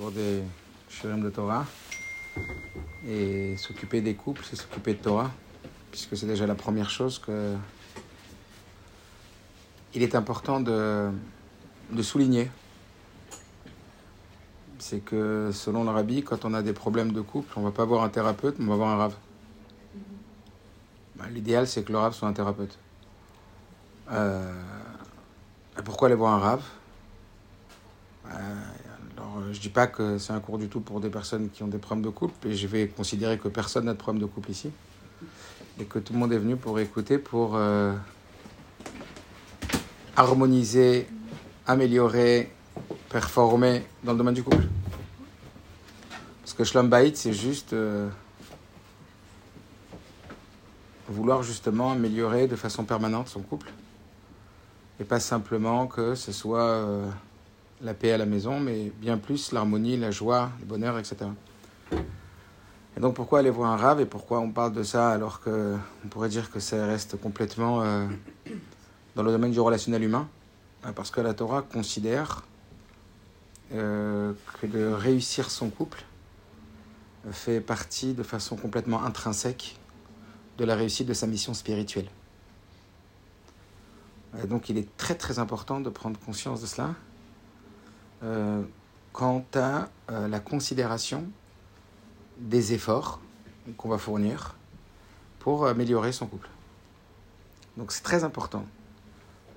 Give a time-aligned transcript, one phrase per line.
[0.00, 0.42] autour des
[0.88, 1.66] shirim de Torah.
[3.06, 5.30] Et s'occuper des couples, c'est s'occuper de Torah,
[5.90, 7.54] puisque c'est déjà la première chose que
[9.92, 11.10] il est important de,
[11.90, 12.50] de souligner.
[14.78, 17.84] C'est que selon le rabbi, quand on a des problèmes de couple, on va pas
[17.84, 19.16] voir un thérapeute, mais on va voir un rave.
[21.16, 22.78] Ben, L'idéal, c'est que le rave soit un thérapeute.
[24.10, 24.52] Euh,
[25.84, 26.62] pourquoi aller voir un rave
[29.60, 31.76] je dis pas que c'est un cours du tout pour des personnes qui ont des
[31.76, 34.70] problèmes de couple, et je vais considérer que personne n'a de problème de couple ici,
[35.78, 37.92] et que tout le monde est venu pour écouter, pour euh,
[40.16, 41.06] harmoniser,
[41.66, 42.50] améliorer,
[43.10, 44.66] performer dans le domaine du couple.
[46.40, 48.08] Parce que Shlom c'est juste euh,
[51.06, 53.70] vouloir justement améliorer de façon permanente son couple.
[55.00, 57.06] Et pas simplement que ce soit euh,
[57.82, 61.16] la paix à la maison, mais bien plus l'harmonie, la joie, le bonheur, etc.
[62.96, 65.76] Et donc pourquoi aller voir un rave et pourquoi on parle de ça alors que
[66.04, 68.06] on pourrait dire que ça reste complètement euh,
[69.14, 70.28] dans le domaine du relationnel humain?
[70.84, 72.44] Euh, Parce que la Torah considère
[73.72, 76.04] euh, que de réussir son couple
[77.30, 79.76] fait partie de façon complètement intrinsèque
[80.58, 82.08] de la réussite de sa mission spirituelle.
[84.42, 86.94] Et donc il est très très important de prendre conscience de cela
[88.22, 88.62] euh,
[89.12, 91.24] quant à euh, la considération
[92.38, 93.20] des efforts
[93.76, 94.56] qu'on va fournir
[95.38, 96.48] pour améliorer son couple.
[97.76, 98.64] Donc c'est très important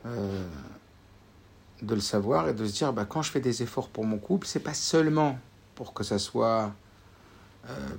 [0.05, 0.47] euh,
[1.81, 4.17] de le savoir et de se dire bah, quand je fais des efforts pour mon
[4.17, 5.37] couple, c'est pas seulement
[5.75, 6.71] pour que ça soit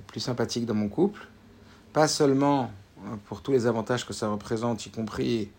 [0.05, 1.27] plus sympathique dans mon couple,
[1.91, 2.69] pas seulement
[3.05, 5.49] euh, pour tous les avantages que ça représente, y compris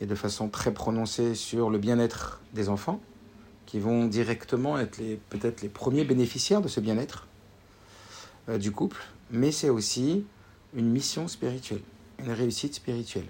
[0.00, 3.00] et de façon très prononcée sur le bien-être des enfants,
[3.68, 7.26] qui vont directement être peut-être les premiers bénéficiaires de ce bien-être
[8.48, 10.24] euh, du couple, mais c'est aussi
[10.72, 11.82] une mission spirituelle,
[12.18, 13.28] une réussite spirituelle.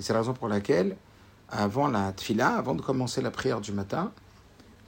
[0.00, 0.96] Et c'est la raison pour laquelle,
[1.48, 4.10] avant la tfila, avant de commencer la prière du matin,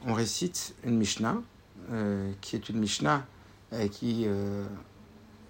[0.04, 1.40] on récite une Mishnah,
[1.92, 3.24] euh, qui est une Mishnah
[3.72, 4.26] euh, qui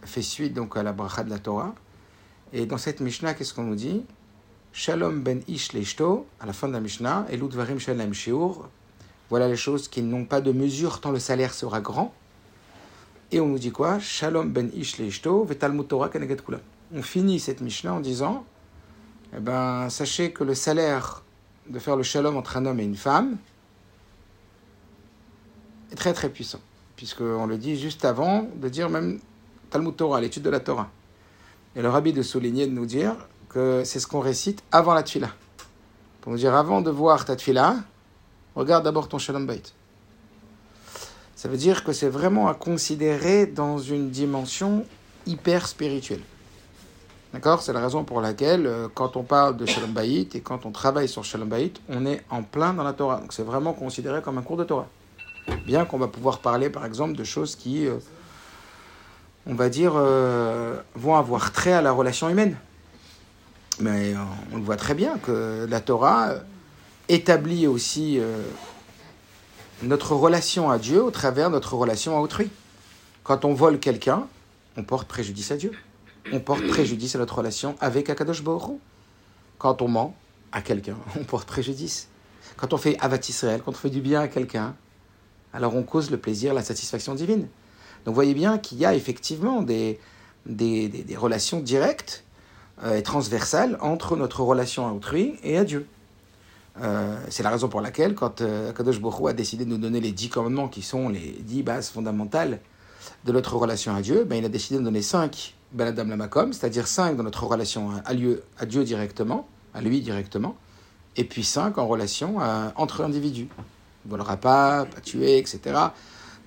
[0.02, 1.74] fait suite donc à la bracha de la Torah.
[2.52, 4.04] Et dans cette Mishnah, qu'est-ce qu'on nous dit?
[4.74, 8.68] Shalom ben ish leishto, à la fin de la Mishnah, et l'udvarim shalem shiur.
[9.31, 12.14] Voilà les choses qui n'ont pas de mesure tant le salaire sera grand.
[13.32, 13.98] Et on nous dit quoi?
[13.98, 16.10] Shalom ben ish Torah.
[16.94, 18.44] On finit cette Mishnah en disant
[19.36, 21.22] eh ben, sachez que le salaire
[21.69, 23.36] de faire le shalom entre un homme et une femme
[25.91, 26.60] est très très puissant.
[26.94, 29.19] Puisqu'on le dit juste avant de dire même
[29.70, 30.88] Talmud Torah, l'étude de la Torah.
[31.75, 33.15] Et le rabbi de souligner, de nous dire
[33.48, 35.31] que c'est ce qu'on récite avant la tfila.
[36.20, 37.76] Pour nous dire, avant de voir ta tfila,
[38.56, 39.62] regarde d'abord ton shalom bait.
[41.36, 44.84] Ça veut dire que c'est vraiment à considérer dans une dimension
[45.26, 46.22] hyper spirituelle.
[47.32, 47.62] D'accord?
[47.62, 50.70] C'est la raison pour laquelle, euh, quand on parle de Shalom Bayit et quand on
[50.70, 53.20] travaille sur Shalom Bayit, on est en plein dans la Torah.
[53.20, 54.86] Donc c'est vraiment considéré comme un cours de Torah.
[55.66, 57.98] Bien qu'on va pouvoir parler, par exemple, de choses qui, euh,
[59.46, 62.56] on va dire, euh, vont avoir trait à la relation humaine.
[63.80, 64.18] Mais euh,
[64.52, 66.34] on le voit très bien que la Torah
[67.08, 68.42] établit aussi euh,
[69.82, 72.50] notre relation à Dieu au travers de notre relation à autrui.
[73.24, 74.26] Quand on vole quelqu'un,
[74.76, 75.72] on porte préjudice à Dieu.
[76.32, 78.78] On porte préjudice à notre relation avec Akadosh Hu.
[79.58, 80.14] Quand on ment
[80.52, 82.08] à quelqu'un, on porte préjudice.
[82.56, 84.74] Quand on fait Avat Israël, quand on fait du bien à quelqu'un,
[85.52, 87.42] alors on cause le plaisir, la satisfaction divine.
[88.04, 89.98] Donc vous voyez bien qu'il y a effectivement des,
[90.46, 92.24] des, des- des relations directes
[92.84, 95.86] euh, et transversales entre notre relation à autrui et à Dieu.
[96.82, 100.12] Euh, c'est la raison pour laquelle, quand euh, Kadosh a décidé de nous donner les
[100.12, 102.60] dix commandements, qui sont les dix bases fondamentales
[103.25, 106.86] de notre relation à Dieu, ben, il a décidé de donner cinq Beladam Lamakom, c'est-à-dire
[106.86, 110.56] cinq dans notre relation à, Dieu, directement, à lui directement,
[111.16, 113.48] et puis cinq en relation à- entre individus.
[114.04, 115.60] Ne volera pas, pas tuer, etc.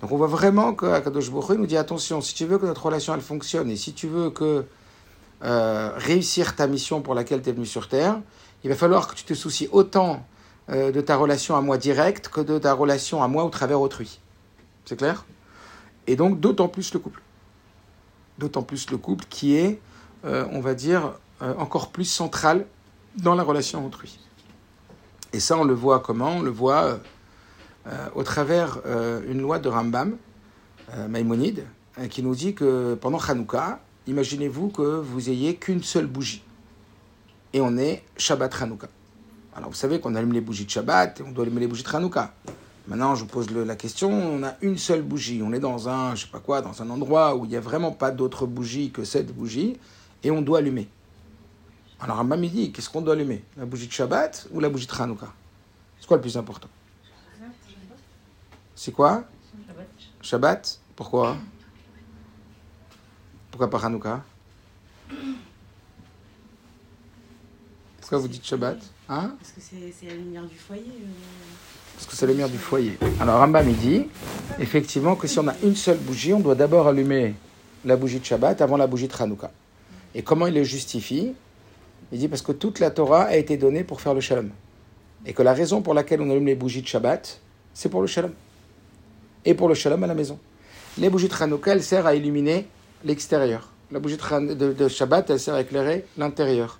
[0.00, 2.66] Donc on voit vraiment que Kadosh Baruch Hu nous dit attention, si tu veux que
[2.66, 4.64] notre relation elle fonctionne et si tu veux que
[5.42, 8.20] euh, réussir ta mission pour laquelle tu es venu sur Terre,
[8.64, 10.24] il va falloir que tu te soucies autant
[10.70, 13.80] euh, de ta relation à moi directe que de ta relation à moi au travers
[13.80, 14.20] autrui.
[14.84, 15.24] C'est clair?
[16.06, 17.22] Et donc d'autant plus le couple.
[18.38, 19.80] D'autant plus le couple qui est,
[20.24, 22.66] euh, on va dire, euh, encore plus central
[23.16, 24.20] dans la relation autrui.
[25.32, 26.36] Et ça, on le voit comment?
[26.36, 26.98] On le voit
[28.14, 28.78] au travers
[29.28, 30.16] une loi de Rambam,
[31.08, 31.64] Maïmonide,
[32.10, 36.42] qui nous dit que pendant Hanouka, imaginez-vous que vous ayez qu'une seule bougie.
[37.52, 38.88] Et on est Shabbat Hanouka.
[39.54, 41.82] Alors vous savez qu'on allume les bougies de Shabbat et on doit allumer les bougies
[41.82, 42.32] de Hanouka.
[42.86, 46.14] Maintenant, je vous pose la question, on a une seule bougie, on est dans un,
[46.14, 48.90] je sais pas quoi, dans un endroit où il n'y a vraiment pas d'autre bougie
[48.90, 49.78] que cette bougie,
[50.24, 50.88] et on doit allumer.
[52.00, 53.44] Alors il dit, qu'est-ce qu'on doit allumer?
[53.56, 55.32] La bougie de Shabbat ou la bougie de Hanouka?
[56.00, 56.68] C'est quoi le plus important?
[58.74, 59.24] C'est quoi?
[60.22, 60.80] Shabbat.
[60.96, 61.36] Pourquoi?
[63.50, 64.24] Pourquoi pas Hanouka?
[68.00, 68.78] Pourquoi vous dites Shabbat?
[69.10, 70.82] Hein Parce que c'est la lumière du foyer.
[70.82, 71.06] Euh,
[71.94, 72.98] parce que c'est le lumière du foyer.
[73.20, 74.06] Alors Rambam il dit,
[74.58, 77.34] effectivement, que si on a une seule bougie, on doit d'abord allumer
[77.84, 79.50] la bougie de Shabbat avant la bougie de Hanouka.
[80.14, 81.34] Et comment il le justifie?
[82.12, 84.50] Il dit parce que toute la Torah a été donnée pour faire le shalom.
[85.26, 87.40] Et que la raison pour laquelle on allume les bougies de Shabbat,
[87.74, 88.32] c'est pour le shalom.
[89.44, 90.38] Et pour le shalom à la maison.
[90.98, 92.66] Les bougies de Hanouka, elles servent à illuminer
[93.04, 93.70] l'extérieur.
[93.92, 96.79] La bougie de, de Shabbat, elle sert à éclairer l'intérieur.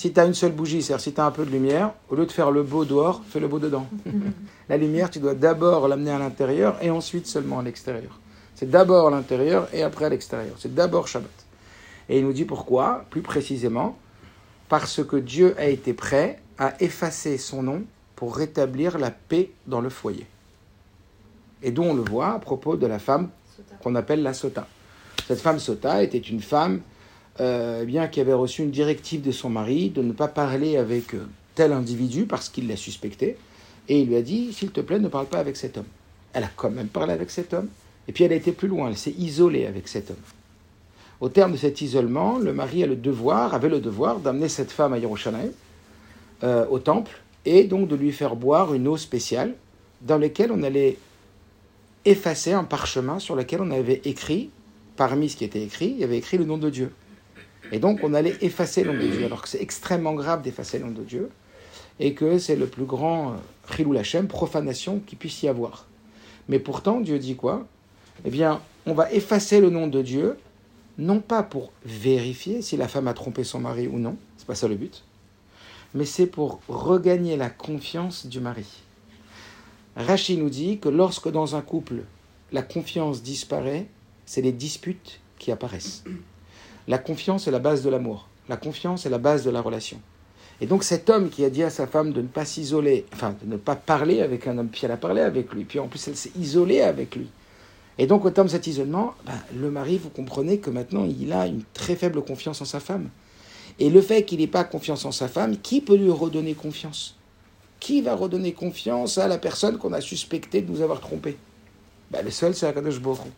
[0.00, 2.16] Si tu as une seule bougie, c'est-à-dire si tu as un peu de lumière, au
[2.16, 3.86] lieu de faire le beau dehors, fais le beau dedans.
[4.70, 8.18] la lumière, tu dois d'abord l'amener à l'intérieur et ensuite seulement à l'extérieur.
[8.54, 10.54] C'est d'abord à l'intérieur et après à l'extérieur.
[10.58, 11.28] C'est d'abord Shabbat.
[12.08, 13.98] Et il nous dit pourquoi, plus précisément,
[14.70, 17.82] parce que Dieu a été prêt à effacer son nom
[18.16, 20.26] pour rétablir la paix dans le foyer.
[21.62, 23.28] Et dont on le voit à propos de la femme
[23.82, 24.66] qu'on appelle la Sota.
[25.26, 26.80] Cette femme Sota était une femme
[27.40, 31.14] euh, bien qui avait reçu une directive de son mari de ne pas parler avec
[31.14, 33.36] euh, tel individu parce qu'il l'a suspecté.
[33.88, 35.86] Et il lui a dit, s'il te plaît, ne parle pas avec cet homme.
[36.32, 37.68] Elle a quand même parlé avec cet homme.
[38.06, 40.16] Et puis elle a été plus loin, elle s'est isolée avec cet homme.
[41.20, 44.70] Au terme de cet isolement, le mari a le devoir, avait le devoir d'amener cette
[44.70, 45.50] femme à Yerushalayim,
[46.42, 49.54] euh, au temple, et donc de lui faire boire une eau spéciale
[50.00, 50.96] dans laquelle on allait
[52.04, 54.50] effacer un parchemin sur lequel on avait écrit,
[54.96, 56.92] parmi ce qui était écrit, il y avait écrit le nom de Dieu.
[57.72, 60.78] Et donc, on allait effacer le nom de Dieu, alors que c'est extrêmement grave d'effacer
[60.78, 61.30] le nom de Dieu,
[61.98, 65.86] et que c'est le plus grand euh, chilou lachem, profanation qu'il puisse y avoir.
[66.48, 67.66] Mais pourtant, Dieu dit quoi?
[68.24, 70.36] Eh bien, on va effacer le nom de Dieu,
[70.98, 74.54] non pas pour vérifier si la femme a trompé son mari ou non, c'est pas
[74.54, 75.04] ça le but,
[75.94, 78.66] mais c'est pour regagner la confiance du mari.
[79.96, 82.02] Rachid nous dit que lorsque dans un couple
[82.52, 83.86] la confiance disparaît,
[84.26, 86.04] c'est les disputes qui apparaissent.
[86.88, 88.28] La confiance est la base de l'amour.
[88.48, 90.00] La confiance est la base de la relation.
[90.60, 93.34] Et donc cet homme qui a dit à sa femme de ne pas s'isoler, enfin
[93.42, 95.88] de ne pas parler avec un homme, puis elle a parlé avec lui, puis en
[95.88, 97.28] plus elle s'est isolée avec lui.
[97.98, 101.32] Et donc au terme de cet isolement, ben, le mari, vous comprenez que maintenant il
[101.32, 103.08] a une très faible confiance en sa femme.
[103.78, 107.16] Et le fait qu'il n'ait pas confiance en sa femme, qui peut lui redonner confiance?
[107.78, 111.38] Qui va redonner confiance à la personne qu'on a suspecté de nous avoir trompé
[112.10, 113.30] ben, Le seul, c'est Akadosh Borou.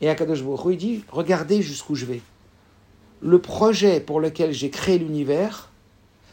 [0.00, 2.20] Et Akadosh Borou, il dit, regardez jusqu'où je vais
[3.22, 5.70] le projet pour lequel j'ai créé l'univers,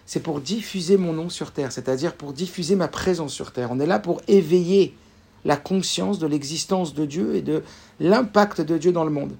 [0.05, 3.69] c'est pour diffuser mon nom sur Terre, c'est-à-dire pour diffuser ma présence sur Terre.
[3.71, 4.95] On est là pour éveiller
[5.43, 7.63] la conscience de l'existence de Dieu et de
[7.99, 9.35] l'impact de Dieu dans le monde.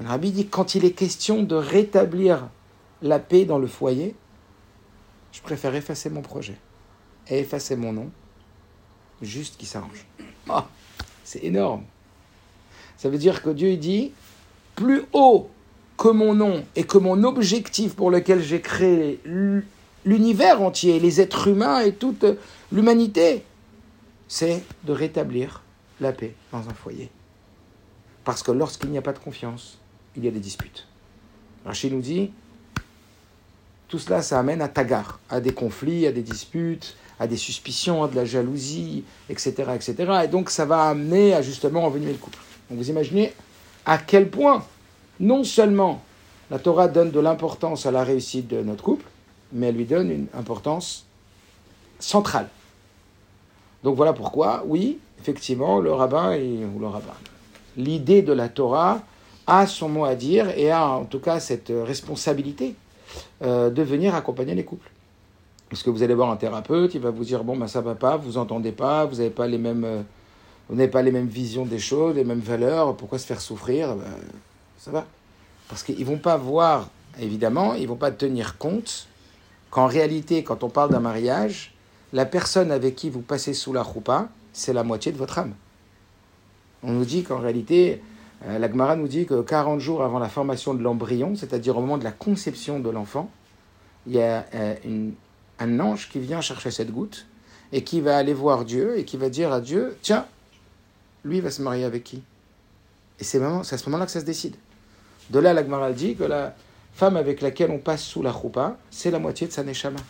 [0.00, 2.48] Le rabbi dit quand il est question de rétablir
[3.02, 4.14] la paix dans le foyer,
[5.32, 6.56] je préfère effacer mon projet
[7.28, 8.10] et effacer mon nom,
[9.20, 10.06] juste qu'il s'arrange.
[10.48, 10.66] Ah,
[11.24, 11.84] c'est énorme.
[12.96, 14.12] Ça veut dire que Dieu dit
[14.74, 15.50] plus haut
[16.00, 19.20] que mon nom et que mon objectif pour lequel j'ai créé
[20.06, 22.24] l'univers entier, les êtres humains et toute
[22.72, 23.44] l'humanité,
[24.26, 25.62] c'est de rétablir
[26.00, 27.10] la paix dans un foyer.
[28.24, 29.76] Parce que lorsqu'il n'y a pas de confiance,
[30.16, 30.86] il y a des disputes.
[31.66, 32.30] Rachid nous dit,
[33.88, 38.04] tout cela, ça amène à tagar, à des conflits, à des disputes, à des suspicions,
[38.04, 40.22] à de la jalousie, etc., etc.
[40.24, 42.38] Et donc, ça va amener à justement envenimer le couple.
[42.70, 43.34] Donc, vous imaginez
[43.84, 44.64] à quel point
[45.20, 46.02] non seulement
[46.50, 49.04] la Torah donne de l'importance à la réussite de notre couple,
[49.52, 51.06] mais elle lui donne une importance
[51.98, 52.48] centrale.
[53.84, 57.14] Donc voilà pourquoi, oui, effectivement, le rabbin, ou le rabbin,
[57.76, 59.00] l'idée de la Torah
[59.46, 62.74] a son mot à dire et a en tout cas cette responsabilité
[63.42, 64.90] euh, de venir accompagner les couples.
[65.68, 67.94] Parce que vous allez voir un thérapeute, il va vous dire bon ben ça va
[67.94, 70.02] pas, vous entendez pas, vous n'avez pas les mêmes, euh,
[70.68, 73.94] vous n'avez pas les mêmes visions des choses, les mêmes valeurs, pourquoi se faire souffrir?
[73.94, 74.04] Ben,
[74.80, 75.06] ça va.
[75.68, 76.88] Parce qu'ils ne vont pas voir,
[77.20, 79.06] évidemment, ils ne vont pas tenir compte
[79.70, 81.74] qu'en réalité, quand on parle d'un mariage,
[82.12, 85.54] la personne avec qui vous passez sous la roupa, c'est la moitié de votre âme.
[86.82, 88.02] On nous dit qu'en réalité,
[88.46, 91.82] euh, la Gemara nous dit que 40 jours avant la formation de l'embryon, c'est-à-dire au
[91.82, 93.30] moment de la conception de l'enfant,
[94.06, 95.10] il y a euh,
[95.58, 97.26] un ange qui vient chercher cette goutte
[97.70, 100.26] et qui va aller voir Dieu et qui va dire à Dieu, tiens,
[101.22, 102.22] lui va se marier avec qui?
[103.20, 104.56] Et c'est à ce moment-là que ça se décide.
[105.30, 106.54] De là, la dit que la
[106.92, 110.00] femme avec laquelle on passe sous la choupa, c'est la moitié de sa neshama.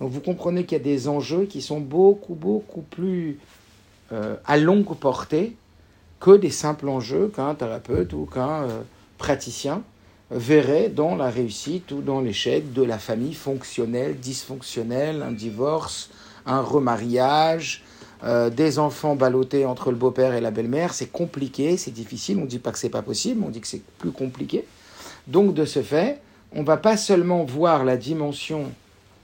[0.00, 3.38] Donc vous comprenez qu'il y a des enjeux qui sont beaucoup, beaucoup plus
[4.12, 5.56] euh, à longue portée
[6.18, 8.80] que des simples enjeux qu'un thérapeute ou qu'un euh,
[9.18, 9.82] praticien
[10.30, 16.10] verrait dans la réussite ou dans l'échec de la famille fonctionnelle, dysfonctionnelle, un divorce,
[16.46, 17.83] un remariage,
[18.24, 20.94] euh, des enfants ballottés entre le beau-père et la belle-mère.
[20.94, 22.38] C'est compliqué, c'est difficile.
[22.38, 24.64] On ne dit pas que c'est pas possible, on dit que c'est plus compliqué.
[25.26, 26.20] Donc de ce fait,
[26.52, 28.72] on va pas seulement voir la dimension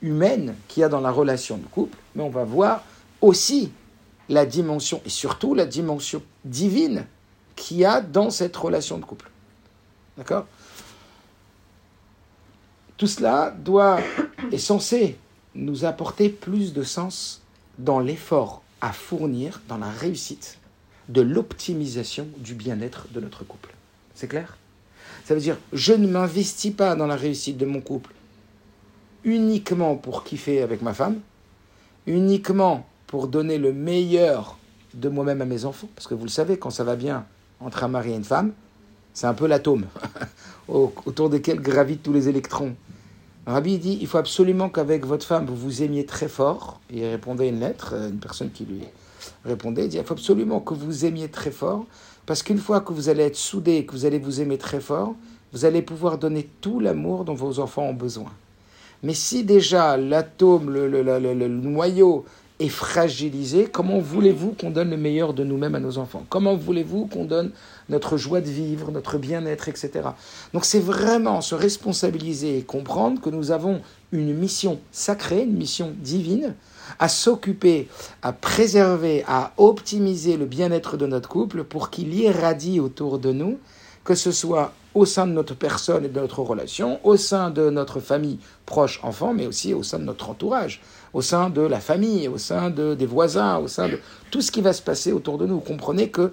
[0.03, 2.85] humaine qu'il y a dans la relation de couple, mais on va voir
[3.21, 3.73] aussi
[4.29, 7.07] la dimension, et surtout la dimension divine
[7.57, 9.31] qu'il y a dans cette relation de couple.
[10.17, 10.47] D'accord?
[12.97, 13.99] Tout cela doit,
[14.53, 15.17] est censé
[15.55, 17.43] nous apporter plus de sens
[17.79, 20.59] dans l'effort à fournir dans la réussite
[21.09, 23.75] de l'optimisation du bien-être de notre couple.
[24.15, 24.57] C'est clair?
[25.25, 28.13] Ça veut dire, je ne m'investis pas dans la réussite de mon couple
[29.25, 31.21] uniquement pour kiffer avec ma femme,
[32.07, 34.57] uniquement pour donner le meilleur
[34.95, 37.27] de moi-même à mes enfants, parce que vous le savez, quand ça va bien
[37.61, 38.53] entre un mari et une femme,
[39.13, 39.87] c'est un peu l'atome
[40.69, 42.75] autour desquels gravitent tous les électrons.
[43.51, 46.81] Rabbi dit il faut absolument qu'avec votre femme vous vous aimiez très fort.
[46.93, 48.83] Il répondait une lettre, une personne qui lui
[49.45, 51.85] répondait il dit il faut absolument que vous aimiez très fort,
[52.27, 55.15] parce qu'une fois que vous allez être soudés, que vous allez vous aimer très fort,
[55.53, 58.31] vous allez pouvoir donner tout l'amour dont vos enfants ont besoin.
[59.03, 62.25] Mais si déjà l'atome, le, noyau
[62.59, 66.25] est fragilisé, comment voulez-vous qu'on donne le meilleur de nous-mêmes à nos enfants?
[66.29, 67.51] Comment voulez-vous qu'on donne
[67.91, 69.91] notre joie de vivre, notre bien-être, etc.
[70.55, 73.83] Donc c'est vraiment se responsabiliser et comprendre que nous avons
[74.13, 76.55] une mission sacrée, une mission divine,
[76.99, 77.89] à s'occuper,
[78.23, 83.59] à préserver, à optimiser le bien-être de notre couple pour qu'il irradie autour de nous,
[84.05, 87.71] que ce soit au sein de notre personne et de notre relation, au sein de
[87.71, 90.81] notre famille proche enfant, mais aussi au sein de notre entourage,
[91.13, 93.99] au sein de la famille, au sein de, des voisins, au sein de
[94.31, 95.61] tout ce qui va se passer autour de nous.
[95.61, 96.33] Comprenez que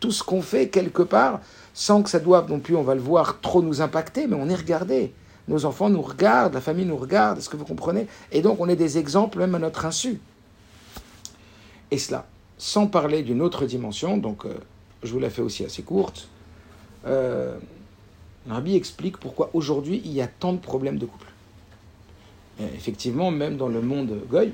[0.00, 1.40] tout ce qu'on fait quelque part,
[1.74, 4.48] sans que ça doive non plus, on va le voir, trop nous impacter, mais on
[4.48, 5.12] est regardé.
[5.48, 8.06] Nos enfants nous regardent, la famille nous regarde, est-ce que vous comprenez?
[8.32, 10.20] Et donc on est des exemples même à notre insu.
[11.90, 12.26] Et cela,
[12.58, 14.54] sans parler d'une autre dimension, donc euh,
[15.02, 16.28] je vous la fais aussi assez courte,
[17.06, 17.56] euh,
[18.48, 21.26] Rabbi explique pourquoi aujourd'hui il y a tant de problèmes de couple.
[22.74, 24.50] Effectivement, même dans le monde goy,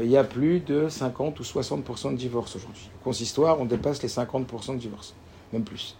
[0.00, 2.90] il y a plus de 50 ou 60% de divorces aujourd'hui.
[3.00, 5.14] Au consistoire, on dépasse les 50% de divorces,
[5.52, 5.96] même plus.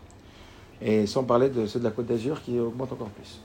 [0.83, 3.41] Et sans parler de ceux de la Côte d'Azur qui augmentent encore plus.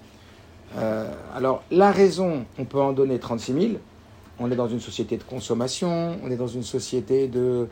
[0.77, 3.65] Euh, alors, la raison, on peut en donner 36 000.
[4.39, 7.67] On est dans une société de consommation, on est dans une société de,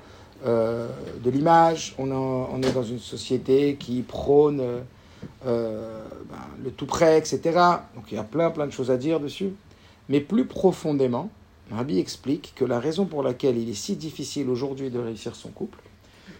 [0.46, 0.90] euh,
[1.24, 4.62] de l'image, on, est dans une société qui prône
[5.46, 7.40] euh, ben, le tout prêt, etc.
[7.96, 9.54] Donc il y a plein, plein de choses à dire dessus.
[10.10, 11.30] Mais plus profondément,
[11.72, 15.50] Rabbi explique que la raison pour laquelle il est si difficile aujourd'hui de réussir son
[15.50, 15.80] couple,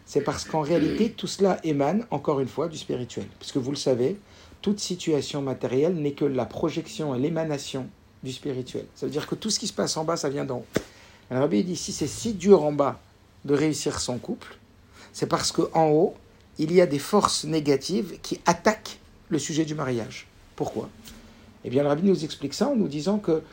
[0.06, 3.26] c'est parce qu'en réalité, tout cela émane, encore une fois, du spirituel.
[3.40, 4.18] Puisque vous le savez,
[4.62, 7.88] toute situation matérielle n'est que la projection et l'émanation
[8.24, 8.86] du spirituel.
[8.96, 10.66] Ça veut dire que tout ce qui se passe en bas, ça vient d'en haut.
[11.30, 13.00] Alors Rabbi dit, si c'est si dur en bas
[13.44, 14.58] de réussir son couple,
[15.12, 16.16] c'est parce qu'en haut,
[16.58, 20.28] il y a des forces négatives qui attaquent le sujet du mariage.
[20.56, 20.90] Pourquoi?
[21.66, 23.44] Eh bien, le Rabbi nous explique ça en nous disant que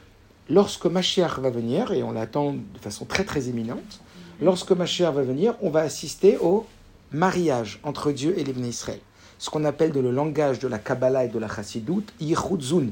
[0.51, 4.01] lorsque Mashiach va venir, et on l'attend de façon très très éminente,
[4.41, 6.67] lorsque Mashiach va venir, on va assister au
[7.13, 9.01] mariage entre Dieu et l'Ibn Israël.
[9.39, 12.87] Ce qu'on appelle de le langage de la Kabbalah et de la Zun,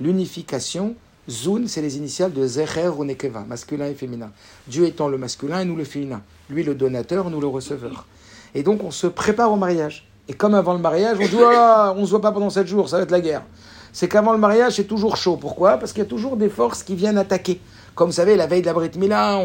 [0.00, 0.94] l'unification.
[1.28, 4.30] Zun, c'est les initiales de Zecher ou Nekeva, masculin et féminin.
[4.68, 6.22] Dieu étant le masculin et nous le féminin.
[6.48, 8.06] Lui le donateur, nous le receveur.
[8.54, 10.06] Et donc on se prépare au mariage.
[10.28, 12.66] Et comme avant le mariage, on dit oh, on ne se voit pas pendant sept
[12.66, 13.42] jours, ça va être la guerre.
[13.96, 15.38] C'est qu'avant le mariage, c'est toujours chaud.
[15.40, 15.78] Pourquoi?
[15.78, 17.62] Parce qu'il y a toujours des forces qui viennent attaquer.
[17.94, 19.38] Comme vous savez, la veille de la Brit Mila,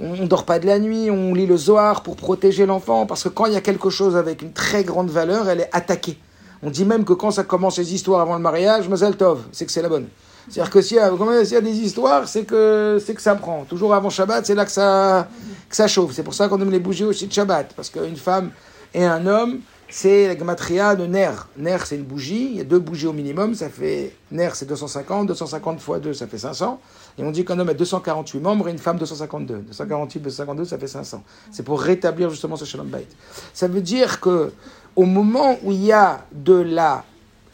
[0.00, 3.24] on ne dort pas de la nuit, on lit le Zohar pour protéger l'enfant, parce
[3.24, 6.16] que quand il y a quelque chose avec une très grande valeur, elle est attaquée.
[6.62, 9.66] On dit même que quand ça commence les histoires avant le mariage, Mazel Tov, c'est
[9.66, 10.08] que c'est la bonne.
[10.48, 13.64] C'est-à-dire que s'il y, a des histoires, c'est que, c'est que ça prend.
[13.64, 15.28] Toujours avant Shabbat, c'est là que ça,
[15.68, 16.12] que ça chauffe.
[16.14, 17.74] C'est pour ça qu'on aime les bougies aussi de Shabbat.
[17.76, 18.50] Parce qu'une femme
[18.94, 19.60] et un homme,
[19.90, 21.48] c'est la gamatria de Ner.
[21.56, 22.50] Ner, c'est une bougie.
[22.52, 23.54] Il y a deux bougies au minimum.
[23.54, 24.14] Ça fait.
[24.30, 25.26] Ner, c'est 250.
[25.26, 26.80] 250 fois 2, ça fait 500.
[27.18, 29.58] Et on dit qu'un homme a 248 membres et une femme 252.
[29.58, 31.22] 248 252, ça fait 500.
[31.50, 33.06] C'est pour rétablir justement ce shalom bait.
[33.52, 34.52] Ça veut dire que
[34.96, 37.04] au moment où il y a de la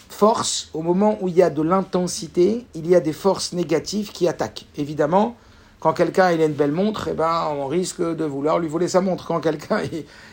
[0.08, 4.12] force, au moment où il y a de l'intensité, il y a des forces négatives
[4.12, 4.66] qui attaquent.
[4.76, 5.36] Évidemment,
[5.80, 8.88] quand quelqu'un il a une belle montre, eh ben, on risque de vouloir lui voler
[8.88, 9.26] sa montre.
[9.26, 9.80] Quand quelqu'un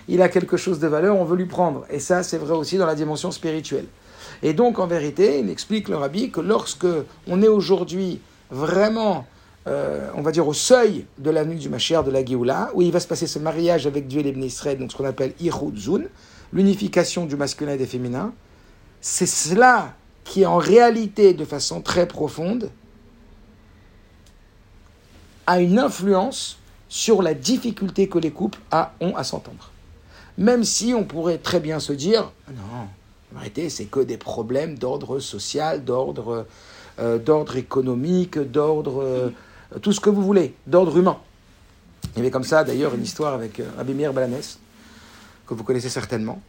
[0.08, 1.86] il, a quelque chose de valeur, on veut lui prendre.
[1.90, 3.86] Et ça, c'est vrai aussi dans la dimension spirituelle.
[4.42, 6.88] Et donc, en vérité, il explique le rabbi que lorsque
[7.28, 8.20] on est aujourd'hui
[8.52, 9.26] vraiment
[9.66, 12.82] euh, on va dire, au seuil de la nuit du Mashiach, de la Géoula, où
[12.82, 15.34] il va se passer ce mariage avec Dieu et les Israël, donc ce qu'on appelle
[15.40, 16.10] Ichud
[16.52, 18.34] l'unification du masculin et des féminins.
[19.02, 22.70] C'est cela qui, en réalité, de façon très profonde,
[25.48, 26.58] a une influence
[26.90, 28.60] sur la difficulté que les couples
[29.00, 29.72] ont à s'entendre.
[30.38, 32.88] Même si on pourrait très bien se dire, non,
[33.36, 36.46] réalité, c'est que des problèmes d'ordre social, d'ordre
[37.00, 39.30] euh, d'ordre économique, d'ordre euh,
[39.82, 41.18] tout ce que vous voulez, d'ordre humain.
[42.14, 44.60] Il y avait comme ça d'ailleurs une histoire avec euh, Rabbi Meir Balanès,
[45.48, 46.40] que vous connaissez certainement,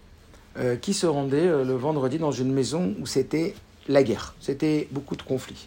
[0.58, 3.54] euh, qui se rendait le vendredi dans une maison où c'était
[3.88, 5.66] la guerre, c'était beaucoup de conflits.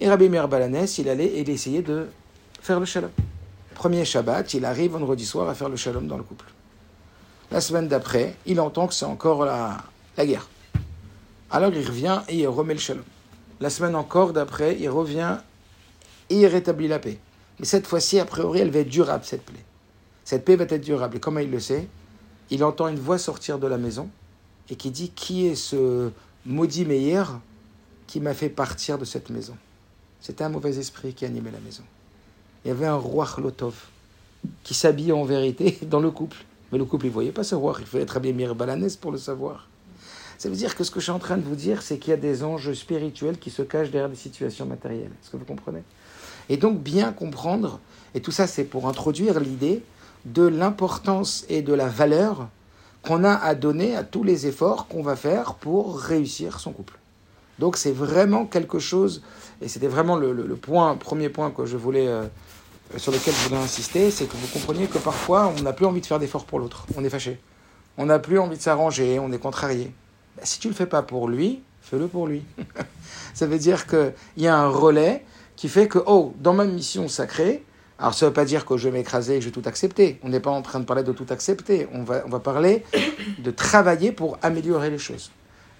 [0.00, 2.06] Et Rabbi Meir Balanès, il allait et il essayait de
[2.76, 3.10] le shalom.
[3.74, 6.46] Premier Shabbat, il arrive vendredi soir à faire le shalom dans le couple.
[7.50, 9.78] La semaine d'après, il entend que c'est encore la,
[10.16, 10.48] la guerre.
[11.50, 13.04] Alors il revient et il remet le shalom.
[13.60, 15.38] La semaine encore d'après, il revient
[16.28, 17.18] et il rétablit la paix.
[17.58, 19.64] Mais cette fois-ci, a priori, elle va être durable, cette paix.
[20.24, 21.16] Cette paix va être durable.
[21.16, 21.88] Et comment il le sait?
[22.50, 24.10] Il entend une voix sortir de la maison
[24.68, 26.10] et qui dit Qui est ce
[26.44, 27.40] maudit meilleur
[28.06, 29.56] qui m'a fait partir de cette maison?
[30.20, 31.84] C'était un mauvais esprit qui animait la maison.
[32.64, 33.74] Il y avait un roi Lotov
[34.62, 36.38] qui s'habillait en vérité dans le couple.
[36.70, 37.76] Mais le couple, il ne voyait pas ce roi.
[37.80, 39.68] Il fallait être habillé Balanès pour le savoir.
[40.36, 42.10] Ça veut dire que ce que je suis en train de vous dire, c'est qu'il
[42.10, 45.10] y a des enjeux spirituels qui se cachent derrière des situations matérielles.
[45.20, 45.82] Est-ce que vous comprenez?
[46.48, 47.80] Et donc bien comprendre,
[48.14, 49.82] et tout ça c'est pour introduire l'idée
[50.24, 52.48] de l'importance et de la valeur
[53.02, 56.98] qu'on a à donner à tous les efforts qu'on va faire pour réussir son couple.
[57.58, 59.22] Donc c'est vraiment quelque chose,
[59.60, 62.24] et c'était vraiment le, point, premier point que je voulais, euh,
[62.96, 66.00] sur lequel je voulais insister, c'est que vous compreniez que parfois on n'a plus envie
[66.00, 67.38] de faire d'efforts pour l'autre, on est fâché,
[67.96, 69.92] on n'a plus envie de s'arranger, on est contrarié.
[70.36, 72.44] Ben, si tu le fais pas pour lui, fais-le pour lui.
[73.34, 75.24] Ça veut dire qu'il y a un relais
[75.56, 77.64] qui fait que, oh, dans ma mission sacrée,
[77.98, 79.68] alors ça ne veut pas dire que je vais m'écraser et que je vais tout
[79.68, 80.20] accepter.
[80.22, 81.88] On n'est pas en train de parler de tout accepter.
[81.92, 82.84] On va, on va parler
[83.40, 85.32] de travailler pour améliorer les choses.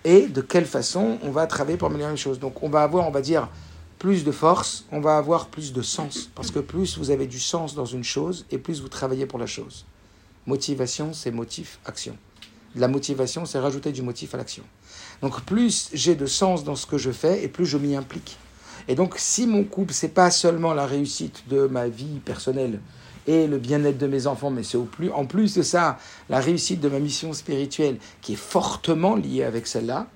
[0.05, 2.41] Et de quelle façon on va travailler pour améliorer les choses.
[2.41, 3.49] Donc on va avoir, on va dire,
[3.99, 6.31] plus de force, on va avoir plus de sens.
[6.35, 9.39] Parce que plus vous avez du sens dans une chose, et plus vous travaillez pour
[9.39, 9.85] la chose.
[10.47, 12.17] Motivation, c'est motif, action.
[12.77, 14.63] La motivation, c'est rajouter du motif à l'action.
[15.21, 18.39] Donc plus j'ai de sens dans ce que je fais, et plus je m'y implique.
[18.87, 22.81] Et donc, si mon couple, c'est pas seulement la réussite de ma vie personnelle
[23.27, 25.99] et le bien-être de mes enfants, mais c'est plus, en plus de ça,
[26.31, 30.07] la réussite de ma mission spirituelle qui est fortement liée avec celle-là,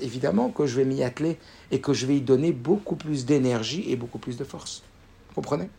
[0.00, 1.38] évidemment que je vais m'y atteler
[1.70, 4.82] et que je vais y donner beaucoup plus d'énergie et beaucoup plus de force.
[5.28, 5.70] Vous comprenez?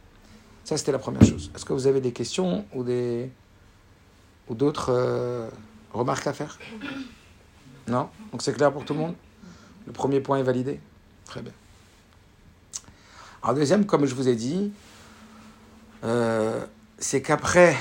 [0.63, 1.51] Ça, c'était la première chose.
[1.55, 3.29] Est-ce que vous avez des questions ou des
[4.47, 5.49] ou d'autres euh,
[5.93, 6.57] remarques à faire?
[7.87, 8.09] Non?
[8.31, 9.15] Donc c'est clair pour tout le monde?
[9.85, 10.79] Le premier point est validé?
[11.25, 11.53] Très bien.
[13.43, 14.71] Alors deuxième, comme je vous ai dit,
[16.03, 16.65] euh,
[16.97, 17.75] c'est qu'après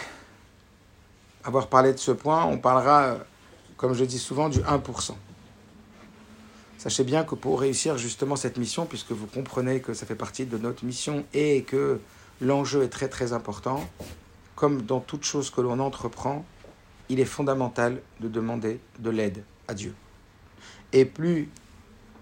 [1.45, 3.19] avoir parlé de ce point, on parlera,
[3.77, 5.15] comme je dis souvent, du 1%.
[6.81, 10.47] Sachez bien que pour réussir justement cette mission, puisque vous comprenez que ça fait partie
[10.47, 12.01] de notre mission et que
[12.41, 13.87] l'enjeu est très très important,
[14.57, 16.43] comme dans toute chose que l'on entreprend,
[17.11, 19.93] il est fondamental de demander de l'aide à Dieu.
[20.95, 21.51] Et plus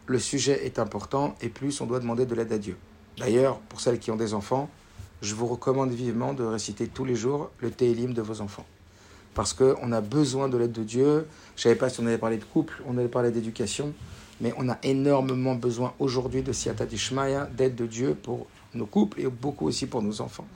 [0.06, 2.76] le sujet est important, et plus on doit demander de l'aide à Dieu.
[3.16, 4.68] D'ailleurs, pour celles qui ont des enfants,
[5.22, 8.66] je vous recommande vivement de réciter tous les jours le Télim de vos enfants.
[9.34, 11.28] Parce qu'on a besoin de l'aide de Dieu.
[11.54, 13.94] Je ne savais pas si on allait parler de couple, on allait parler d'éducation,
[14.40, 19.26] mais on a énormément besoin aujourd'hui de Dishmaya, d'aide de Dieu pour nos couples et
[19.26, 20.46] beaucoup aussi pour nos enfants.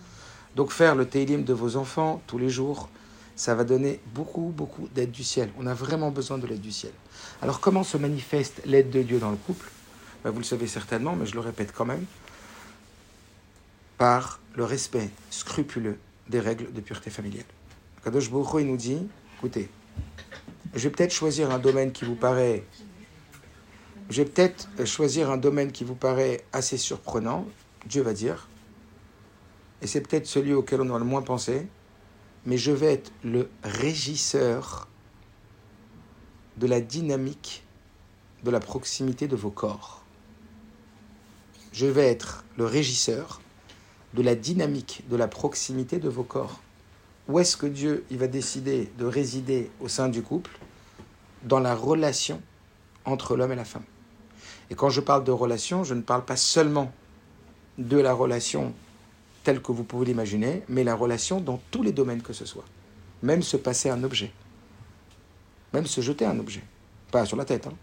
[0.57, 2.89] Donc faire le Télim de vos enfants tous les jours,
[3.35, 5.51] ça va donner beaucoup, beaucoup d'aide du ciel.
[5.59, 6.93] On a vraiment besoin de l'aide du ciel.
[7.41, 9.69] Alors comment se manifeste l'aide de Dieu dans le couple?
[10.23, 12.05] Ben, Vous le savez certainement, mais je le répète quand même
[13.99, 17.45] par le respect scrupuleux des règles de pureté familiale.
[18.05, 18.99] Kadosh Baruch nous dit,
[19.39, 19.69] écoutez,
[20.75, 22.65] je vais peut-être choisir un domaine qui vous paraît,
[24.13, 27.47] je vais peut-être choisir un domaine qui vous paraît assez surprenant,
[27.87, 28.49] Dieu va dire,
[29.81, 31.67] et c'est peut-être celui auquel on a le moins pensé,
[32.45, 34.87] mais je vais être le régisseur
[36.59, 37.65] de la dynamique
[38.45, 40.05] de la proximité de vos corps.
[41.73, 43.41] Je vais être le régisseur
[44.15, 46.61] de la dynamique, de la proximité de vos corps.
[47.29, 50.51] Où est-ce que Dieu il va décider de résider au sein du couple
[51.45, 52.43] Dans la relation
[53.05, 53.85] entre l'homme et la femme?
[54.73, 56.91] Et quand je parle de relation, je ne parle pas seulement
[57.77, 58.73] de la relation
[59.45, 62.65] telle que vous pouvez l'imaginer, mais la relation dans tous les domaines que ce soit.
[63.23, 64.33] Même se passer un objet.
[65.75, 66.65] Même se jeter un objet.
[67.11, 67.75] Pas sur la tête, hein,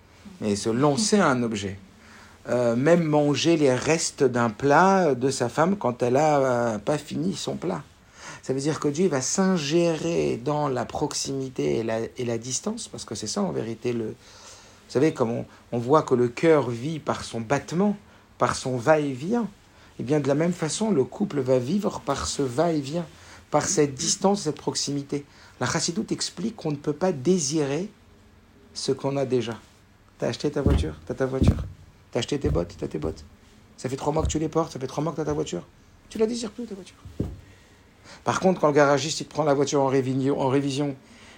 [0.41, 1.77] mais se lancer un objet.
[2.47, 6.97] euh, même manger les restes d'un plat de sa femme quand elle n'a euh, pas
[6.97, 7.83] fini son plat.
[8.41, 12.87] Ça veut dire que Dieu va s'ingérer dans la proximité et la, et la distance,
[12.87, 14.15] parce que c'est ça en vérité le...
[14.89, 17.95] Vous savez, comme on, voit que le cœur vit par son battement,
[18.39, 19.47] par son va-et-vient,
[19.99, 23.05] et bien de la même façon, le couple va vivre par ce va-et-vient,
[23.51, 25.25] par cette distance, cette proximité.
[25.59, 27.87] La chassidoute explique qu'on ne peut pas désirer
[28.73, 29.59] ce qu'on a déjà.
[30.17, 31.67] T'as acheté ta voiture, t'as ta voiture.
[32.11, 33.23] T'as acheté tes bottes, t'as tes bottes.
[33.77, 35.33] Ça fait trois mois que tu les portes, ça fait trois mois que t'as ta
[35.33, 35.67] voiture.
[36.09, 36.97] Tu la désires plus, ta voiture.
[38.23, 40.95] Par contre, quand le garagiste prend la voiture en en révision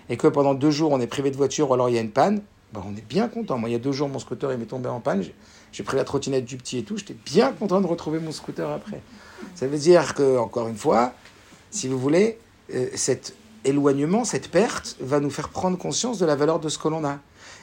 [0.08, 2.02] et que pendant deux jours on est privé de voiture ou alors il y a
[2.02, 2.42] une panne,
[2.74, 3.58] bah, on est bien content.
[3.58, 5.24] Moi, il y a deux jours, mon scooter il m'est tombé en panne.
[5.72, 6.98] J'ai- pris la trottinette du petit et tout.
[6.98, 9.02] J'étais bien content de retrouver mon scooter après.
[9.56, 11.14] Ça veut dire que, encore une fois,
[11.70, 12.38] si vous voulez,
[12.74, 16.78] euh, cet éloignement, cette perte, va nous faire prendre conscience de la valeur de ce
[16.78, 17.20] que l'on a.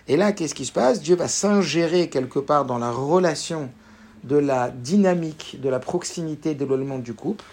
[0.09, 1.01] Et là, qu'est-ce qui se passe?
[1.03, 3.71] Dieu va s'ingérer quelque part dans la relation
[4.25, 7.45] de la dynamique, de la proximité, de l'éloignement du couple,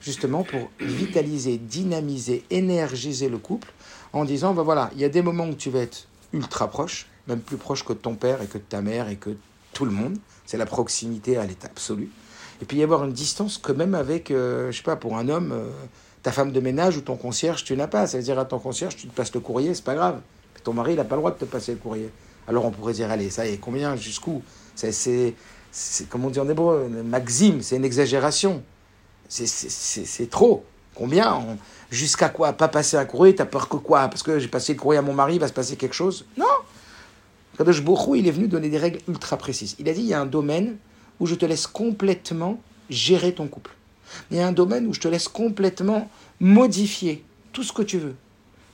[0.00, 3.72] justement pour vitaliser, dynamiser, énergiser le couple,
[4.12, 7.06] en disant, ben voilà, il y a des moments où tu vas être ultra proche,
[7.28, 9.30] même plus proche que ton père et que ta mère et que
[9.72, 10.16] tout le monde.
[10.46, 12.10] C'est la proximité à l'état absolu.
[12.60, 15.28] Et puis y avoir une distance quand même avec, euh, je sais pas, pour un
[15.28, 15.70] homme, euh,
[16.22, 18.06] ta femme de ménage ou ton concierge, tu n'as pas.
[18.06, 20.20] Ça veut dire à ton concierge, tu te passes le courrier, c'est pas grave.
[20.54, 22.10] Puis ton mari, il n'a pas le droit de te passer le courrier.
[22.46, 24.42] Alors on pourrait dire, allez, ça y est, combien, jusqu'où?
[24.74, 25.34] C'est,
[26.08, 28.62] comme on dit en hébreu, maxime, c'est une exagération.
[29.28, 30.64] C'est trop.
[30.94, 31.34] Combien?
[31.34, 31.58] On-
[31.92, 32.54] Jusqu'à quoi?
[32.54, 34.08] Pas passer un courrier, t'as peur que quoi?
[34.08, 36.24] Parce que j'ai passé le courrier à mon mari, il va se passer quelque chose?
[36.38, 36.46] Non
[37.58, 39.76] Kadosh Hu, il est venu donner des règles ultra précises.
[39.78, 40.78] Il a dit, il y a un domaine
[41.20, 43.72] où je te laisse complètement gérer ton couple.
[44.30, 46.08] Il y a un domaine où je te laisse complètement
[46.40, 48.14] modifier tout ce que tu veux.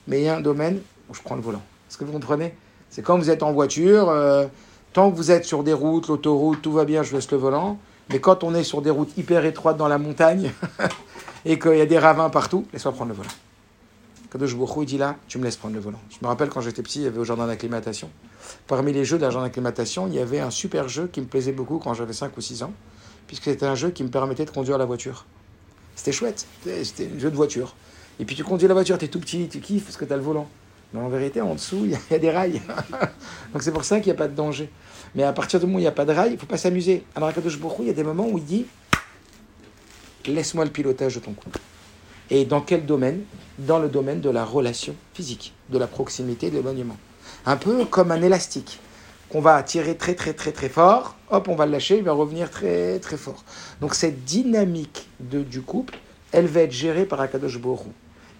[0.07, 0.79] Mais il y a un domaine
[1.09, 1.61] où je prends le volant.
[1.89, 2.53] Est-ce que vous comprenez?
[2.89, 4.45] C'est quand vous êtes en voiture, euh,
[4.93, 7.77] tant que vous êtes sur des routes, l'autoroute, tout va bien, je laisse le volant.
[8.11, 10.51] Mais quand on est sur des routes hyper étroites dans la montagne
[11.45, 13.29] et qu'il y a des ravins partout, laisse-moi prendre le volant.
[14.31, 15.99] Kadosh il dit là, tu me laisses prendre le volant.
[16.09, 18.09] Je me rappelle quand j'étais petit, il y avait au jardin d'acclimatation.
[18.67, 21.51] Parmi les jeux de jardin d'acclimatation, il y avait un super jeu qui me plaisait
[21.51, 22.73] beaucoup quand j'avais 5 ou 6 ans,
[23.25, 25.25] puisque c'était un jeu qui me permettait de conduire la voiture.
[25.95, 26.45] C'était chouette,
[26.83, 27.75] c'était un jeu de voiture.
[28.19, 30.13] Et puis tu conduis la voiture, tu es tout petit, tu kiffes parce que tu
[30.13, 30.47] as le volant.
[30.93, 32.61] Mais en vérité, en dessous, il y, a- des rails.
[33.53, 34.69] Donc c'est pour ça qu'il n'y a pas de danger.
[35.15, 36.45] Mais à partir du moment où il n'y a pas de rails, il ne faut
[36.45, 37.03] pas s'amuser.
[37.15, 38.65] Alors à Kadosh Hu, il y a des moments où il dit
[40.25, 41.59] Laisse-moi le pilotage de ton couple.
[42.29, 43.21] Et dans quel domaine?
[43.57, 46.97] Dans le domaine de la relation physique, de la proximité, de l'éloignement.
[47.45, 48.79] Un peu comme un élastique
[49.29, 52.13] qu'on va tirer très très très très fort, hop, on va le lâcher, il va
[52.13, 53.43] revenir très très fort.
[53.79, 55.97] Donc cette dynamique de, du couple,
[56.31, 57.59] elle va être gérée par Akadosh Hu.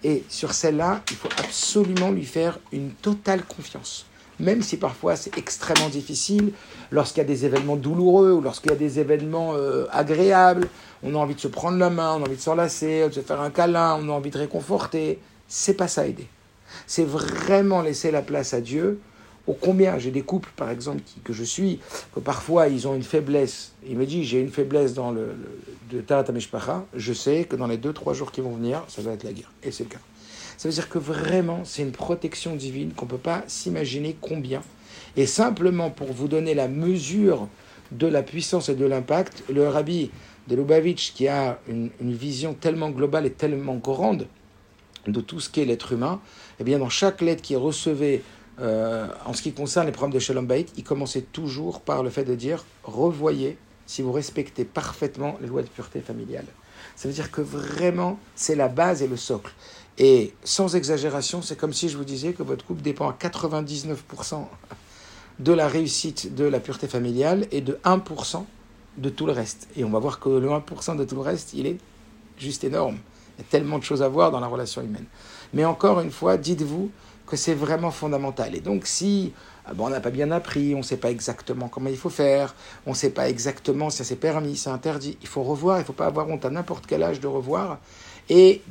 [0.02, 4.06] Et sur celle-là, il faut absolument lui faire une totale confiance.
[4.38, 6.52] Même si parfois c'est extrêmement difficile,
[6.90, 10.68] lorsqu'il y a des événements douloureux ou lorsqu'il y a des événements euh, agréables,
[11.02, 13.20] on a envie de se prendre la main, on a envie de s'enlacer, de se
[13.20, 15.18] faire un câlin, on a envie de réconforter.
[15.48, 16.26] C'est pas ça aider.
[16.86, 19.00] C'est vraiment laisser la place à Dieu.
[19.46, 21.80] Au combien j'ai des couples, par exemple, qui- que je suis,
[22.14, 23.72] que parfois ils ont une faiblesse.
[23.88, 25.34] Il me dit j'ai une faiblesse dans le,
[25.92, 26.04] le de.
[26.94, 29.32] Je sais que dans les deux trois jours qui vont venir, ça va être la
[29.32, 29.50] guerre.
[29.64, 29.98] Et c'est le cas.
[30.56, 34.62] Ça veut dire que vraiment, c'est une protection divine qu'on ne peut pas s'imaginer combien.
[35.16, 37.48] Et simplement pour vous donner la mesure
[37.92, 40.10] de la puissance et de l'impact, le rabbi
[40.50, 44.26] de Lubavitch, qui a une, vision tellement globale et tellement grande
[45.06, 46.20] de tout ce qu'est l'être humain,
[46.58, 48.22] eh bien, dans chaque lettre qu'il recevait
[48.60, 52.10] euh, en ce qui concerne les problèmes de Shalom Bayit, il commençait toujours par le
[52.10, 56.44] fait de dire revoyez si vous respectez parfaitement les lois de pureté familiale.
[56.96, 59.52] Ça veut dire que vraiment, c'est la base et le socle.
[59.98, 64.46] Et sans exagération, c'est comme si je vous disais que votre couple dépend à 99%
[65.38, 68.44] de la réussite de la pureté familiale et de 1%
[68.96, 69.68] de tout le reste.
[69.76, 71.78] Et on va voir que le 1% de tout le reste, il est
[72.38, 72.98] juste énorme.
[73.38, 75.06] Il y a tellement de choses à voir dans la relation humaine.
[75.54, 76.90] Mais encore une fois, dites-vous
[77.26, 78.54] que c'est vraiment fondamental.
[78.54, 79.32] Et donc si
[79.66, 82.10] ah bon, on n'a pas bien appris, on ne sait pas exactement comment il faut
[82.10, 82.54] faire,
[82.86, 85.84] on ne sait pas exactement si c'est permis, c'est interdit, il faut revoir, il ne
[85.84, 87.78] faut pas avoir honte à n'importe quel âge de revoir.
[88.28, 88.62] Et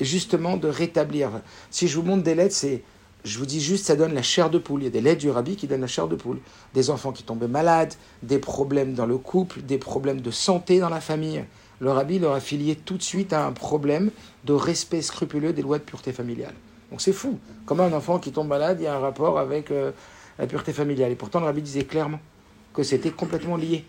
[0.00, 1.30] justement de rétablir.
[1.70, 2.82] Si je vous montre des lettres, c'est,
[3.26, 4.82] je vous dis juste, ça donne la chair de poule.
[4.82, 6.38] Il y a des lettres du rabbi qui donnent la chair de poule.
[6.74, 10.88] Des enfants qui tombaient malades, des problèmes dans le couple, des problèmes de santé dans
[10.88, 11.44] la famille.
[11.80, 14.12] Le rabbi leur a filié tout de suite à un problème
[14.44, 16.54] de respect scrupuleux des lois de pureté familiale.
[16.90, 17.38] Donc c'est fou.
[17.66, 19.90] Comment un enfant qui tombe malade, il y a un rapport avec euh,
[20.38, 21.10] la pureté familiale.
[21.10, 22.20] Et pourtant, le rabbi disait clairement
[22.72, 23.84] que c'était complètement lié.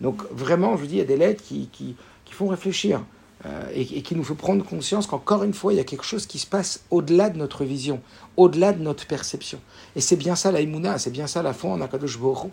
[0.00, 3.02] Donc vraiment, je vous dis, il y a des lettres qui, qui, qui font réfléchir.
[3.46, 6.04] Euh, et, et qui nous fait prendre conscience qu'encore une fois, il y a quelque
[6.04, 8.00] chose qui se passe au-delà de notre vision,
[8.36, 9.60] au-delà de notre perception.
[9.96, 12.50] Et c'est bien ça la Imuna, c'est bien ça la foi en Akadosh Baruch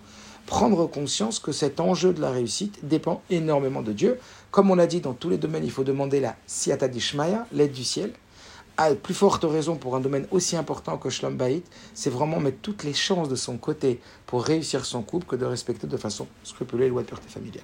[0.48, 4.18] prendre conscience que cet enjeu de la réussite dépend énormément de Dieu.
[4.50, 7.74] Comme on l'a dit dans tous les domaines, il faut demander la Siata Dishmaya, l'aide
[7.74, 8.14] du ciel.
[8.78, 12.60] À plus forte raison pour un domaine aussi important que Shlom Bayit, c'est vraiment mettre
[12.62, 16.28] toutes les chances de son côté pour réussir son couple que de respecter de façon
[16.44, 17.64] scrupuleuse les lois de pureté familiale.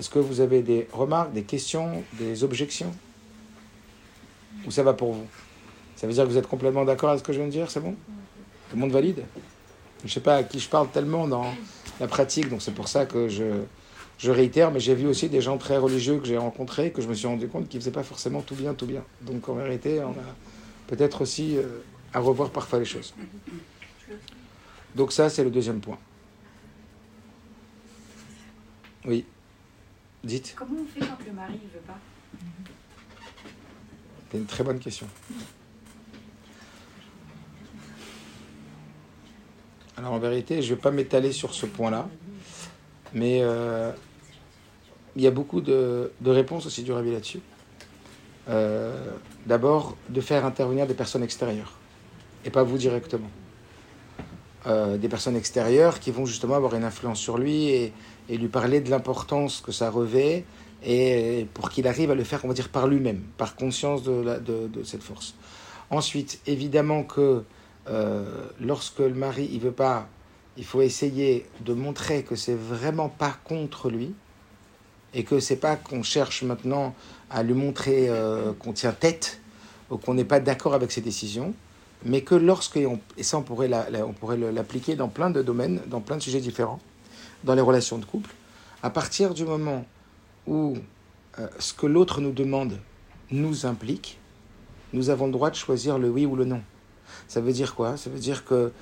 [0.00, 2.90] Est-ce que vous avez des remarques, des questions, des objections?
[4.66, 5.26] Ou ça va pour vous?
[5.94, 7.70] Ça veut dire que vous êtes complètement d'accord avec ce que je viens de dire
[7.70, 7.92] C'est bon?
[8.70, 9.22] Tout le monde valide?
[9.98, 11.52] Je ne sais pas à qui je parle tellement dans
[12.00, 13.44] la pratique, donc c'est pour ça que je,
[14.16, 17.08] je réitère, mais j'ai vu aussi des gens très religieux que j'ai rencontrés, que je
[17.08, 19.04] me suis rendu compte qu'ils ne faisaient pas forcément tout bien, tout bien.
[19.20, 20.34] Donc en vérité, on a
[20.86, 21.82] peut-être aussi euh,
[22.14, 23.12] à revoir parfois les choses.
[24.94, 25.98] Donc ça, c'est le deuxième point.
[29.04, 29.26] Oui.
[30.22, 30.54] Dites.
[30.56, 31.98] Comment on fait quand le mari ne veut pas
[34.30, 35.06] C'est une très bonne question.
[39.96, 42.08] Alors en vérité, je ne vais pas m'étaler sur ce point-là,
[43.12, 43.92] mais euh,
[45.16, 47.40] il y a beaucoup de, de réponses aussi du Rabbi là-dessus.
[48.48, 49.12] Euh,
[49.46, 51.72] D'abord, de faire intervenir des personnes extérieures,
[52.44, 53.30] et pas vous directement.
[54.66, 57.94] Euh, des personnes extérieures qui vont justement avoir une influence sur lui et,
[58.30, 60.44] et lui parler de l'importance que ça revêt,
[60.84, 64.80] et pour qu'il arrive à le faire, on va dire, par lui-même, par conscience de,
[64.84, 65.34] cette force.
[65.90, 67.42] Ensuite, évidemment que
[67.88, 70.08] euh, lorsque le mari il veut pas,
[70.56, 74.14] il faut essayer de montrer que c'est vraiment pas contre lui,
[75.12, 76.94] et que c'est pas qu'on cherche maintenant
[77.30, 79.40] à lui montrer euh, qu'on tient tête
[79.90, 81.52] ou qu'on n'est pas d'accord avec ses décisions,
[82.04, 86.22] mais que lorsque, et ça on pourrait l'appliquer dans plein de domaines, dans plein de
[86.22, 86.78] sujets différents,
[87.44, 88.30] dans les relations de couple,
[88.82, 89.84] à partir du moment
[90.46, 90.76] où
[91.38, 92.78] euh, ce que l'autre nous demande
[93.30, 94.18] nous implique,
[94.92, 96.62] nous avons le droit de choisir le oui ou le non.
[97.28, 97.96] Ça veut dire quoi?
[97.96, 98.72] Ça veut dire que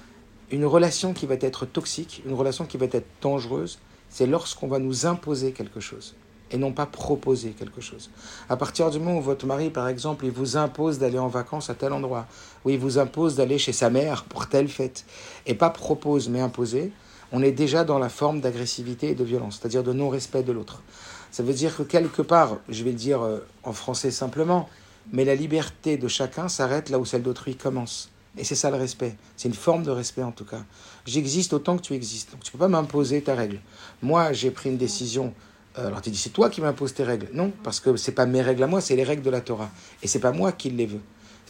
[0.50, 4.78] une relation qui va être toxique, une relation qui va être dangereuse, c'est lorsqu'on va
[4.78, 6.14] nous imposer quelque chose
[6.50, 8.10] et non pas proposer quelque chose.
[8.48, 11.68] À partir du moment où votre mari, par exemple, il vous impose d'aller en vacances
[11.68, 12.26] à tel endroit,
[12.64, 15.04] ou il vous impose d'aller chez sa mère pour telle fête,
[15.46, 16.92] et pas propose mais imposer,
[17.32, 20.82] on est déjà dans la forme d'agressivité et de violence, c'est-à-dire de non-respect de l'autre.
[21.30, 23.20] Ça veut dire que quelque part, je vais le dire
[23.62, 24.68] en français simplement,
[25.12, 28.10] mais la liberté de chacun s'arrête là où celle d'autrui commence.
[28.36, 29.16] Et c'est ça le respect.
[29.36, 30.62] C'est une forme de respect en tout cas.
[31.06, 32.32] J'existe autant que tu existes.
[32.32, 33.60] Donc tu ne peux pas m'imposer ta règle.
[34.02, 35.32] Moi, j'ai pris une décision.
[35.78, 37.28] Euh, alors tu dis, c'est toi qui m'imposes tes règles.
[37.32, 39.40] Non, parce que ce n'est pas mes règles à moi, c'est les règles de la
[39.40, 39.70] Torah.
[40.02, 41.00] Et c'est pas moi qui les veux.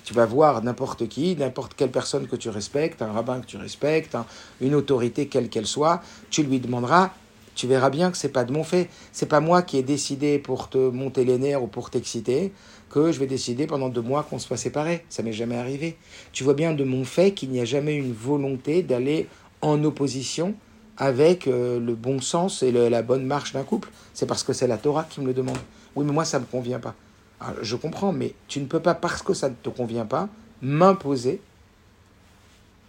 [0.08, 3.58] Tu vas voir n'importe qui, n'importe quelle personne que tu respectes, un rabbin que tu
[3.58, 4.24] respectes, un,
[4.62, 7.10] une autorité quelle qu'elle soit, tu lui demanderas
[7.54, 8.88] tu verras bien que c'est pas de mon fait.
[9.12, 12.52] C'est pas moi qui ai décidé pour te monter les nerfs ou pour t'exciter
[12.88, 15.04] que je vais décider pendant deux mois qu'on soit séparés.
[15.10, 15.98] Ça m'est jamais arrivé.
[16.32, 19.26] Tu vois bien de mon fait qu'il n'y a jamais une volonté d'aller
[19.60, 20.54] en opposition
[20.96, 23.90] avec euh, le bon sens et la bonne marche d'un couple.
[24.14, 25.58] C'est parce que c'est la Torah qui me le demande.
[25.96, 26.94] Oui, mais moi, ça ne me convient pas.
[27.40, 30.29] Alors, je comprends, mais tu ne peux pas, parce que ça ne te convient pas,
[30.62, 31.40] m'imposer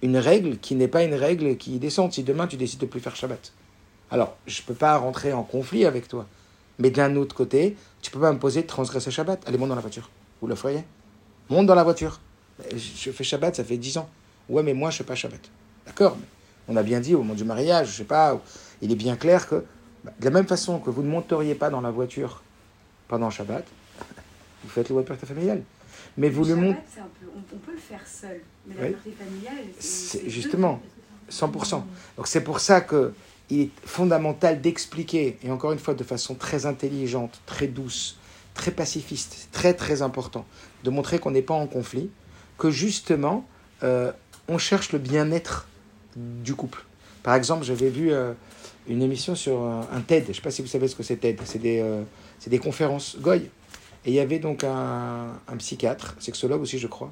[0.01, 2.11] une règle qui n'est pas une règle qui descend.
[2.13, 3.51] Si demain tu décides de plus faire Shabbat.
[4.11, 6.25] Alors, je ne peux pas rentrer en conflit avec toi.
[6.79, 9.47] Mais d'un autre côté, tu ne peux pas m'imposer de transgresser Shabbat.
[9.47, 10.09] Allez, monte dans la voiture.
[10.41, 10.83] Vous le feriez
[11.49, 12.19] Monte dans la voiture.
[12.73, 14.09] Je fais Shabbat, ça fait 10 ans.
[14.47, 15.41] Ouais, mais moi, je ne fais pas Shabbat.
[15.85, 16.17] D'accord
[16.67, 18.39] On a bien dit au moment du mariage, je ne sais pas,
[18.81, 19.63] il est bien clair que,
[20.03, 22.41] bah, de la même façon que vous ne monteriez pas dans la voiture
[23.07, 23.65] pendant Shabbat,
[24.63, 25.63] vous faites le loi de pureté familiale.
[26.17, 26.79] Mais vous le montez.
[26.97, 28.41] On, on, peut le faire seul.
[28.67, 29.13] Mais la oui.
[29.17, 30.29] familiale, c'est.
[30.29, 30.81] Justement,
[31.31, 31.83] 100%.
[32.17, 33.13] Donc c'est pour ça que
[33.49, 38.17] il est fondamental d'expliquer, et encore une fois de façon très intelligente, très douce,
[38.53, 40.45] très pacifiste, très très important,
[40.83, 42.09] de montrer qu'on n'est pas en conflit,
[42.57, 43.45] que justement,
[43.83, 44.11] euh,
[44.47, 45.67] on cherche le bien-être
[46.15, 46.85] du couple.
[47.23, 48.33] Par exemple, j'avais vu euh,
[48.87, 51.03] une émission sur un, un, TED, je ne sais pas si vous savez ce que
[51.03, 52.03] c'est TED, c'est des, euh,
[52.45, 53.49] des conférences Goy.
[54.09, 57.11] Et il y avait donc un, psychiatre, sexologue aussi je crois,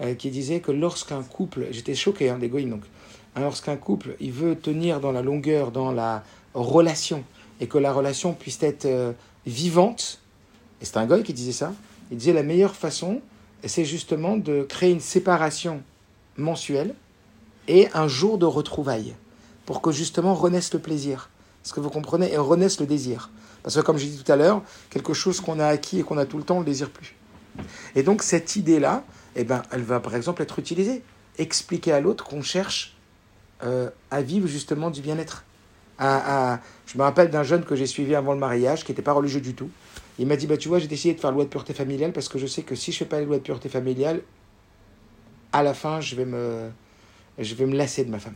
[0.00, 2.84] euh, qui disait que lorsqu'un couple, j'étais choqué hein, des Goy, donc,
[3.36, 7.22] lorsqu'un couple il veut tenir dans la longueur, dans la relation,
[7.60, 9.12] et que la relation puisse être euh,
[9.44, 10.22] vivante,
[10.80, 11.74] et c'est un goy qui disait ça,
[12.10, 13.20] il disait la meilleure façon,
[13.62, 15.82] c'est justement de créer une séparation
[16.38, 16.94] mensuelle
[17.68, 19.14] et un jour de retrouvailles,
[19.66, 21.28] pour que justement renaisse le plaisir.
[21.62, 22.32] Est-ce que vous comprenez?
[22.32, 23.28] Et renaisse le désir.
[23.62, 26.18] Parce que comme j'ai dit tout à l'heure, quelque chose qu'on a acquis et qu'on
[26.18, 27.14] a tout le temps, on ne le désire plus.
[27.94, 29.04] Et donc cette idée-là,
[29.36, 31.02] eh ben, elle va par exemple être utilisée.
[31.38, 32.96] Expliquer à l'autre qu'on cherche
[33.64, 35.44] euh, à vivre justement du bien-être.
[35.98, 36.58] À.
[36.86, 39.40] Je me rappelle d'un jeune que j'ai suivi avant le mariage, qui n'était pas religieux
[39.40, 39.70] du tout,
[40.18, 42.28] Il m'a dit, bah, tu vois, j'ai décidé de faire loi de pureté familiale parce
[42.28, 44.20] que je sais que si je fais pas les lois de pureté familiale,
[45.52, 46.70] à la fin, je vais me,
[47.38, 48.34] je vais me lasser de ma femme.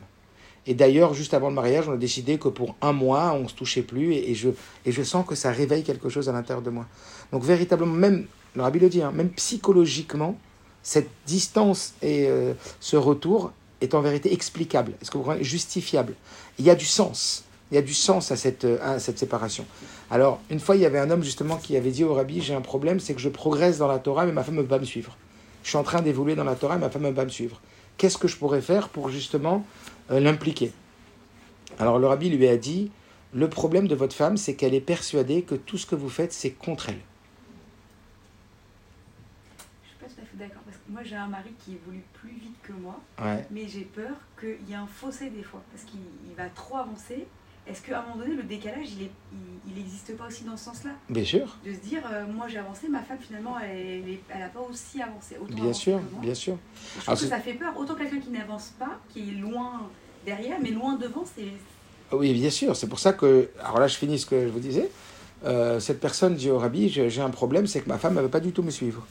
[0.66, 3.48] Et d'ailleurs, juste avant le mariage, on a décidé que pour un mois, on ne
[3.48, 4.48] se touchait plus et, je,
[4.84, 6.86] et je sens que ça réveille quelque chose à l'intérieur de moi.
[7.32, 10.36] Donc véritablement, même, le rabbi le dit, hein, même psychologiquement,
[10.82, 14.92] cette distance et euh, ce retour est en vérité explicable.
[15.00, 15.44] Est-ce que vous comprenez?
[15.44, 16.14] Justifiable.
[16.58, 17.44] Il y a du sens.
[17.70, 19.66] Il y a du sens à cette, à cette séparation.
[20.10, 22.54] Alors, une fois, il y avait un homme justement qui avait dit au rabbi, j'ai
[22.54, 24.78] un problème, c'est que je progresse dans la Torah, mais ma femme ne veut pas
[24.78, 25.16] me suivre.
[25.64, 27.30] Je suis en train d'évoluer dans la Torah, mais ma femme ne veut pas me
[27.30, 27.60] suivre.
[27.96, 30.72] Qu'est-ce que je pourrais faire pour justement euh, l'impliquer
[31.78, 32.90] Alors, le rabbi lui a dit,
[33.34, 36.32] le problème de votre femme, c'est qu'elle est persuadée que tout ce que vous faites,
[36.32, 37.00] c'est contre elle.
[40.34, 43.46] D'accord, parce que moi j'ai un mari qui évolue plus vite que moi, Ouais.
[43.50, 46.76] mais j'ai peur qu'il y ait un fossé des fois, parce qu'il il va trop
[46.76, 47.26] avancer.
[47.68, 50.64] Est-ce qu'à un moment donné, le décalage, il n'existe il, il pas aussi dans ce
[50.66, 50.90] sens-là?
[51.10, 51.56] Bien sûr.
[51.64, 54.02] De se dire, euh, moi j'ai avancé, ma femme finalement, elle
[54.38, 55.36] n'a pas aussi avancé.
[55.40, 56.20] Autant Bien avancé sûr, que moi.
[56.22, 56.56] bien sûr.
[56.56, 57.76] Je Alors, trouve que c'est- ça fait peur.
[57.76, 59.82] Autant quelqu'un qui n'avance pas, qui est loin
[60.24, 61.48] derrière, mais loin devant, c'est.
[62.16, 62.76] Oui, bien sûr.
[62.76, 63.50] C'est pour ça que.
[63.60, 64.88] Alors là, je finis ce que je vous disais.
[65.44, 68.20] Euh, cette personne dit au rabbi J'ai j'ai un problème, c'est que ma femme ne
[68.20, 69.04] veut pas du tout me suivre.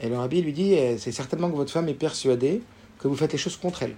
[0.00, 2.62] Et le rabbi lui dit Eh, C'est certainement que votre femme est persuadée
[3.00, 3.96] que vous faites les choses contre elle.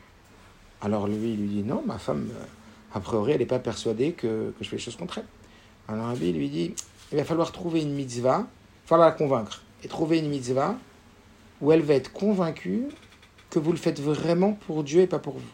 [0.81, 2.45] Alors lui, il lui dit Non, ma femme, euh,
[2.93, 5.27] a priori, elle n'est pas persuadée que, que je fais les choses contre elle.
[5.89, 6.75] Alors rabbi lui dit
[7.13, 8.47] Il va falloir trouver une mitzvah,
[8.85, 9.63] il falloir la convaincre.
[9.83, 10.77] Et trouver une mitzvah
[11.61, 12.85] où elle va être convaincue
[13.49, 15.51] que vous le faites vraiment pour Dieu et pas pour vous.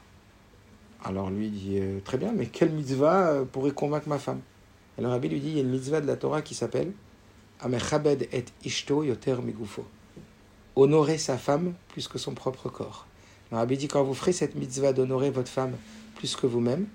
[1.05, 4.40] Alors lui dit euh, Très bien, mais quelle mitzvah euh, pourrait convaincre ma femme?
[4.99, 6.92] Le rabbi lui dit Il y a une mitzvah de la Torah qui s'appelle
[7.61, 9.87] Amechabed et ishto yoter migufo.
[10.75, 13.07] Honorer sa femme plus que son propre corps.
[13.51, 15.72] Le rabbi dit Quand vous ferez cette mitzvah d'honorer votre femme
[16.16, 16.87] plus que vous-même,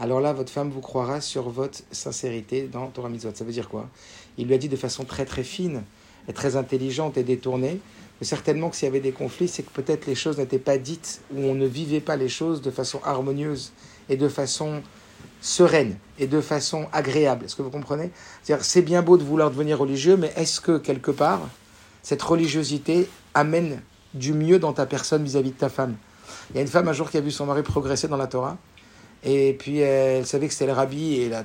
[0.00, 3.32] alors là, votre femme vous croira sur votre sincérité dans Torah Mitzvot.
[3.34, 3.86] Ça veut dire quoi?
[4.38, 5.82] Il lui a dit de façon très très fine
[6.26, 7.80] et très intelligente et détournée
[8.18, 10.78] que certainement que s'il y avait des conflits, c'est que peut-être les choses n'étaient pas
[10.78, 13.72] dites ou on ne vivait pas les choses de façon harmonieuse
[14.08, 14.82] et de façon
[15.42, 17.44] sereine et de façon agréable.
[17.44, 18.10] Est-ce que vous comprenez?
[18.42, 21.42] C'est-à-dire, c'est bien beau de vouloir devenir religieux, mais est-ce que quelque part,
[22.02, 23.82] cette religiosité amène
[24.14, 25.96] du mieux dans ta personne vis-à-vis de ta femme?
[26.50, 28.26] Il y a une femme un jour qui a vu son mari progresser dans la
[28.26, 28.56] Torah,
[29.24, 31.44] et puis elle savait que c'était le rabbi, et la,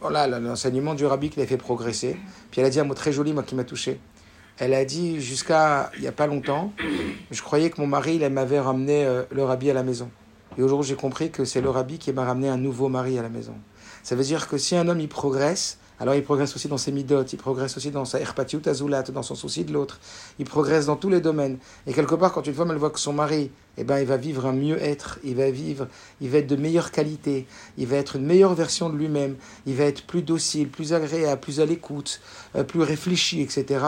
[0.00, 2.16] voilà, l'enseignement du rabbi qui l'a fait progresser.
[2.50, 3.98] Puis elle a dit un mot très joli, moi, qui m'a touché.
[4.58, 6.72] Elle a dit, jusqu'à il n'y a pas longtemps,
[7.30, 10.10] je croyais que mon mari, il m'avait ramené euh, le rabbi à la maison.
[10.56, 13.22] Et aujourd'hui, j'ai compris que c'est le rabbi qui m'a ramené un nouveau mari à
[13.22, 13.54] la maison.
[14.02, 16.92] Ça veut dire que si un homme, il progresse, alors il progresse aussi dans ses
[16.92, 19.98] midotes, il progresse aussi dans sa erpatiut azulat, dans son souci de l'autre,
[20.38, 21.58] il progresse dans tous les domaines.
[21.86, 24.16] Et quelque part, quand une femme, elle voit que son mari, eh ben, il va
[24.16, 25.88] vivre un mieux-être, il va vivre,
[26.20, 27.46] il va être de meilleure qualité,
[27.78, 31.40] il va être une meilleure version de lui-même, il va être plus docile, plus agréable,
[31.40, 32.20] plus à l'écoute,
[32.56, 33.84] euh, plus réfléchi, etc.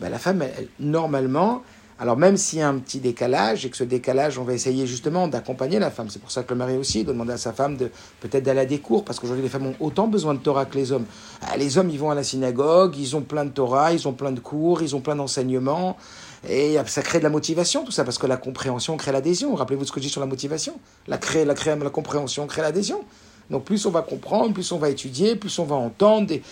[0.00, 1.62] Ben, la femme, elle- elle- normalement,
[1.98, 4.86] alors même s'il y a un petit décalage, et que ce décalage, on va essayer
[4.86, 6.08] justement d'accompagner la femme.
[6.10, 8.60] C'est pour ça que le mari aussi doit demander à sa femme de peut-être d'aller
[8.60, 11.06] à des cours, parce qu'aujourd'hui les femmes ont autant besoin de Torah que les hommes.
[11.42, 14.12] Ah, Les hommes, ils vont à la synagogue, ils ont plein de Torah, ils ont
[14.12, 15.96] plein de cours, ils ont plein d'enseignements,
[16.48, 19.54] et ça crée de la motivation, tout ça, parce que la compréhension crée l'adhésion.
[19.54, 20.78] Rappelez-vous de ce que je dis sur la motivation.
[21.08, 23.00] La, crée, la, crée, compréhension crée l'adhésion.
[23.50, 26.42] Donc plus on va comprendre, plus on va étudier, plus on va entendre des,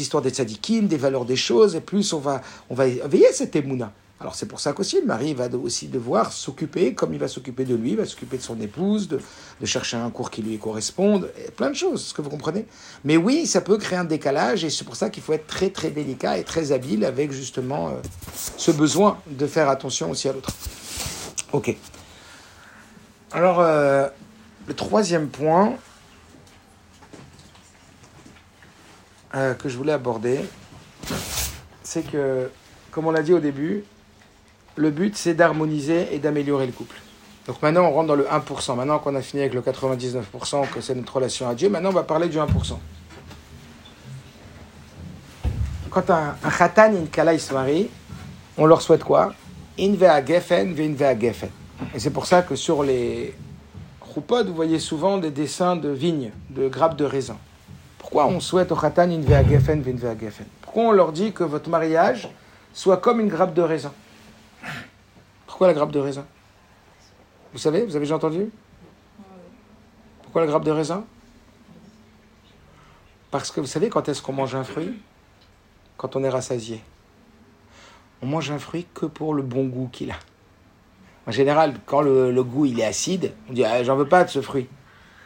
[0.00, 2.40] histoires des tzadikim, des valeurs des choses, et plus on va,
[2.70, 3.92] on va veiller à cette émouna.
[4.18, 7.64] Alors c'est pour ça qu'aussi le mari va aussi devoir s'occuper, comme il va s'occuper
[7.66, 9.20] de lui, il va s'occuper de son épouse, de,
[9.64, 12.66] chercher un cours qui lui corresponde, plein de choses, est-ce que vous comprenez?
[13.04, 15.68] Mais oui, ça peut créer un décalage, et c'est pour ça qu'il faut être très
[15.68, 17.92] très délicat et très habile avec justement euh,
[18.56, 20.50] ce besoin de faire attention aussi à l'autre.
[21.52, 21.76] Ok.
[23.32, 24.08] Alors, euh,
[24.66, 25.76] le troisième point
[29.34, 30.40] euh, que je voulais aborder,
[31.82, 32.50] c'est que,
[32.90, 33.84] comme on l'a dit au début,
[34.76, 36.96] le but c'est d'harmoniser et d'améliorer le couple.
[37.46, 38.76] Donc maintenant on rentre dans le 1%.
[38.76, 41.94] Maintenant qu'on a fini avec le 99%, que c'est notre relation à Dieu, maintenant on
[41.94, 42.46] va parler du 1%.
[45.90, 47.88] Quand un, khatan et une kala se marient,
[48.58, 49.32] on leur souhaite quoi?
[49.78, 51.50] In vea gefen, ve in vea gefen.
[51.94, 53.34] Et c'est pour ça que sur les
[54.12, 57.36] choupodes, vous voyez souvent des dessins de vignes, de grappes de raisin.
[57.98, 60.46] Pourquoi on souhaite au khatan in vea gefen, ve in vea gefen?
[60.60, 62.28] Pourquoi on leur dit que votre mariage
[62.74, 63.92] soit comme une grappe de raisin?
[65.56, 66.26] Pourquoi la grappe de raisin?
[67.54, 68.50] Vous savez, vous avez déjà entendu?
[70.22, 71.06] Pourquoi la grappe de raisin?
[73.30, 75.00] Parce que vous savez quand est-ce qu'on mange un fruit?
[75.96, 76.82] Quand on est rassasié.
[78.20, 80.18] On mange un fruit que pour le bon goût qu'il a.
[81.26, 84.28] En général, quand le, goût il est acide, on dit ah, j'en veux pas de
[84.28, 84.68] ce fruit.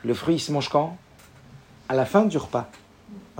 [0.04, 0.96] Le fruit il se mange quand?
[1.88, 2.70] À la fin du repas.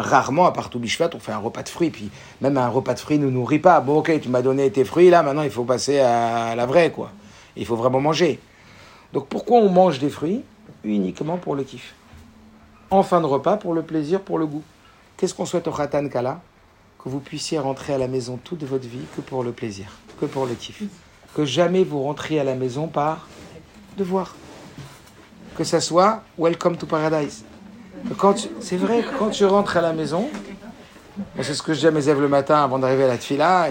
[0.01, 1.91] Rarement, à part tout Bishvat, on fait un repas de fruits.
[1.91, 3.81] Puis même un repas de fruits ne nous nourrit pas.
[3.81, 6.91] Bon, ok, tu m'as donné tes fruits, là, maintenant il faut passer à la vraie,
[6.91, 7.11] quoi.
[7.57, 8.41] Il faut vraiment manger.
[9.13, 10.43] Donc pourquoi on mange des fruits
[10.85, 11.95] Uniquement pour le kiff?
[12.91, 14.63] En fin de repas, pour le plaisir, pour le goût.
[15.17, 16.41] Qu'est-ce qu'on souhaite au Khatan Kala?
[17.03, 19.87] Que vous puissiez rentrer à la maison toute votre vie que pour le plaisir,
[20.21, 20.83] que pour le kiff.
[21.35, 23.29] Que jamais vous rentriez à la maison par
[23.97, 24.35] devoir.
[25.57, 27.45] Que ça soit Welcome to Paradise.
[28.61, 30.29] C'est vrai que quand tu rentres à la maison,
[31.41, 33.69] c'est ce que je dis à mes élèves le matin avant d'arriver à la tfila,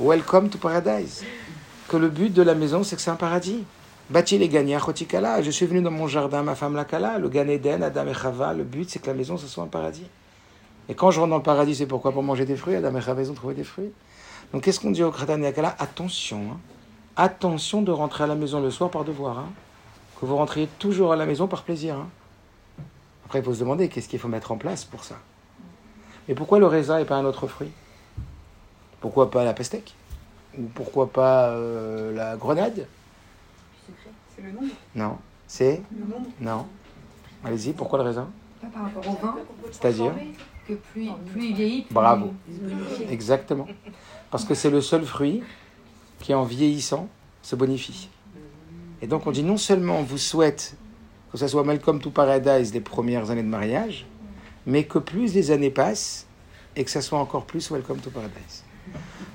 [0.00, 1.24] Welcome to Paradise.
[1.88, 3.64] Que le but de la maison, c'est que c'est un paradis.
[4.10, 5.40] Bâti les gagnants, Chotikala.
[5.40, 8.14] Je suis venu dans mon jardin, ma femme la Kala, le Gan Eden, Adam et
[8.14, 8.52] Chava.
[8.52, 10.06] Le but, c'est que la maison, ce soit un paradis.
[10.88, 12.12] Et quand je rentre dans le paradis, c'est pourquoi?
[12.12, 12.74] Pour manger des fruits.
[12.74, 13.92] Adam et Chava, ils ont trouvé des fruits.
[14.52, 15.74] Donc, qu'est-ce qu'on dit au Kratan et Kala?
[15.78, 16.58] Attention, hein.
[17.16, 19.38] attention de rentrer à la maison le soir par devoir.
[19.38, 19.48] Hein.
[20.20, 21.94] Que vous rentriez toujours à la maison par plaisir.
[21.94, 22.08] Hein.
[23.24, 25.16] Après, il faut se demander qu'est-ce qu'il faut mettre en place pour ça?
[26.28, 27.70] Et pourquoi le raisin et pas un autre fruit?
[29.00, 29.94] Pourquoi pas la pastèque?
[30.58, 32.86] Ou pourquoi pas euh, la grenade?
[34.34, 35.18] C'est le nombre Non.
[35.46, 35.82] C'est?
[35.92, 36.66] Le nombre Non.
[37.44, 38.28] Allez-y, pourquoi le raisin?
[38.60, 39.36] Pas par rapport au vin,
[39.70, 40.12] C'est-à-dire?
[40.66, 42.32] Que plus, plus il vieillit, plus Bravo.
[42.48, 43.02] il se bonifie.
[43.12, 43.66] Exactement.
[44.30, 45.42] Parce que c'est le seul fruit
[46.20, 47.08] qui, en vieillissant,
[47.42, 48.08] se bonifie.
[49.02, 50.76] Et donc, on dit non seulement on vous souhaite
[51.34, 54.06] que ce soit Malcolm to Paradise les premières années de mariage,
[54.66, 56.26] mais que plus les années passent
[56.76, 58.62] et que ça soit encore plus Welcome to Paradise.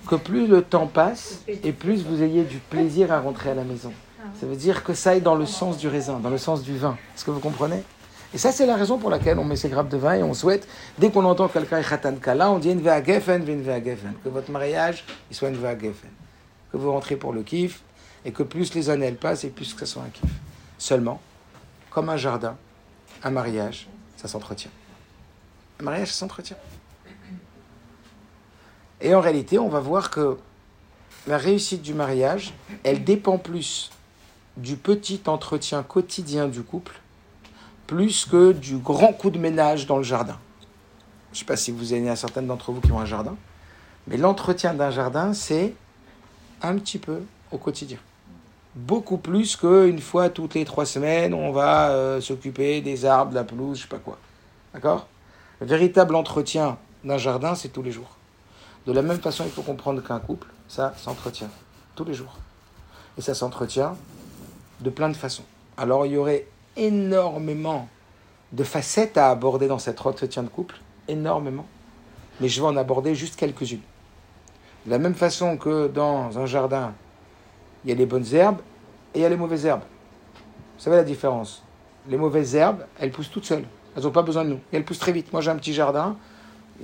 [0.07, 3.65] Que plus le temps passe et plus vous ayez du plaisir à rentrer à la
[3.65, 3.91] maison.
[4.39, 6.77] Ça veut dire que ça aille dans le sens du raisin, dans le sens du
[6.77, 6.97] vin.
[7.13, 7.83] Est-ce que vous comprenez?
[8.33, 10.33] Et ça, c'est la raison pour laquelle on met ces grappes de vin et on
[10.33, 10.69] souhaite,
[10.99, 12.77] dès qu'on entend quelqu'un khatan kala, on dit.
[12.77, 16.11] Que votre mariage, il soit geffen.
[16.71, 17.81] Que vous rentrez pour le kiff
[18.23, 20.31] et que plus les années passent et plus que ça soit un kiff.
[20.77, 21.19] Seulement,
[21.89, 22.57] comme un jardin,
[23.23, 23.87] un mariage,
[24.17, 24.71] ça s'entretient.
[25.79, 26.57] Un mariage, ça s'entretient.
[29.01, 30.37] Et en réalité, on va voir que
[31.27, 33.91] la réussite du mariage, elle dépend plus
[34.57, 36.99] du petit entretien quotidien du couple,
[37.87, 40.37] plus que du grand coup de ménage dans le jardin.
[41.31, 43.37] Je ne sais pas si vous avez certaines d'entre vous qui ont un jardin,
[44.07, 45.73] mais l'entretien d'un jardin, c'est
[46.61, 47.21] un petit peu
[47.51, 47.99] au quotidien
[48.75, 53.35] beaucoup plus qu'une fois toutes les trois semaines, on va euh, s'occuper des arbres, de
[53.35, 54.17] la pelouse, je sais pas quoi.
[54.73, 55.07] D'accord?
[55.59, 58.15] Le véritable entretien d'un jardin, c'est tous les jours.
[58.85, 61.49] De la même façon, il faut comprendre qu'un couple, ça s'entretient
[61.95, 62.37] tous les jours.
[63.17, 63.95] Et ça s'entretient
[64.79, 65.43] de plein de façons.
[65.77, 66.47] Alors, il y aurait
[66.77, 67.87] énormément
[68.51, 71.65] de facettes à aborder dans cet entretien de couple, énormément.
[72.39, 73.81] Mais je vais en aborder juste quelques-unes.
[74.85, 76.93] De la même façon que dans un jardin,
[77.83, 78.59] il y a les bonnes herbes
[79.13, 79.83] et il y a les mauvaises herbes.
[80.77, 81.63] Vous savez la différence?
[82.09, 83.65] Les mauvaises herbes, elles poussent toutes seules.
[83.95, 84.59] Elles n'ont pas besoin de nous.
[84.71, 85.31] Et elles poussent très vite.
[85.33, 86.15] Moi, j'ai un petit jardin.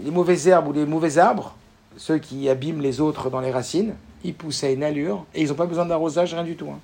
[0.01, 1.55] Les mauvaises herbes ou les mauvais arbres,
[1.97, 5.47] ceux qui abîment les autres dans les racines, ils poussent à une allure et ils
[5.49, 6.69] n'ont pas besoin d'arrosage, rien du tout.
[6.69, 6.79] hein.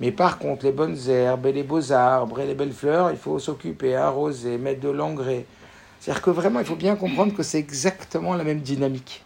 [0.00, 3.16] Mais par contre, les bonnes herbes et les beaux arbres et les belles fleurs, il
[3.16, 5.46] faut s'occuper, arroser, mettre de l'engrais.
[6.00, 9.24] C'est-à-dire que vraiment, il faut bien comprendre que c'est exactement la même dynamique.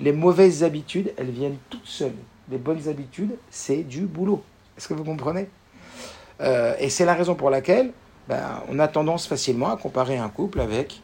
[0.00, 2.14] Les mauvaises habitudes, elles viennent toutes seules.
[2.50, 4.42] Les bonnes habitudes, c'est du boulot.
[4.76, 5.48] Est-ce que vous comprenez?
[6.42, 7.92] Euh, Et c'est la raison pour laquelle
[8.28, 11.00] ben, on a tendance facilement à comparer un couple avec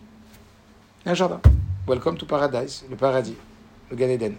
[1.06, 1.40] un jardin.
[1.88, 3.36] Welcome to Paradise, le paradis,
[3.90, 4.34] le Gan Eden.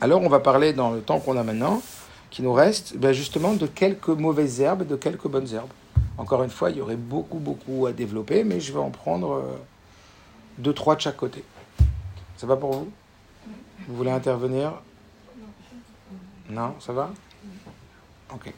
[0.00, 1.80] Alors on va parler dans le temps qu'on a maintenant,
[2.30, 5.70] qui nous reste, ben, justement de quelques mauvaises herbes et de quelques bonnes herbes.
[6.18, 9.34] Encore une fois, il y aurait beaucoup, beaucoup à développer, mais je vais en prendre
[9.34, 9.42] euh,
[10.58, 11.44] deux, trois de chaque côté.
[12.36, 12.88] Ça va pour vous?
[13.86, 14.72] Vous voulez intervenir?
[16.50, 17.10] Non, ça va
[18.32, 18.52] Ok.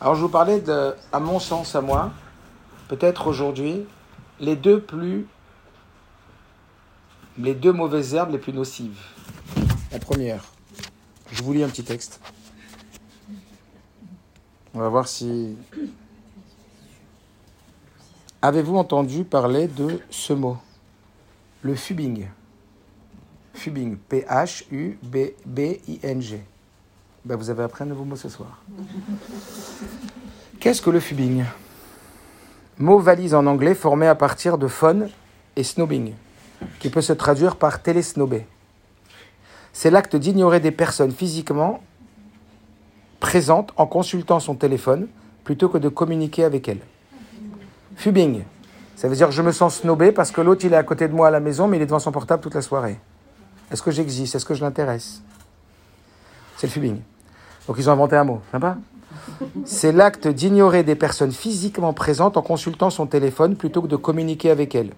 [0.00, 2.12] Alors je vous parlais de, à mon sens, à moi,
[2.88, 3.84] peut-être aujourd'hui,
[4.38, 5.26] les deux plus,
[7.38, 8.98] les deux mauvaises herbes les plus nocives.
[9.92, 10.44] La première,
[11.32, 12.20] je vous lis un petit texte.
[14.72, 15.56] On va voir si.
[18.40, 20.56] Avez-vous entendu parler de ce mot?
[21.62, 22.28] Le fubing.
[23.52, 23.98] Fubing.
[23.98, 25.00] P-H-U-B-B-I-N-G.
[27.24, 28.62] Ben, vous avez appris un nouveau mot ce soir.
[30.58, 31.44] Qu'est-ce que le fubing
[32.78, 35.10] Mot valise en anglais formé à partir de phone
[35.54, 36.14] et snobbing,
[36.78, 38.46] qui peut se traduire par télésnobber.
[39.74, 41.82] C'est l'acte d'ignorer des personnes physiquement
[43.20, 45.06] présentes en consultant son téléphone
[45.44, 46.80] plutôt que de communiquer avec elles.
[47.96, 48.44] Fubing,
[48.96, 51.12] ça veut dire je me sens snobé parce que l'autre il est à côté de
[51.12, 52.98] moi à la maison mais il est devant son portable toute la soirée.
[53.70, 54.34] Est-ce que j'existe?
[54.34, 55.22] Est-ce que je l'intéresse?
[56.60, 57.00] C'est le fubing.
[57.66, 58.76] Donc ils ont inventé un mot, sympa
[59.64, 64.50] C'est l'acte d'ignorer des personnes physiquement présentes en consultant son téléphone plutôt que de communiquer
[64.50, 64.92] avec elles.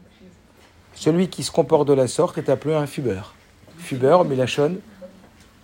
[0.97, 3.37] Celui qui se comporte de la sorte est appelé un fubeur.
[3.79, 4.79] Fubeur, milachon,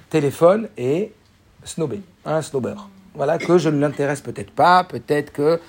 [0.09, 1.12] téléphone et
[1.64, 2.76] snobé, un snobber.
[3.16, 5.61] Voilà que je ne l'intéresse peut-être pas, peut-être que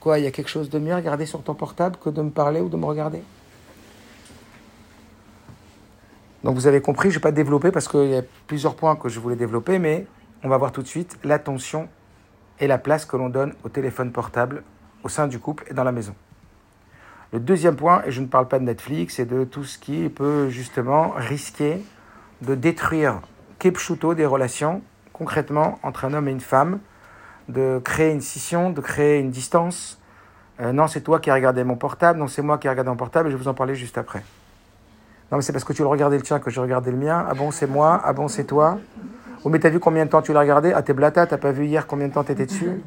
[0.00, 2.22] quoi, il y a quelque chose de mieux à regarder sur ton portable que de
[2.22, 3.20] me parler ou de me regarder?
[6.44, 8.96] Donc vous avez compris, je ne vais pas développer parce qu'il y a plusieurs points
[8.96, 10.06] que je voulais développer, mais
[10.44, 11.88] on va voir tout de suite l'attention
[12.60, 14.62] et la place que l'on donne au téléphone portable
[15.02, 16.14] au sein du couple et dans la maison.
[17.32, 20.08] Le deuxième point, et je ne parle pas de Netflix et de tout ce qui
[20.08, 21.82] peut justement risquer
[22.42, 23.20] de détruire
[23.58, 24.82] Kepchuto des relations
[25.12, 26.78] concrètement entre un homme et une femme,
[27.48, 30.00] de créer une scission, de créer une distance.
[30.60, 32.90] Euh, non, c'est toi qui as regardé mon portable, non, c'est moi qui ai regardé
[32.90, 34.22] mon portable, et je vais vous en parler juste après.
[35.30, 37.26] Non, mais c'est parce que tu le regardais le tien que je regardais le mien.
[37.28, 38.00] Ah bon, c'est moi.
[38.02, 38.78] Ah bon, c'est toi.
[39.44, 40.72] Oh, mais t'as vu combien de temps tu l'as regardé?
[40.72, 42.82] Ah, t'es blata, t'as pas vu hier combien de temps t'étais dessus?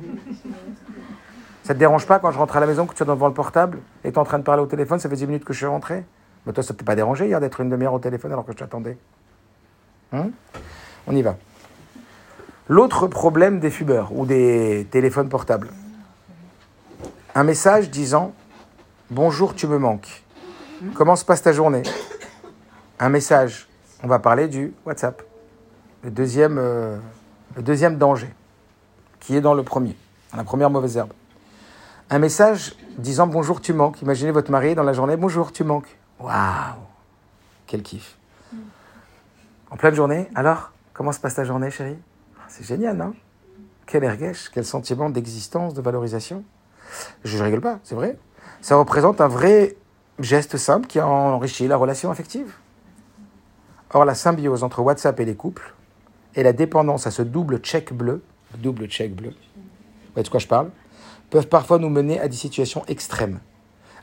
[1.63, 3.33] Ça te dérange pas quand je rentre à la maison que tu es devant le
[3.33, 4.99] portable et es en train de parler au téléphone?
[4.99, 6.03] Ça fait 10 minutes que je suis rentré.
[6.45, 8.57] Mais toi, ça t'a pas dérangé hier d'être une demi-heure au téléphone alors que je
[8.57, 8.97] t'attendais
[10.11, 10.29] hein?
[11.05, 11.35] On y va.
[12.67, 15.69] L'autre problème des fubeurs ou des téléphones portables.
[17.35, 18.33] Un message disant
[19.09, 20.23] Bonjour, tu me manques.
[20.95, 21.83] Comment se passe ta journée?
[23.01, 23.67] Un message.
[24.03, 25.23] On va parler du WhatsApp.
[26.03, 26.99] Le deuxième, euh,
[27.55, 28.29] le deuxième danger,
[29.19, 29.97] qui est dans le premier,
[30.29, 31.11] dans la première mauvaise herbe.
[32.11, 34.03] Un message disant Bonjour, tu manques.
[34.03, 35.97] Imaginez votre mari dans la journée Bonjour, tu manques.
[36.19, 36.77] Waouh
[37.65, 38.19] Quel kiff.
[39.71, 41.97] En pleine journée, alors, comment se passe ta journée, chérie?
[42.49, 43.15] C'est génial, non?
[43.87, 46.43] Quel ergesh, quel sentiment d'existence, de valorisation.
[47.23, 48.19] Je ne rigole pas, c'est vrai.
[48.61, 49.75] Ça représente un vrai
[50.19, 52.53] geste simple qui enrichit la relation affective.
[53.93, 55.73] Or, la symbiose entre WhatsApp et les couples
[56.35, 58.23] et la dépendance à ce double check bleu,
[58.57, 59.33] double check bleu,
[60.15, 60.69] de quoi je parle,
[61.29, 63.39] peuvent parfois nous mener à des situations extrêmes,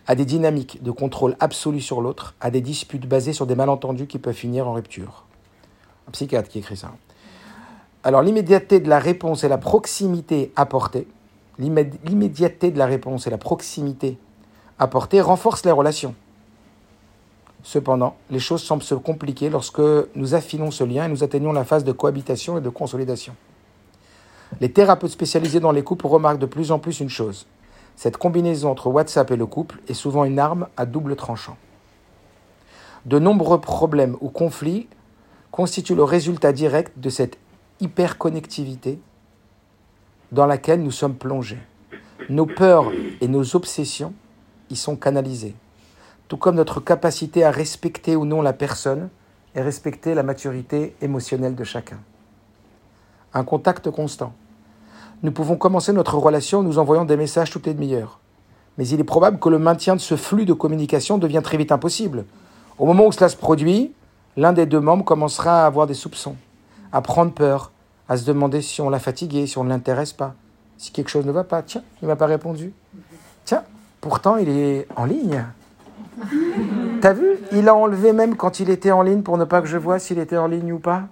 [0.07, 4.07] à des dynamiques de contrôle absolu sur l'autre, à des disputes basées sur des malentendus
[4.07, 5.25] qui peuvent finir en rupture.
[6.07, 6.93] Un psychiatre qui écrit ça.
[8.05, 11.09] Alors l'immédiateté de la réponse et la proximité apportée,
[11.59, 14.19] l'immédiateté de la réponse et la proximité
[14.79, 16.15] apportée renforcent les relations.
[17.69, 19.83] Cependant, les choses semblent se compliquer lorsque
[20.15, 23.35] nous affinons ce lien et nous atteignons la phase de cohabitation et de consolidation.
[24.63, 27.47] Les thérapeutes spécialisés dans les couples remarquent de plus en plus une chose.
[27.95, 31.59] Cette combinaison entre WhatsApp et le couple est souvent une arme à double tranchant.
[33.05, 34.89] De nombreux problèmes ou conflits
[35.51, 37.37] constituent le résultat direct de cette
[37.81, 38.99] hyperconnectivité
[40.33, 41.61] dans laquelle nous sommes plongés.
[42.31, 42.91] Nos peurs
[43.21, 44.15] et nos obsessions
[44.71, 45.55] y sont canalisées,
[46.29, 49.09] tout comme notre capacité à respecter ou non la personne
[49.55, 51.99] et respecter la maturité émotionnelle de chacun.
[53.35, 54.33] Un contact constant.
[55.23, 58.21] Nous pouvons commencer notre relation en nous envoyant des messages toutes les demi-heures.
[58.77, 61.73] Mais il est probable que le maintien de ce flux de communication devient très vite
[61.73, 62.25] impossible.
[62.79, 63.93] Au moment où cela se produit,
[64.37, 66.37] l'un des deux membres commencera à avoir des soupçons
[66.93, 67.73] à prendre peur,
[68.09, 70.35] à se demander si on l'a fatigué, si on ne l'intéresse pas,
[70.77, 71.63] si quelque chose ne va pas.
[71.63, 72.73] Tiens, il m'a pas répondu.
[73.45, 73.65] Tiens,
[74.01, 75.45] pourtant il est en ligne.
[77.01, 77.39] T'as vu?
[77.53, 79.99] Il a enlevé même quand il était en ligne pour ne pas que je vois
[79.99, 81.09] s'il était en ligne ou pas.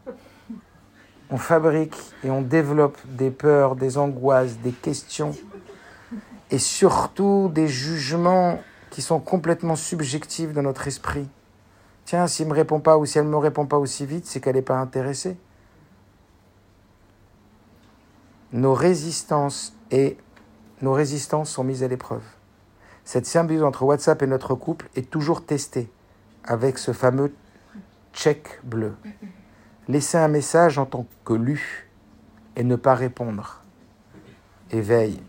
[1.30, 5.34] On fabrique et on développe des peurs, des angoisses, des questions
[6.50, 11.28] et surtout des jugements qui sont complètement subjectifs dans notre esprit.
[12.04, 14.26] Tiens, s'il ne me répond pas ou si elle ne me répond pas aussi vite,
[14.26, 15.36] c'est qu'elle n'est pas intéressée.
[18.52, 20.16] nos résistances et
[20.82, 22.22] nos résistances sont mises à l'épreuve.
[23.06, 25.88] Cette symbiose entre WhatsApp et notre couple est toujours testée
[26.42, 27.32] avec ce fameux
[28.12, 28.96] check bleu.
[29.86, 31.88] Laisser un message en tant que lu
[32.56, 33.62] et ne pas répondre
[34.72, 35.22] éveille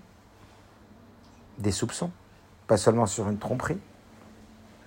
[1.59, 2.09] des soupçons,
[2.65, 3.80] pas seulement sur une tromperie,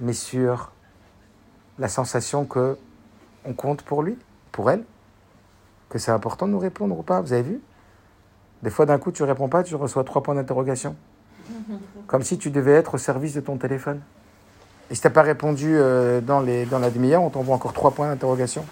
[0.00, 0.72] mais sur
[1.78, 2.76] la sensation que
[3.44, 4.18] on compte pour lui,
[4.50, 4.84] pour elle,
[5.90, 7.20] que c'est important de nous répondre ou pas.
[7.20, 7.60] Vous avez vu?
[8.64, 10.96] Des fois, d'un coup, tu réponds pas, tu reçois trois points d'interrogation.
[12.06, 14.00] Comme si tu devais être au service de ton téléphone.
[14.90, 17.72] Et si tu n'as pas répondu euh, dans, les, dans la demi-heure, on t'envoie encore
[17.72, 18.64] trois points d'interrogation.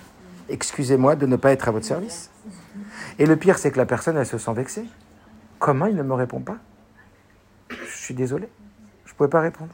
[0.49, 2.31] Excusez-moi de ne pas être à votre service.
[3.19, 4.85] Et le pire, c'est que la personne, elle se sent vexée.
[5.59, 6.57] Comment il ne me répond pas?
[7.71, 8.49] Je suis désolé.
[9.05, 9.73] Je ne pouvais pas répondre.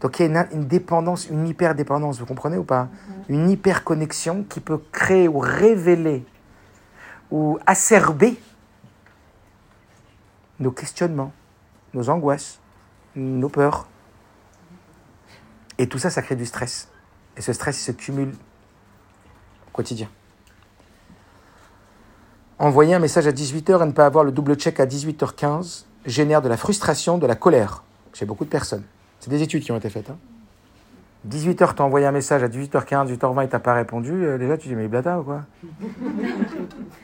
[0.00, 2.88] Donc il y a une, une dépendance, une hyper-dépendance, vous comprenez ou pas?
[3.28, 6.24] Une hyper-connexion qui peut créer ou révéler
[7.30, 8.36] ou acerber
[10.62, 11.32] nos questionnements,
[11.92, 12.60] nos angoisses,
[13.16, 13.86] nos peurs.
[15.78, 16.88] Et tout ça, ça crée du stress.
[17.36, 18.32] Et ce stress il se cumule
[19.68, 20.08] au quotidien.
[22.58, 26.42] Envoyer un message à 18h et ne pas avoir le double check à 18h15 génère
[26.42, 27.82] de la frustration, de la colère
[28.12, 28.84] chez beaucoup de personnes.
[29.20, 30.10] C'est des études qui ont été faites.
[30.10, 30.18] Hein.
[31.28, 34.12] 18h, t'as envoyé un message à 18h15, 18h20, il t'a pas répondu.
[34.12, 35.42] euh, déjà, tu dis, mais blata ou quoi?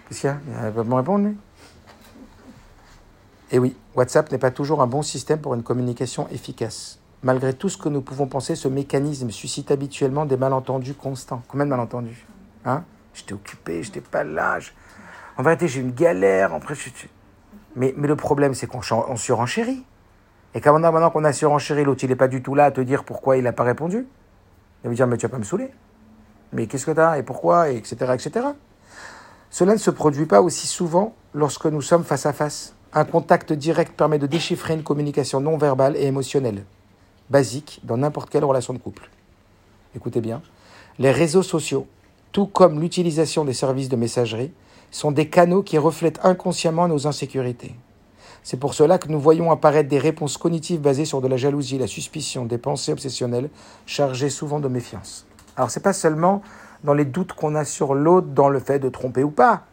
[0.09, 0.39] Qu'est-ce qu'il y a?
[0.49, 1.37] Il va pas me répondre, lui?
[3.51, 6.99] Et oui, WhatsApp n'est pas toujours un bon système pour une communication efficace.
[7.23, 11.43] Malgré tout ce que nous pouvons penser, ce mécanisme suscite habituellement des malentendus constants.
[11.49, 12.27] Combien de malentendus?
[12.65, 12.85] Hein?
[13.15, 14.59] J'étais occupé, j'étais pas là.
[15.37, 16.53] En vérité, j'ai une galère.
[16.53, 16.91] Après, je...
[17.75, 19.85] mais, mais le problème, c'est qu'on on surenchérit.
[20.55, 22.71] Et quand maintenant, maintenant qu'on a surenchéri, l'autre, il n'est pas du tout là à
[22.71, 24.07] te dire pourquoi il n'a pas répondu.
[24.83, 25.71] Il va me dire, mais tu vas pas me saouler.
[26.53, 27.71] Mais qu'est-ce que tu as Et pourquoi?
[27.71, 27.97] Et Etc.
[28.15, 28.47] etc.
[29.51, 32.75] Cela ne se produit pas aussi souvent lorsque nous sommes face à face.
[32.95, 36.65] Un contact direct permet de déchiffrer une communication non verbale et émotionnelle,
[37.29, 39.11] basique dans n'importe quelle relation de couple.
[39.95, 40.41] Écoutez bien,
[40.99, 41.87] les réseaux sociaux,
[42.33, 44.53] tout comme l'utilisation des services de messagerie,
[44.91, 47.75] sont des canaux qui reflètent inconsciemment nos insécurités.
[48.43, 51.77] C'est pour cela que nous voyons apparaître des réponses cognitives basées sur de la jalousie,
[51.77, 53.51] la suspicion, des pensées obsessionnelles,
[53.85, 55.27] chargées souvent de méfiance.
[55.57, 56.41] Alors c'est pas seulement
[56.85, 59.65] dans les doutes qu'on a sur l'autre, dans le fait de tromper ou pas.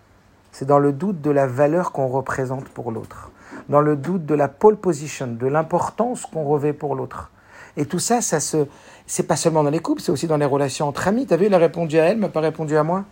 [0.58, 3.30] C'est dans le doute de la valeur qu'on représente pour l'autre,
[3.68, 7.30] dans le doute de la pole position, de l'importance qu'on revêt pour l'autre.
[7.76, 8.66] Et tout ça, ça se,
[9.06, 11.26] c'est pas seulement dans les couples, c'est aussi dans les relations entre amis.
[11.26, 13.04] T'as vu, elle a répondu à elle, m'a pas répondu à moi.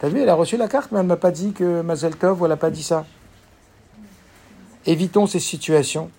[0.00, 2.42] T'as vu, elle a reçu la carte, mais elle m'a pas dit que Mazel Tov,
[2.44, 3.06] elle a pas dit ça.
[4.84, 6.10] Évitons ces situations.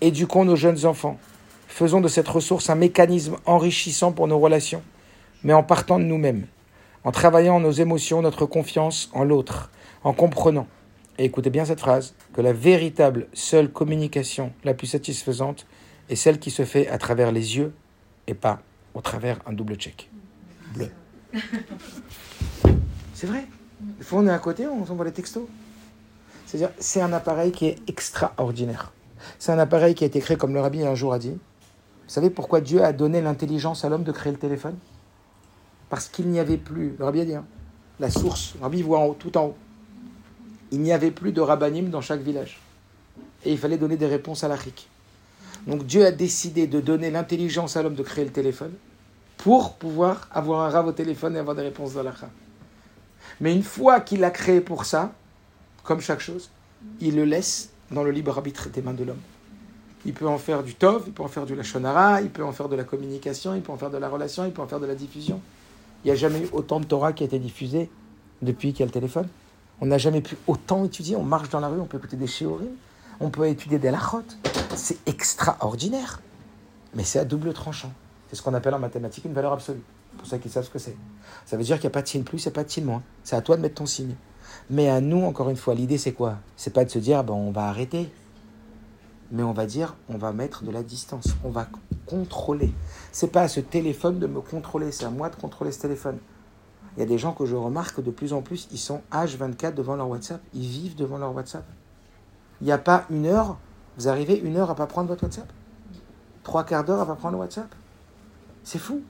[0.00, 1.18] Éduquons nos jeunes enfants.
[1.66, 4.82] Faisons de cette ressource un mécanisme enrichissant pour nos relations,
[5.42, 6.46] mais en partant de nous-mêmes,
[7.04, 9.70] en travaillant nos émotions, notre confiance en l'autre,
[10.04, 10.66] en comprenant,
[11.18, 15.66] et écoutez bien cette phrase, que la véritable seule communication la plus satisfaisante
[16.08, 17.72] est celle qui se fait à travers les yeux
[18.26, 18.60] et pas
[18.94, 20.10] au travers un double check.
[20.74, 20.88] Bleu.
[23.14, 23.46] C'est vrai.
[23.80, 25.44] Des fois, on est à côté, on s'envoie les textos.
[26.46, 28.92] C'est-à-dire, c'est un appareil qui est extraordinaire.
[29.38, 31.30] C'est un appareil qui a été créé, comme le rabbi un jour a dit.
[31.30, 31.38] Vous
[32.08, 34.76] savez pourquoi Dieu a donné l'intelligence à l'homme de créer le téléphone?
[35.92, 37.44] Parce qu'il n'y avait plus, le rabbi a dit, hein,
[38.00, 39.56] la source, le rabbi voit en haut, tout en haut.
[40.70, 42.62] Il n'y avait plus de rabbinim dans chaque village.
[43.44, 44.88] Et il fallait donner des réponses à l'Afrique.
[45.66, 48.72] Donc Dieu a décidé de donner l'intelligence à l'homme de créer le téléphone
[49.36, 52.14] pour pouvoir avoir un rave au téléphone et avoir des réponses d'Allah.
[53.42, 55.12] Mais une fois qu'il a créé pour ça,
[55.84, 56.48] comme chaque chose,
[57.02, 59.20] il le laisse dans le libre arbitre des mains de l'homme.
[60.06, 62.52] Il peut en faire du tov, il peut en faire du lachonara, il peut en
[62.52, 64.80] faire de la communication, il peut en faire de la relation, il peut en faire
[64.80, 65.38] de la diffusion.
[66.04, 67.90] Il n'y a jamais eu autant de Torah qui a été diffusée
[68.42, 69.28] depuis qu'il y a le téléphone.
[69.80, 71.16] On n'a jamais pu autant étudier.
[71.16, 72.70] On marche dans la rue, on peut écouter des shiurim,
[73.20, 74.24] on peut étudier des lachot.
[74.74, 76.20] C'est extraordinaire.
[76.94, 77.92] Mais c'est à double tranchant.
[78.28, 79.82] C'est ce qu'on appelle en mathématiques une valeur absolue.
[80.18, 80.96] Pour ceux qui savent ce que c'est.
[81.46, 83.02] Ça veut dire qu'il n'y a pas de signe plus et pas de signe moins.
[83.24, 84.14] C'est à toi de mettre ton signe.
[84.70, 86.38] Mais à nous, encore une fois, l'idée c'est quoi?
[86.56, 88.10] C'est pas de se dire, ben, on va arrêter.
[89.30, 91.28] Mais on va dire, on va mettre de la distance.
[91.44, 91.66] On va
[92.06, 92.72] contrôler.
[93.10, 96.18] C'est pas à ce téléphone de me contrôler, c'est à moi de contrôler ce téléphone.
[96.96, 99.74] Il y a des gens que je remarque de plus en plus, ils sont H24
[99.74, 100.40] devant leur WhatsApp.
[100.54, 101.64] Ils vivent devant leur WhatsApp.
[102.60, 103.58] Il n'y a pas une heure,
[103.96, 105.50] vous arrivez une heure à pas prendre votre WhatsApp
[106.42, 107.74] Trois quarts d'heure à pas prendre le WhatsApp
[108.64, 109.02] C'est fou.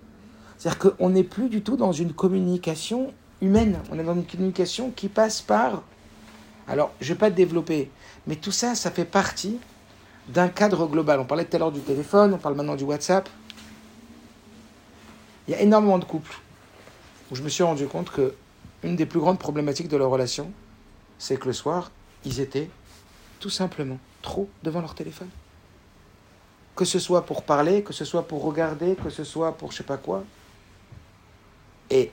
[0.58, 3.78] C'est-à-dire qu'on n'est plus du tout dans une communication humaine.
[3.90, 5.82] On est dans une communication qui passe par...
[6.68, 7.90] Alors, je ne vais pas développer,
[8.28, 9.58] mais tout ça, ça fait partie
[10.28, 11.20] d'un cadre global.
[11.20, 13.28] On parlait tout à l'heure du téléphone, on parle maintenant du WhatsApp.
[15.46, 16.38] Il y a énormément de couples
[17.30, 18.34] où je me suis rendu compte que
[18.82, 20.52] une des plus grandes problématiques de leur relation,
[21.18, 21.90] c'est que le soir,
[22.24, 22.68] ils étaient
[23.40, 25.28] tout simplement trop devant leur téléphone.
[26.74, 29.78] Que ce soit pour parler, que ce soit pour regarder, que ce soit pour je
[29.78, 30.24] sais pas quoi.
[31.90, 32.10] Et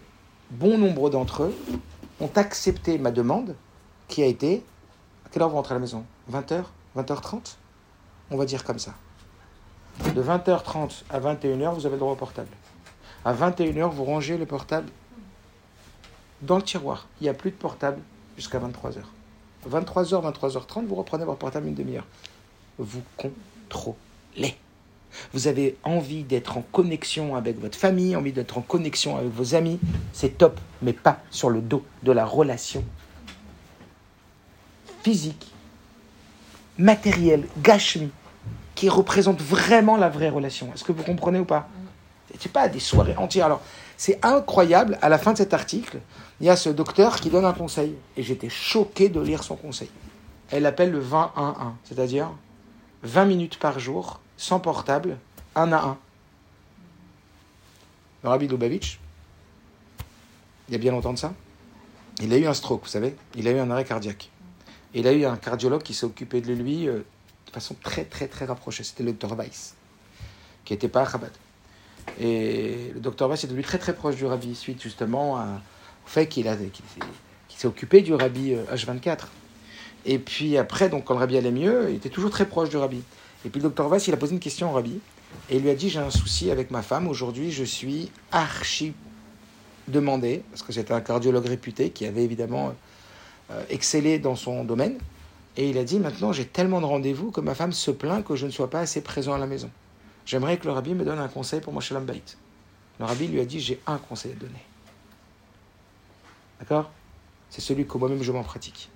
[0.51, 1.55] bon nombre d'entre eux
[2.19, 3.55] ont accepté ma demande
[4.07, 4.63] qui a été
[5.25, 6.03] à quelle heure vous rentrez à la maison?
[6.31, 6.63] 20h
[6.97, 7.55] 20h30
[8.31, 8.93] On va dire comme ça.
[10.15, 12.49] De 20h30 à 21h, vous avez le droit au portable.
[13.25, 14.89] À 21h, vous rangez le portable
[16.41, 17.07] dans le tiroir.
[17.19, 17.99] Il n'y a plus de portable
[18.37, 19.01] jusqu'à 23h.
[19.69, 22.05] 23h, 23h30, vous reprenez votre portable une demi-heure.
[22.77, 24.55] Vous contrôlez.
[25.33, 29.55] Vous avez envie d'être en connexion avec votre famille, envie d'être en connexion avec vos
[29.55, 29.79] amis,
[30.13, 32.83] c'est top, mais pas sur le dos de la relation
[35.03, 35.51] physique,
[36.77, 38.11] matérielle, gâchemie,
[38.79, 40.71] qui représente vraiment la vraie relation.
[40.73, 41.67] Est-ce que vous comprenez ou pas
[42.39, 43.47] C'est pas des soirées entières.
[43.47, 43.61] Alors,
[43.97, 45.99] c'est incroyable, à la fin de cet article,
[46.39, 49.57] il y a ce docteur qui donne un conseil, et j'étais choqué de lire son
[49.57, 49.89] conseil.
[50.49, 52.31] Elle appelle le 20-1-1, c'est-à-dire
[53.03, 55.17] 20 minutes par jour, sans portable,
[55.55, 55.97] un à un.
[58.23, 58.97] Le Rabbi Lubavitch,
[60.69, 61.33] il y a bien longtemps de ça,
[62.21, 64.29] il a eu un stroke, vous savez, il a eu un arrêt cardiaque.
[64.93, 67.03] Il a eu un cardiologue qui s'est occupé de lui euh,
[67.59, 69.75] façon très très très rapprochée, c'était le docteur Weiss,
[70.65, 71.31] qui n'était pas à Chabad.
[72.19, 76.27] Et le docteur Vass est devenu très très proche du rabbi suite justement au fait
[76.27, 76.83] qu'il a qu'il
[77.57, 79.25] s'est- occupé du rabbi euh, H24.
[80.05, 82.77] Et puis après, donc quand le rabbi allait mieux, il était toujours très proche du
[82.77, 83.01] rabbi.
[83.45, 84.99] Et puis le docteur Vass, il a posé une question au rabbi
[85.49, 87.07] et il lui a dit j'ai un souci avec ma femme.
[87.07, 88.93] Aujourd'hui, je suis archi
[89.87, 92.73] demandé parce que c'était un cardiologue réputé qui avait évidemment
[93.51, 94.97] euh, excellé dans son domaine.
[95.59, 98.37] Et il a dit maintenant j'ai tellement de rendez-vous que ma femme se plaint que
[98.37, 99.69] je ne sois pas assez présent à la maison.
[100.25, 102.37] J'aimerais que le rabbi me donne un conseil pour mon shalom bayit.
[102.97, 104.63] Le rabbi lui a dit j'ai un conseil à donner.
[106.59, 106.89] D'accord?
[107.49, 108.89] C'est celui que moi-même je m'en pratique.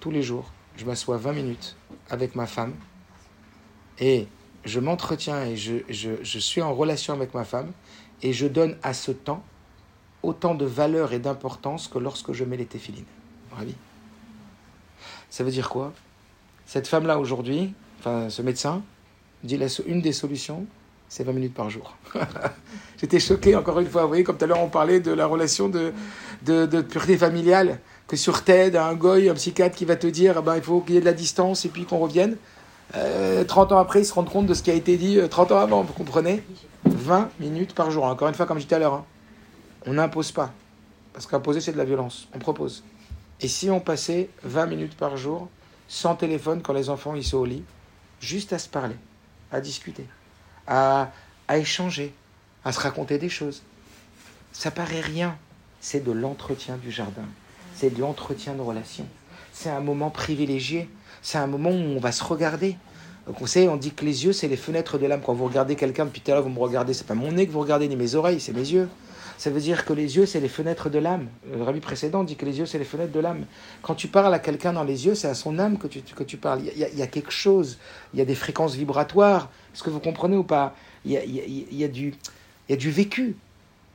[0.00, 1.76] Tous les jours, je m'assois 20 minutes
[2.10, 2.74] avec ma femme
[4.00, 4.26] et
[4.64, 7.70] je m'entretiens et je, suis en relation avec ma femme
[8.20, 9.44] et je donne à ce temps
[10.24, 13.04] autant de valeur et d'importance que lorsque je mets les téfilines.
[13.52, 13.76] Rabbi.
[15.34, 15.92] Ça veut dire quoi?
[16.64, 18.82] Cette femme-là aujourd'hui, enfin ce médecin,
[19.42, 20.64] dit la, une des solutions,
[21.08, 21.96] c'est 20 minutes par jour.
[23.00, 24.02] J'étais choqué encore une fois.
[24.02, 25.92] Vous voyez, comme tout à l'heure on parlait de la relation de,
[26.44, 30.40] de, pureté familiale, que sur TED, un goy, un psychiatre qui va te dire, ah
[30.40, 32.36] ben, il faut qu'il y ait de la distance et puis qu'on revienne.
[32.94, 35.26] Euh, 30 ans après, ils se rendent compte de ce qui a été dit euh,
[35.26, 36.44] 30 ans avant, vous comprenez?
[36.84, 38.04] 20 minutes par jour.
[38.04, 39.04] Encore une fois, comme je disais tout à l'heure, hein,
[39.84, 40.52] on n'impose pas.
[41.12, 42.28] Parce qu'imposer, c'est de la violence.
[42.32, 42.84] On propose.
[43.44, 45.50] Et si on passait 20 minutes par jour,
[45.86, 47.62] sans téléphone, quand les enfants ils sont au lit,
[48.18, 48.96] juste à se parler,
[49.52, 50.06] à discuter,
[50.66, 51.10] à,
[51.46, 52.14] à échanger,
[52.64, 53.62] à se raconter des choses.
[54.52, 55.36] Ça paraît rien.
[55.82, 57.26] C'est de l'entretien du jardin.
[57.74, 59.06] C'est de l'entretien de relations.
[59.52, 60.88] C'est un moment privilégié.
[61.20, 62.78] C'est un moment où on va se regarder.
[63.26, 65.20] Donc on sait, on dit que les yeux, c'est les fenêtres de l'âme.
[65.20, 67.46] Quand vous regardez quelqu'un depuis tout à l'heure, vous me regardez, c'est pas mon nez
[67.46, 68.88] que vous regardez, ni mes oreilles, c'est mes yeux.
[69.38, 71.28] Ça veut dire que les yeux, c'est les fenêtres de l'âme.
[71.50, 73.44] Le rabbi précédent dit que les yeux, c'est les fenêtres de l'âme.
[73.82, 76.24] Quand tu parles à quelqu'un dans les yeux, c'est à son âme que tu, que
[76.24, 76.62] tu parles.
[76.76, 77.78] Il y, a, quelque chose,
[78.12, 79.50] il y a des fréquences vibratoires.
[79.74, 80.74] Est-ce que vous comprenez ou pas?
[81.04, 82.14] Il y, a, il, y a, du,
[82.68, 83.36] il y a du vécu.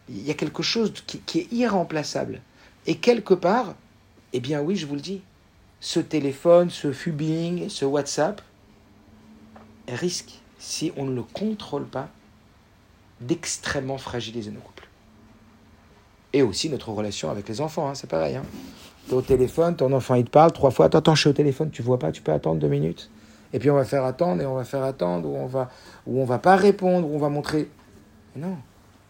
[0.10, 2.42] Il y a quelque chose qui, qui est irremplaçable.
[2.86, 3.76] Et quelque part,
[4.34, 5.22] eh bien oui, je vous le dis,
[5.80, 8.42] ce téléphone, ce fubing, ce WhatsApp
[9.88, 12.10] risque, si on ne le contrôle pas,
[13.22, 14.79] d'extrêmement fragiliser nos couples.
[16.34, 18.36] Et aussi notre relation avec les enfants, hein, c'est pareil.
[18.36, 18.44] Hein.
[19.08, 21.30] Tu es au téléphone, ton enfant il te parle trois fois, attends, attends, je suis
[21.30, 23.10] au téléphone, tu vois pas, tu peux attendre deux minutes.
[23.52, 25.70] Et puis on va faire attendre, et on va faire attendre, ou on va,
[26.06, 27.70] ou on va pas répondre, ou on va montrer.
[28.36, 28.58] Non.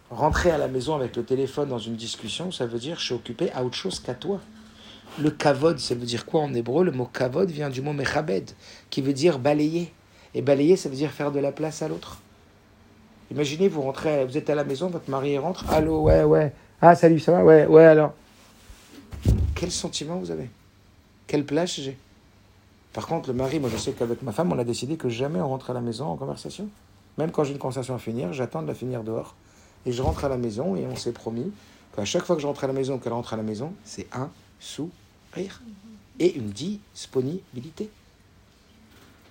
[0.10, 3.14] Rentrer à la maison avec le téléphone dans une discussion, ça veut dire je suis
[3.14, 4.40] occupé à autre chose qu'à toi.
[5.20, 6.86] Le kavod, ça veut dire quoi en hébreu?
[6.86, 8.52] Le mot kavod vient du mot mechabed,
[8.90, 9.92] qui veut dire balayer.
[10.34, 12.20] Et balayer, ça veut dire faire de la place à l'autre.
[13.32, 16.96] Imaginez, vous rentrez, vous êtes à la maison, votre mari rentre, allô, ouais, ouais, ah
[16.96, 18.14] salut, ça va, ouais, ouais, alors.
[19.56, 20.50] Quel sentiment vous avez?
[21.28, 21.98] Quelle place j'ai?
[22.94, 25.40] Par contre, le mari, moi je sais qu'avec ma femme, on a décidé que jamais
[25.40, 26.70] on rentre à la maison en conversation.
[27.18, 29.36] Même quand j'ai une conversation à finir, j'attends de la finir dehors.
[29.86, 31.52] Et je rentre à la maison et on s'est promis
[31.96, 34.08] qu'à chaque fois que je rentre à la maison, qu'elle rentre à la maison, c'est
[34.14, 35.62] un sourire
[36.20, 37.90] et une disponibilité.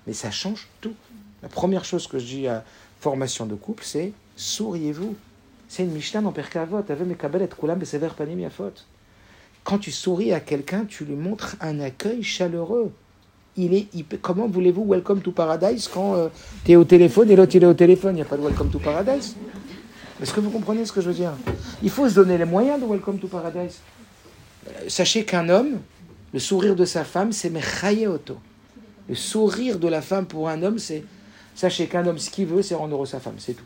[0.06, 0.94] Mais ça change tout.
[1.42, 2.64] La première chose que je dis à
[3.00, 5.16] formation de couple, c'est souriez-vous.
[5.68, 6.82] C'est une Mishnah dans Perkavot.
[9.64, 12.90] Quand tu souris à quelqu'un, tu lui montres un accueil chaleureux.
[13.56, 13.88] Il est,
[14.22, 16.28] comment voulez-vous Welcome to Paradise quand euh,
[16.64, 18.12] tu es au téléphone et l'autre il est au téléphone?
[18.12, 19.34] Il n'y a pas de Welcome to Paradise.
[20.22, 21.32] Est-ce que vous comprenez ce que je veux dire?
[21.82, 23.80] Il faut se donner les moyens de Welcome to Paradise.
[24.68, 25.80] Euh, Sachez qu'un homme,
[26.32, 28.38] le sourire de sa femme, c'est Mechayeoto.
[29.08, 31.04] Le sourire de la femme pour un homme, c'est.
[31.54, 33.64] Sachez qu'un homme, ce qu'il veut, c'est rendre heureux sa femme, c'est tout.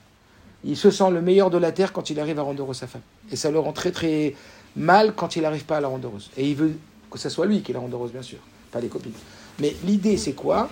[0.64, 2.86] Il se sent le meilleur de la terre quand il arrive à rendre heureux sa
[2.86, 3.02] femme.
[3.30, 4.34] Et ça le rend très très
[4.76, 6.30] mal quand il n'arrive pas à la rendre heureuse.
[6.36, 6.74] Et il veut
[7.10, 8.38] que ce soit lui qui la rende heureuse, bien sûr,
[8.70, 9.12] pas les copines.
[9.58, 10.70] Mais l'idée, c'est quoi?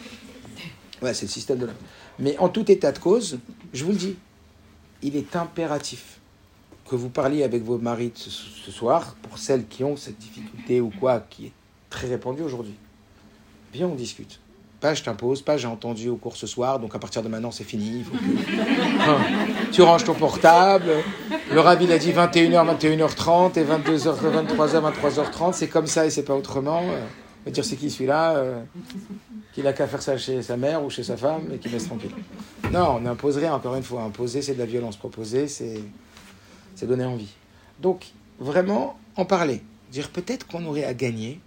[1.02, 1.74] Ouais, c'est le système de l'homme.
[2.18, 3.38] Mais en tout état de cause,
[3.72, 4.16] je vous le dis,
[5.02, 6.18] il est impératif
[6.88, 10.80] que vous parliez avec vos maris ce, ce soir, pour celles qui ont cette difficulté
[10.80, 11.52] ou quoi, qui est
[11.88, 12.74] très répandue aujourd'hui.
[13.72, 14.40] Viens, on discute.
[14.80, 17.50] Pas je t'impose, pas j'ai entendu au cours ce soir, donc à partir de maintenant
[17.50, 18.02] c'est fini.
[18.04, 20.90] que- tu ranges ton portable.
[21.52, 25.52] Le rabbi il a dit 21h, 21h30 et 22h, 23h, 23h30.
[25.52, 26.80] C'est comme ça et c'est pas autrement.
[26.82, 27.00] Euh,
[27.44, 28.60] va dire c'est qui celui-là euh,
[29.52, 31.86] Qu'il a qu'à faire ça chez sa mère ou chez sa femme et qu'il laisse
[31.86, 32.12] tranquille.
[32.72, 34.02] Non, on n'impose rien, encore une fois.
[34.02, 34.96] Imposer, c'est de la violence.
[34.96, 35.80] Proposer, c'est
[36.74, 37.28] c'est donner envie.
[37.80, 38.06] Donc,
[38.38, 39.60] vraiment, en parler.
[39.92, 41.40] Dire peut-être qu'on aurait à gagner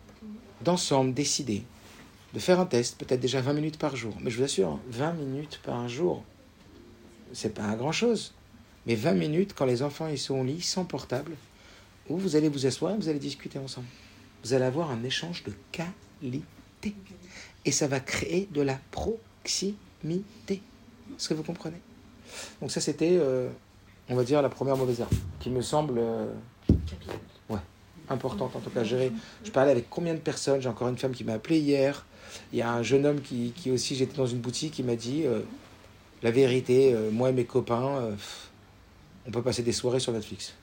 [0.63, 1.63] d'ensemble, décider
[2.33, 4.13] de faire un test, peut-être déjà 20 minutes par jour.
[4.21, 6.23] Mais je vous assure, 20 minutes par jour,
[7.31, 8.33] c'est pas grand chose.
[8.85, 11.33] Mais 20 minutes quand les enfants ils sont au lit, sans portable,
[12.09, 13.87] où vous allez vous asseoir et vous allez discuter ensemble.
[14.43, 16.95] Vous allez avoir un échange de qualité.
[17.65, 19.75] Et ça va créer de la proximité.
[20.49, 21.79] Est-ce que vous comprenez?
[22.59, 23.49] Donc ça, c'était euh,
[24.09, 26.25] on va dire, la première mauvaise herbe, qui me semble euh,
[27.49, 27.59] ouais,
[28.09, 28.83] importante en tout cas.
[28.83, 29.11] Gérer.
[29.43, 30.61] Je parlais avec combien de personnes?
[30.61, 32.05] J'ai encore une femme qui m'a appelé hier.
[32.51, 34.95] Il y a un jeune homme qui, qui aussi, j'étais dans une boutique, qui m'a
[34.95, 35.41] dit euh,
[36.21, 38.15] la vérité, euh, moi et mes copains, euh,
[39.27, 40.53] on peut passer des soirées sur Netflix.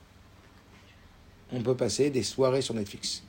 [1.53, 3.23] On peut passer des soirées sur Netflix.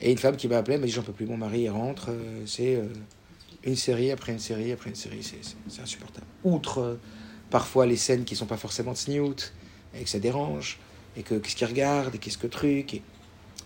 [0.00, 2.10] Et une femme qui m'a appelé m'a dit j'en peux plus, mon mari rentre,
[2.46, 2.80] c'est
[3.64, 6.26] une série après une série après une série, c'est- insupportable.
[6.44, 6.98] Outre
[7.50, 9.52] parfois les scènes qui sont pas forcément de snoot,
[9.94, 10.78] et que ça dérange,
[11.16, 13.02] et que qu'est-ce qu'il regarde, et qu'est-ce que truc.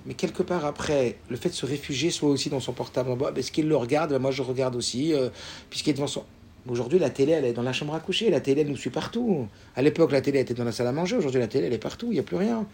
[0.07, 3.17] Mais quelque part après, le fait de se réfugier soit aussi dans son portable, en
[3.17, 5.29] bas, est-ce qu'il le regarde Ben, Moi je regarde aussi, euh,
[5.69, 6.25] puisqu'il est devant son...
[6.69, 8.29] Aujourd'hui, la télé, elle est dans la chambre à coucher.
[8.31, 9.49] La télé, elle nous suit partout.
[9.77, 11.17] À l'époque, la télé était dans la salle à manger.
[11.17, 12.09] Aujourd'hui, la télé, elle est partout.
[12.11, 12.67] Il n'y a plus rien.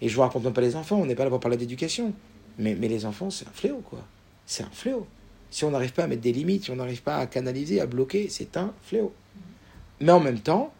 [0.00, 0.96] Et je vous raconte même pas les enfants.
[0.96, 2.12] On n'est pas là pour parler d'éducation.
[2.58, 4.00] Mais, mais les enfants, c'est un fléau, quoi.
[4.44, 5.06] C'est un fléau.
[5.50, 7.86] Si on n'arrive pas à mettre des limites, si on n'arrive pas à canaliser, à
[7.86, 9.12] bloquer, c'est un fléau.
[10.00, 10.72] Mais en même temps,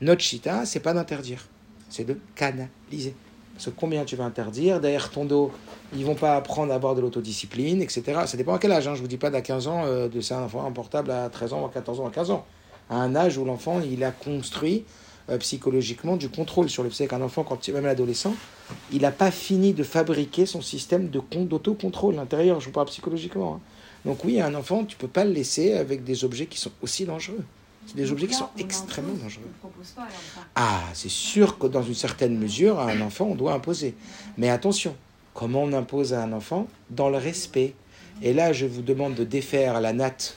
[0.00, 1.46] notre chita, c'est pas d'interdire.
[1.88, 3.14] C'est de canaliser.
[3.58, 5.50] Que combien tu vas interdire Derrière ton dos,
[5.94, 8.02] ils vont pas apprendre à avoir de l'autodiscipline, etc.
[8.26, 8.88] Ça dépend à quel âge.
[8.88, 8.94] Hein.
[8.94, 11.28] Je vous dis pas d'à 15 ans, euh, de c'est un enfant un portable à
[11.28, 12.44] 13 ans, à 14 ans, à 15 ans.
[12.90, 14.84] À un âge où l'enfant, il a construit
[15.30, 17.06] euh, psychologiquement du contrôle sur le psy.
[17.06, 18.34] qu'un enfant, quand même l'adolescent,
[18.90, 22.58] il n'a pas fini de fabriquer son système de con- d'autocontrôle intérieur.
[22.60, 23.54] Je vous parle psychologiquement.
[23.56, 23.60] hein.
[24.04, 27.04] Donc oui, un enfant, tu peux pas le laisser avec des objets qui sont aussi
[27.04, 27.44] dangereux.
[27.86, 29.50] C'est des objets qui sont on extrêmement dangereux.
[30.54, 33.94] Ah, c'est sûr que dans une certaine mesure, à un enfant, on doit imposer.
[34.38, 34.96] Mais attention,
[35.34, 37.74] comment on impose à un enfant Dans le respect.
[38.22, 40.36] Et là, je vous demande de défaire la natte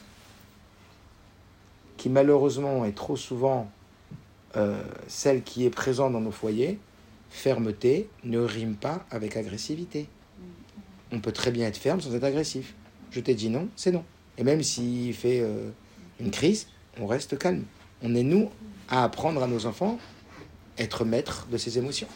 [1.98, 3.70] qui malheureusement est trop souvent
[4.58, 6.80] euh, celle qui est présente dans nos foyers.
[7.30, 10.08] Fermeté ne rime pas avec agressivité.
[11.12, 12.74] On peut très bien être ferme sans être agressif.
[13.12, 14.04] Je t'ai dit non, c'est non.
[14.38, 15.70] Et même s'il fait euh,
[16.20, 16.68] une crise,
[17.00, 17.64] on reste calme.
[18.04, 18.50] On est nous
[18.90, 19.98] à apprendre à nos enfants
[20.78, 22.08] être maître de ses émotions.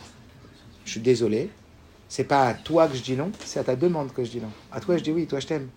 [0.85, 1.49] Je suis désolé,
[2.07, 4.39] c'est pas à toi que je dis non, c'est à ta demande que je dis
[4.41, 4.51] non.
[4.71, 5.69] À toi je dis oui, toi je t'aime.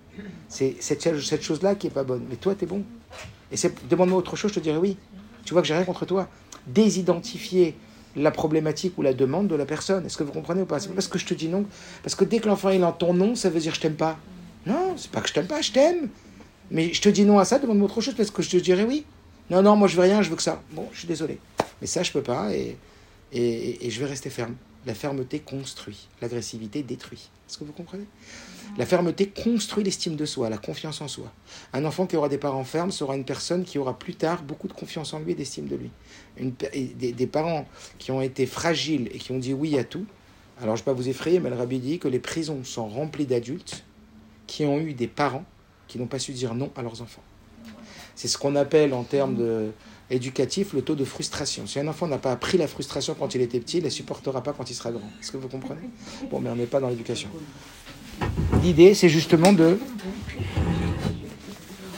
[0.48, 2.82] C'est cette, chose- cette chose-là qui est pas bonne, mais toi t'es bon.
[3.50, 3.56] Et
[3.88, 4.96] demande-moi autre chose, je te dirai oui.
[5.44, 6.28] Tu vois que j'ai rien contre toi.
[6.66, 7.76] Désidentifier
[8.16, 10.04] la problématique ou la demande de la personne.
[10.06, 10.78] Est-ce que vous comprenez ou pas?
[10.80, 11.64] C'est parce que je te dis non,
[12.02, 14.18] parce que dès que l'enfant il entend non, ça veut dire je t'aime pas.
[14.66, 16.08] Non, c'est pas que je t'aime pas, je t'aime.
[16.72, 18.84] Mais je te dis non à ça, demande-moi autre chose parce que je te dirai
[18.84, 19.04] oui.
[19.50, 20.62] Non, non, moi je veux rien, je veux que ça.
[20.72, 21.38] Bon, je suis désolé.
[21.80, 22.76] Mais ça, je peux pas et,
[23.32, 24.56] et, et je vais rester ferme.
[24.86, 27.28] La fermeté construit, l'agressivité détruit.
[27.48, 28.06] Est-ce que vous comprenez?
[28.78, 31.30] La fermeté construit l'estime de soi, la confiance en soi.
[31.74, 34.66] Un enfant qui aura des parents fermes sera une personne qui aura plus tard beaucoup
[34.66, 35.90] de confiance en lui et d'estime de lui.
[36.40, 37.66] Des, des parents
[37.98, 40.06] qui ont été fragiles et qui ont dit oui à tout.
[40.60, 42.88] Alors je ne vais pas vous effrayer, mais le rabbi dit que les prisons sont
[42.88, 43.84] remplies d'adultes
[44.46, 45.44] qui ont eu des parents
[45.92, 47.20] qui n'ont pas su dire non à leurs enfants.
[48.14, 49.72] C'est ce qu'on appelle en termes de,
[50.08, 51.66] éducatif le taux de frustration.
[51.66, 53.90] Si un enfant n'a pas appris la frustration quand il était petit, il ne la
[53.90, 55.10] supportera pas quand il sera grand.
[55.20, 55.82] Est-ce que vous comprenez?
[56.30, 57.28] Bon, mais on n'est pas dans l'éducation.
[58.62, 59.78] L'idée, c'est justement de,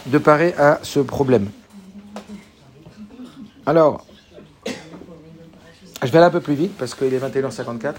[0.07, 1.53] de parer à ce problème.
[3.65, 4.05] Alors,
[6.03, 7.95] je vais aller un peu plus vite parce qu'il est 21h54.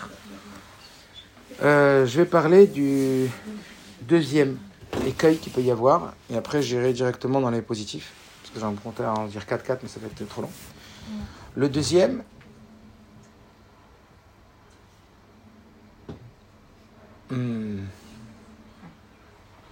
[1.63, 3.29] Euh, je vais parler du
[4.01, 4.57] deuxième
[5.05, 8.73] écueil qu'il peut y avoir et après j'irai directement dans les positifs parce que j'en
[8.73, 10.51] comptais à en dire 4-4 mais ça va être trop long.
[11.55, 12.23] Le deuxième,
[17.29, 17.83] hmm,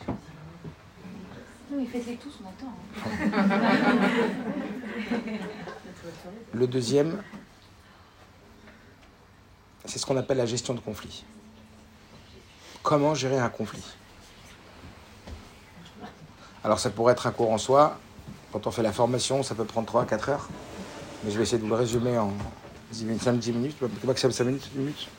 [0.08, 2.74] Non, mais faites-les tous, on attend.
[3.34, 4.00] hein.
[6.54, 7.22] le deuxième,
[9.86, 11.24] c'est ce qu'on appelle la gestion de conflit.
[12.84, 13.84] Comment gérer un conflit?
[16.64, 18.00] Alors ça pourrait être un cours en soi.
[18.52, 20.50] Quand on fait la formation, ça peut prendre 3 à 4 heures.
[21.24, 22.32] Mais je vais essayer de vous le résumer en
[22.92, 25.10] 10 minutes, 5-10 minutes, maximum 5 minutes, 10 minutes.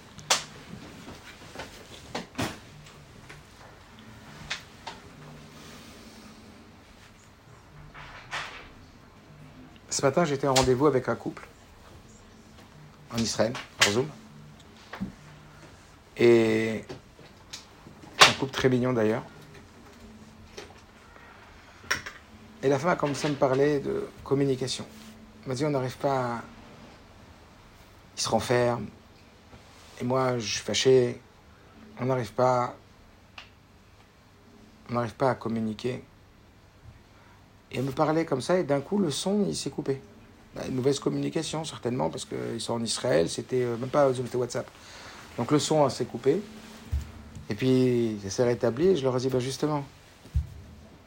[9.90, 11.46] Ce matin, j'étais en rendez-vous avec un couple
[13.12, 14.08] en Israël, par Zoom.
[16.16, 16.84] Et
[18.20, 19.22] un couple très mignon d'ailleurs.
[22.64, 24.86] Et la femme a commencé à me parler de communication.
[25.42, 26.42] Elle m'a dit on n'arrive pas à...
[28.16, 28.86] Il se renferme.
[30.00, 31.20] Et moi, je suis fâché.
[32.00, 32.74] On n'arrive pas...
[34.88, 36.02] On n'arrive pas à communiquer.
[37.70, 40.00] Et elle me parlait comme ça, et d'un coup, le son, il s'est coupé.
[40.56, 44.24] Bah, Une mauvaise communication, certainement, parce qu'ils sont en Israël, c'était euh, même pas Zoom,
[44.24, 44.70] c'était WhatsApp.
[45.36, 46.40] Donc le son euh, s'est coupé.
[47.50, 49.84] Et puis, ça s'est rétabli, et je leur ai dit, bah, justement,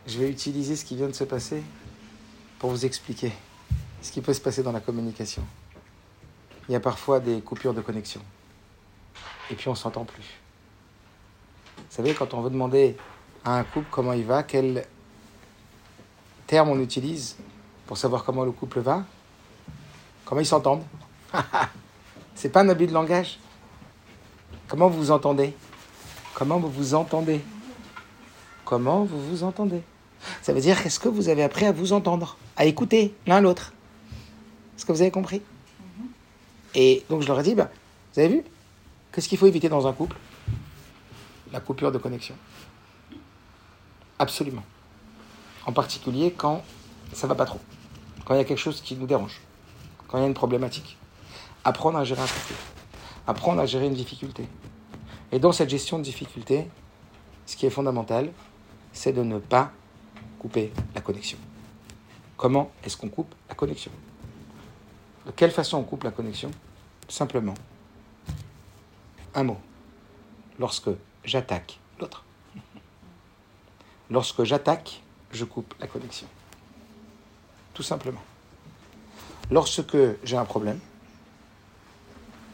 [0.08, 1.62] je vais utiliser ce qui vient de se passer
[2.60, 3.34] pour vous expliquer
[4.02, 5.44] ce qui peut se passer dans la communication.
[6.70, 8.22] il y a parfois des coupures de connexion.
[9.52, 10.40] Et puis on s'entend plus.
[11.78, 12.96] Vous savez, quand on veut demander
[13.44, 14.86] à un couple comment il va, quel
[16.46, 17.36] terme on utilise
[17.86, 19.04] pour savoir comment le couple va,
[20.26, 20.84] comment ils s'entendent?
[22.36, 23.40] C'est pas un abus de langage.
[24.68, 25.54] Comment vous vous entendez?
[26.34, 27.42] Comment vous vous entendez?
[28.64, 29.82] Comment vous vous entendez?
[30.42, 33.74] Ça veut dire, est-ce que vous avez appris à vous entendre, à écouter l'un l'autre?
[34.76, 35.42] Est-ce que vous avez compris?
[36.76, 37.70] Et donc je leur ai dit, bah,
[38.14, 38.44] vous avez vu?
[39.12, 40.16] Qu'est-ce qu'il faut éviter dans un couple?
[41.52, 42.36] La coupure de connexion.
[44.20, 44.64] Absolument.
[45.66, 46.64] En particulier quand
[47.14, 47.60] ça va pas trop.
[48.26, 49.42] Quand il y a quelque chose qui nous dérange.
[50.08, 50.98] Quand il y a une problématique.
[51.64, 52.56] Apprendre à gérer un conflit.
[53.26, 54.48] Apprendre à gérer une difficulté.
[55.32, 56.68] Et dans cette gestion de difficulté,
[57.46, 58.32] ce qui est fondamental,
[58.94, 59.72] c'est de ne pas
[60.40, 61.38] couper la connexion.
[62.36, 63.92] Comment est-ce qu'on coupe la connexion?
[65.26, 66.52] De quelle façon on coupe la connexion?
[67.10, 67.56] Simplement,
[69.34, 69.58] un mot.
[70.60, 70.90] Lorsque
[71.24, 72.24] j'attaque l'autre.
[74.10, 76.28] Lorsque j'attaque, je coupe la connexion.
[77.74, 78.22] Tout simplement.
[79.52, 80.80] Lorsque j'ai un problème,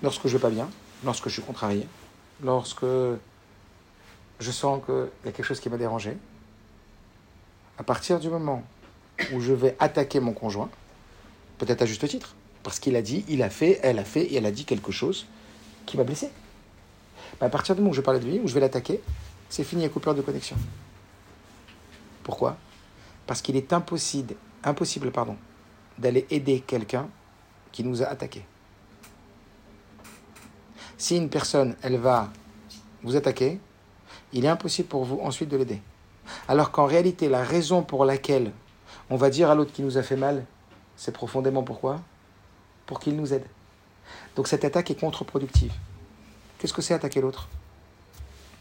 [0.02, 0.70] lorsque je ne vais pas bien,
[1.04, 1.88] lorsque je suis contrarié,
[2.42, 2.86] lorsque
[4.40, 6.18] je sens qu'il y a quelque chose qui m'a dérangé,
[7.78, 8.64] à partir du moment
[9.34, 10.70] où je vais attaquer mon conjoint,
[11.58, 14.36] peut-être à juste titre, parce qu'il a dit, il a fait, elle a fait, et
[14.36, 15.26] elle a dit quelque chose
[15.86, 16.30] qui m'a blessé.
[17.42, 19.02] à partir du moment où je parle de lui, où je vais l'attaquer,
[19.50, 20.56] c'est fini, il y de connexion.
[22.24, 22.58] Pourquoi?
[23.28, 25.38] Parce qu'il est impossible, impossible pardon,
[25.98, 27.10] d'aller aider quelqu'un
[27.72, 28.46] qui nous a attaqués.
[30.98, 32.32] Si une personne, elle va
[33.04, 33.60] vous attaquer,
[34.32, 35.82] il est impossible pour vous ensuite de l'aider.
[36.48, 38.52] Alors qu'en réalité, la raison pour laquelle
[39.10, 40.46] on va dire à l'autre qui nous a fait mal,
[40.96, 42.02] c'est profondément pourquoi?
[42.86, 43.46] Pour qu'il nous aide.
[44.36, 45.74] Donc cette attaque est contre-productive.
[46.58, 47.50] Qu'est-ce que c'est attaquer l'autre?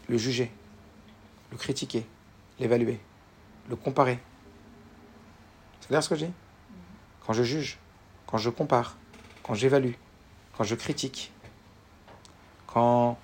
[0.07, 0.51] Le juger,
[1.51, 2.05] le critiquer,
[2.59, 2.99] l'évaluer,
[3.69, 4.19] le comparer.
[5.81, 6.33] C'est clair ce que je dis?
[7.25, 7.79] Quand je juge,
[8.27, 8.97] quand je compare,
[9.43, 9.93] quand j'évalue,
[10.57, 11.31] quand je critique,
[12.67, 13.17] quand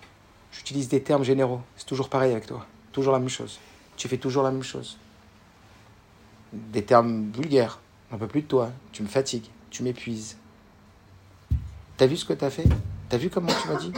[0.52, 2.66] j'utilise des termes généraux, c'est toujours pareil avec toi.
[2.92, 3.60] Toujours la même chose.
[4.00, 4.98] Tu fais toujours la même chose.
[6.54, 7.80] Des termes vulgaires.
[8.12, 8.72] On peut plus de toi.
[8.94, 9.50] Tu me fatigues.
[9.70, 10.38] Tu m'épuises.
[11.98, 12.64] T'as vu ce que t'as fait?
[13.10, 13.92] T'as vu comment tu m'as dit?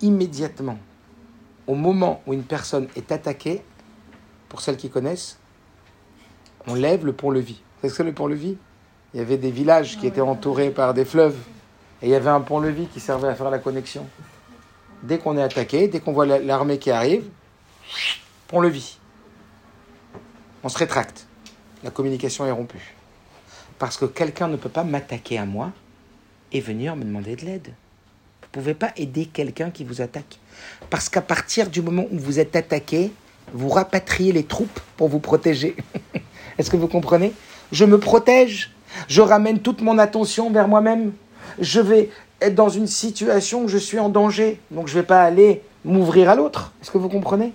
[0.00, 0.78] Immédiatement,
[1.66, 3.64] au moment où une personne est attaquée,
[4.48, 5.38] pour celles qui connaissent,
[6.68, 7.62] on lève le pont-levis.
[7.80, 8.56] Savez ce que le pont-levis?
[9.12, 11.38] Il y avait des villages qui étaient entourés par des fleuves.
[12.00, 14.06] Et il y avait un pont-levis qui servait à faire la connexion.
[15.02, 17.28] Dès qu'on est attaqué, dès qu'on voit l'armée qui arrive,
[18.48, 18.98] pont-levis.
[20.62, 21.26] On se rétracte.
[21.82, 22.94] La communication est rompue.
[23.78, 25.72] Parce que quelqu'un ne peut pas m'attaquer à moi
[26.52, 27.66] et venir me demander de l'aide.
[28.40, 30.38] Vous ne pouvez pas aider quelqu'un qui vous attaque.
[30.90, 33.12] Parce qu'à partir du moment où vous êtes attaqué,
[33.52, 35.76] vous rapatriez les troupes pour vous protéger.
[36.58, 37.32] Est-ce que vous comprenez?
[37.72, 38.70] Je me protège.
[39.08, 41.12] Je ramène toute mon attention vers moi-même
[41.58, 42.10] je vais
[42.40, 44.60] être dans une situation où je suis en danger.
[44.70, 46.72] Donc je ne vais pas aller m'ouvrir à l'autre.
[46.82, 47.52] Est-ce que vous comprenez?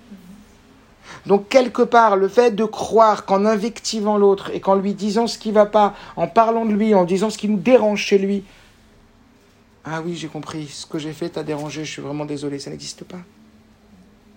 [1.26, 5.38] Donc quelque part, le fait de croire qu'en invectivant l'autre et qu'en lui disant ce
[5.38, 8.18] qui ne va pas, en parlant de lui, en disant ce qui nous dérange chez
[8.18, 8.44] lui,
[9.84, 12.70] ah oui, j'ai compris, ce que j'ai fait t'a dérangé, je suis vraiment désolé, ça
[12.70, 13.20] n'existe pas.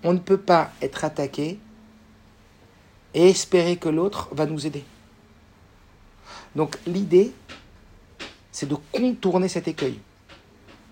[0.03, 1.59] On ne peut pas être attaqué
[3.13, 4.83] et espérer que l'autre va nous aider.
[6.55, 7.33] Donc l'idée,
[8.51, 9.99] c'est de contourner cet écueil,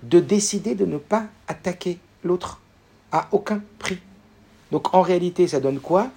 [0.04, 2.60] de décider de ne pas attaquer l'autre
[3.12, 4.00] à aucun prix.
[4.72, 6.10] Donc en réalité, ça donne quoi?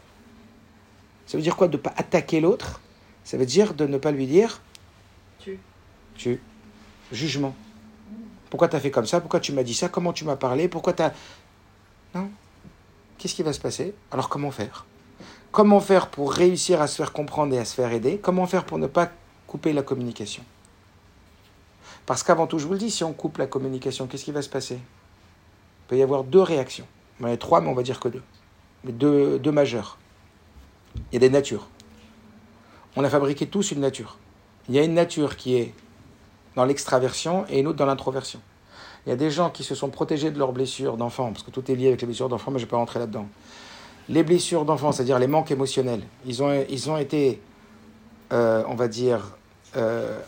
[1.26, 2.80] Ça veut dire quoi de ne pas attaquer l'autre?
[3.24, 4.60] Ça veut dire de ne pas lui dire
[5.38, 5.58] tu.
[6.14, 6.40] Tu.
[7.12, 7.54] Jugement.
[8.50, 9.20] Pourquoi tu as fait comme ça?
[9.20, 9.88] Pourquoi tu m'as dit ça?
[9.88, 10.68] Comment tu m'as parlé?
[10.68, 11.12] Pourquoi tu as...
[12.14, 12.30] Non.
[13.18, 13.94] Qu'est-ce qui va se passer?
[14.10, 14.86] Alors comment faire?
[15.50, 18.18] Comment faire pour réussir à se faire comprendre et à se faire aider?
[18.18, 19.10] Comment faire pour ne pas
[19.46, 20.44] couper la communication?
[22.06, 24.42] Parce qu'avant tout, je vous le dis, si on coupe la communication, qu'est-ce qui va
[24.42, 24.74] se passer?
[24.74, 26.86] Il peut y avoir deux réactions.
[27.18, 28.22] Il y en a trois, mais on va dire que deux.
[28.84, 29.98] Deux, majeures.
[31.10, 31.68] Il y a des natures.
[32.96, 34.18] On a fabriqué tous une nature.
[34.68, 35.74] Il y a une nature qui est
[36.54, 38.40] dans l'extraversion et une autre dans l'introversion.
[39.06, 41.50] Il y a des gens qui se sont protégés de leurs blessures d'enfants, parce que
[41.50, 43.26] tout est lié avec les blessures d'enfants, mais je ne vais pas rentrer là-dedans.
[44.08, 47.40] Les blessures d'enfants, c'est-à-dire les manques émotionnels, ils ont, ils ont été,
[48.32, 49.36] euh, on va dire,
[49.76, 50.18] euh,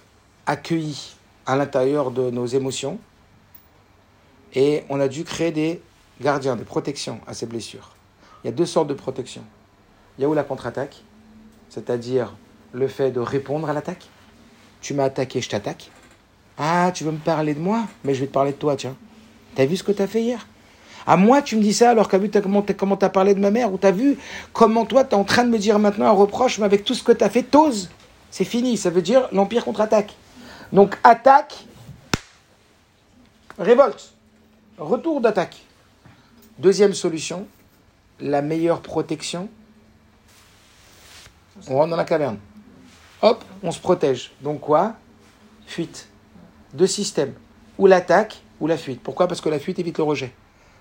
[0.46, 1.14] accueillis
[1.46, 2.98] à l'intérieur de nos émotions.
[4.54, 5.80] Et on a dû créer des
[6.20, 7.95] gardiens, des protections à ces blessures.
[8.46, 9.42] Il y a deux sortes de protections.
[10.16, 11.02] Il y a où la contre-attaque,
[11.68, 12.32] c'est-à-dire
[12.72, 14.06] le fait de répondre à l'attaque.
[14.80, 15.90] Tu m'as attaqué, je t'attaque.
[16.56, 17.82] Ah, tu veux me parler de moi?
[18.04, 18.94] Mais je vais te parler de toi, tiens.
[19.56, 20.46] T'as vu ce que t'as fait hier?
[21.08, 23.72] À moi, tu me dis ça alors qu'à vu comment t'as parlé de ma mère?
[23.72, 24.16] Ou t'as vu
[24.52, 27.02] comment toi, t'es en train de me dire maintenant un reproche, mais avec tout ce
[27.02, 27.90] que t'as fait, t'oses?
[28.30, 30.14] C'est fini, ça veut dire l'Empire contre-attaque.
[30.72, 31.66] Donc attaque,
[33.58, 34.12] révolte,
[34.78, 35.56] retour d'attaque.
[36.60, 37.48] Deuxième solution,
[38.20, 39.48] la meilleure protection,
[41.68, 42.38] on rentre dans la caverne.
[43.22, 44.32] Hop, on se protège.
[44.42, 44.94] Donc quoi?
[45.66, 46.08] Fuite.
[46.74, 47.34] Deux systèmes.
[47.78, 49.02] Ou l'attaque, ou la fuite.
[49.02, 49.26] Pourquoi?
[49.26, 50.32] Parce que la fuite évite le rejet.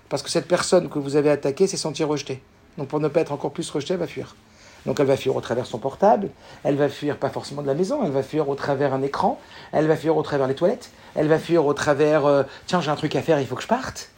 [0.08, 2.42] Parce que cette personne que vous avez attaquée s'est sentie rejetée.
[2.78, 4.36] Donc pour ne pas être encore plus rejetée, elle va fuir.
[4.84, 6.30] Donc elle va fuir au travers son portable,
[6.62, 9.40] elle va fuir pas forcément de la maison, elle va fuir au travers un écran,
[9.72, 12.90] elle va fuir au travers les toilettes, elle va fuir au travers euh, tiens j'ai
[12.90, 14.10] un truc à faire, il faut que je parte.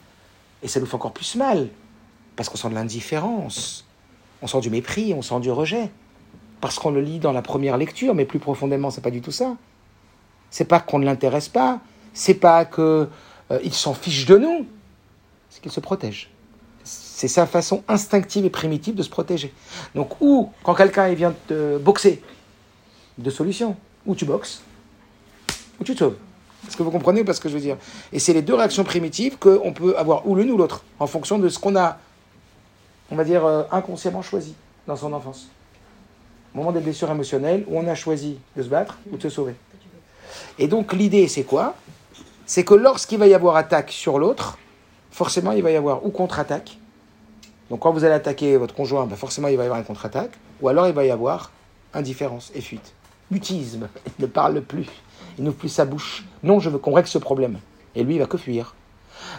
[0.61, 1.69] Et ça nous fait encore plus mal.
[2.39, 3.83] Parce qu'on sent de l'indifférence,
[4.41, 5.91] on sent du mépris, on sent du rejet.
[6.61, 9.33] Parce qu'on le lit dans la première lecture, mais plus profondément, c'est pas du tout
[9.33, 9.57] ça.
[10.49, 11.81] C'est pas qu'on ne l'intéresse pas,
[12.13, 13.09] c'est pas que
[13.51, 14.65] euh, s'en fiche de nous,
[15.49, 16.29] c'est qu'il se protège.
[16.85, 19.53] C'est sa façon instinctive et primitive de se protéger.
[19.93, 22.23] Donc, ou quand quelqu'un vient te boxer,
[23.17, 23.75] deux solutions.
[24.05, 24.61] Ou tu boxes,
[25.77, 26.15] ou tu te sauves.
[26.65, 27.75] Est-ce que vous comprenez pas ce que je veux dire?
[28.13, 31.37] Et c'est les deux réactions primitives qu'on peut avoir ou l'une ou l'autre, en fonction
[31.37, 31.99] de ce qu'on a,
[33.11, 34.55] on va dire, euh, inconsciemment choisi
[34.87, 35.47] dans son enfance.
[36.53, 39.29] Au moment des blessures émotionnelles, où on a choisi de se battre ou de se
[39.29, 39.55] sauver.
[40.57, 41.75] Et donc l'idée, c'est quoi?
[42.45, 44.57] C'est que lorsqu'il va y avoir attaque sur l'autre,
[45.11, 46.77] forcément, il va y avoir ou contre-attaque.
[47.69, 50.31] Donc quand vous allez attaquer votre conjoint, ben forcément, il va y avoir une contre-attaque.
[50.61, 51.51] Ou alors, il va y avoir
[51.93, 52.93] indifférence et fuite.
[53.31, 53.87] Mutisme.
[54.19, 54.87] Il ne parle plus.
[55.37, 56.25] Il n'ouvre plus sa bouche.
[56.43, 57.59] Non, je veux qu'on règle ce problème.
[57.95, 58.75] Et lui, il va que fuir.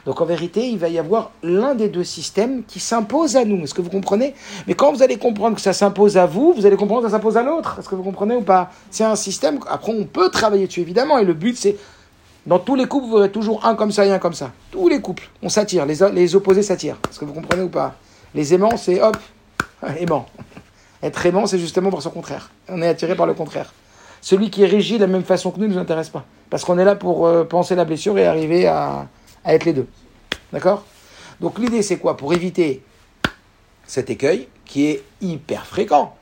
[0.06, 3.62] Donc en vérité, il va y avoir l'un des deux systèmes qui s'impose à nous.
[3.64, 4.34] Est-ce que vous comprenez?
[4.66, 7.16] Mais quand vous allez comprendre que ça s'impose à vous, vous allez comprendre que ça
[7.16, 7.76] s'impose à l'autre.
[7.78, 8.70] Est-ce que vous comprenez ou pas?
[8.90, 9.60] C'est un système.
[9.68, 11.18] Après, on peut travailler dessus, évidemment.
[11.18, 11.76] Et le but, c'est.
[12.46, 14.50] Dans tous les couples, vous aurez toujours un comme ça et un comme ça.
[14.70, 15.84] Tous les couples, on s'attire.
[15.84, 16.96] Les, opposés s'attirent.
[17.10, 17.94] Est-ce que vous comprenez ou pas?
[18.34, 19.16] Les aimants, c'est hop,
[19.98, 20.26] aimant.
[21.02, 22.50] Être aimant, c'est justement par son contraire.
[22.68, 23.72] On est attiré par le contraire.
[24.22, 26.24] Celui qui est régi de la même façon que nous ne nous intéresse pas.
[26.48, 29.06] Parce qu'on est là pour euh, penser la blessure et arriver à,
[29.44, 29.86] à être les deux.
[30.52, 30.84] D'accord?
[31.40, 32.16] Donc l'idée, c'est quoi?
[32.16, 32.82] Pour éviter
[33.86, 36.16] cet écueil qui est hyper fréquent,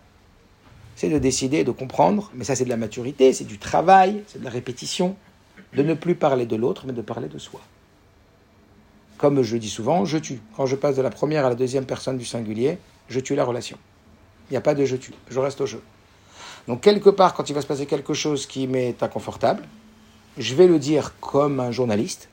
[0.96, 4.38] c'est de décider, de comprendre, mais ça c'est de la maturité, c'est du travail, c'est
[4.40, 5.16] de la répétition,
[5.74, 7.60] de ne plus parler de l'autre, mais de parler de soi.
[9.16, 10.40] Comme je dis souvent, je tue.
[10.56, 13.44] Quand je passe de la première à la deuxième personne du singulier, je tue la
[13.44, 13.78] relation.
[14.48, 15.82] Il n'y a pas de je tue, je reste au jeu.
[16.68, 19.64] Donc quelque part, quand il va se passer quelque chose qui m'est inconfortable,
[20.36, 22.28] je vais le dire comme un journaliste.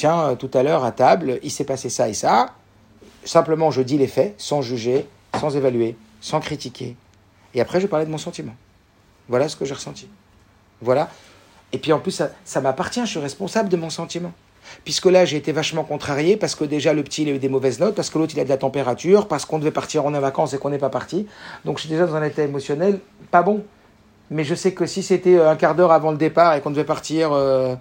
[0.00, 2.54] Tiens, euh, tout à l'heure à table, il s'est passé ça et ça.
[3.22, 5.06] Simplement, je dis les faits, sans juger,
[5.38, 6.96] sans évaluer, sans critiquer.
[7.52, 8.54] Et après, je parlais de mon sentiment.
[9.28, 10.08] Voilà ce que j'ai ressenti.
[10.80, 11.10] Voilà.
[11.72, 14.32] Et puis en plus, ça, m'appartient, je suis responsable de mon sentiment.
[14.84, 17.50] Puisque là, j'ai été vachement contrarié parce que déjà le petit il a eu des
[17.50, 20.12] mauvaises notes, parce que l'autre il a de la température, parce qu'on devait partir en
[20.12, 21.26] vacances et qu'on n'est pas parti.
[21.66, 23.64] Donc je suis déjà dans un état émotionnel pas bon.
[24.30, 26.70] Mais je sais que si c'était euh, un quart d'heure avant le départ et qu'on
[26.70, 27.74] devait partir euh,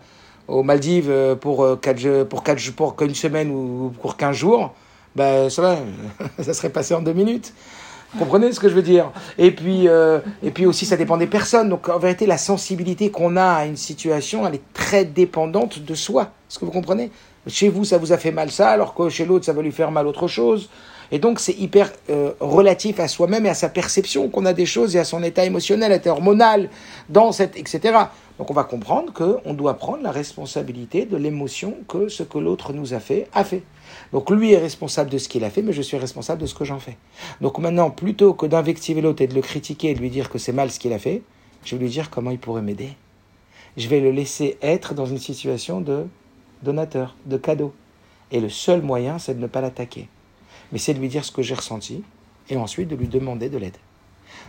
[0.49, 2.43] aux Maldives euh, pour, euh, quatre, jeux- pour,
[2.75, 4.73] pour qu'une semaine ou pour 15 jours,
[5.15, 7.53] ben ça serait passé en deux minutes.
[8.13, 9.11] Vous comprenez ce que je veux dire?
[9.37, 11.69] Et puis, euh, et puis aussi, ça dépend des personnes.
[11.69, 15.93] Donc, en vérité, la sensibilité qu'on a à une situation, elle est très dépendante de
[15.93, 16.23] soi.
[16.49, 17.11] Est-ce que vous comprenez?
[17.47, 19.71] Chez vous, ça vous a fait mal ça, alors que chez l'autre, ça va lui
[19.71, 20.69] faire mal autre chose.
[21.11, 24.65] Et donc, c'est hyper euh, relatif à soi-même et à sa perception qu'on a des
[24.65, 26.69] choses et à son état émotionnel, état hormonal,
[27.09, 27.93] dans cette, etc.
[28.39, 32.71] Donc, on va comprendre qu'on doit prendre la responsabilité de l'émotion que ce que l'autre
[32.71, 33.63] nous a fait, a fait.
[34.13, 36.55] Donc, lui est responsable de ce qu'il a fait, mais je suis responsable de ce
[36.55, 36.97] que j'en fais.
[37.41, 40.37] Donc, maintenant, plutôt que d'invectiver l'autre et de le critiquer et de lui dire que
[40.37, 41.21] c'est mal ce qu'il a fait,
[41.65, 42.91] je vais lui dire comment il pourrait m'aider.
[43.75, 46.07] Je vais le laisser être dans une situation de
[46.63, 47.73] donateur, de cadeau.
[48.31, 50.07] Et le seul moyen, c'est de ne pas l'attaquer.
[50.71, 52.03] Mais c'est de lui dire ce que j'ai ressenti
[52.49, 53.77] et ensuite de lui demander de l'aide.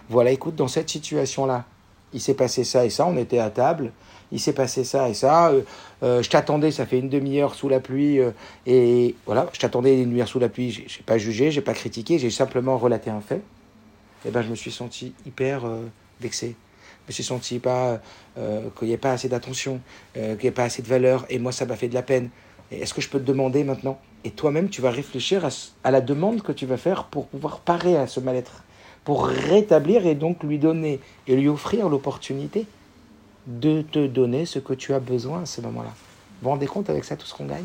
[0.08, 1.64] Voilà, écoute, dans cette situation-là,
[2.12, 3.92] il s'est passé ça et ça, on était à table,
[4.32, 5.62] il s'est passé ça et ça, euh,
[6.02, 8.30] euh, je t'attendais, ça fait une demi-heure sous la pluie, euh,
[8.66, 11.74] et voilà, je t'attendais une demi-heure sous la pluie, j'ai j'ai pas jugé, j'ai pas
[11.74, 13.42] critiqué, j'ai simplement relaté un fait.
[14.26, 15.62] Et ben, je me suis senti hyper
[16.20, 16.54] vexé.
[17.06, 18.02] Je me suis senti pas
[18.78, 19.80] qu'il n'y ait pas assez d'attention,
[20.12, 22.28] qu'il n'y ait pas assez de valeur, et moi, ça m'a fait de la peine.
[22.70, 23.98] Est-ce que je peux te demander maintenant?
[24.24, 25.48] Et toi-même, tu vas réfléchir à,
[25.84, 28.62] à la demande que tu vas faire pour pouvoir parer à ce mal-être,
[29.04, 32.66] pour rétablir et donc lui donner et lui offrir l'opportunité
[33.46, 35.90] de te donner ce que tu as besoin à ce moment-là.
[35.90, 37.64] Vous vous rendez compte avec ça tout ce qu'on gagne?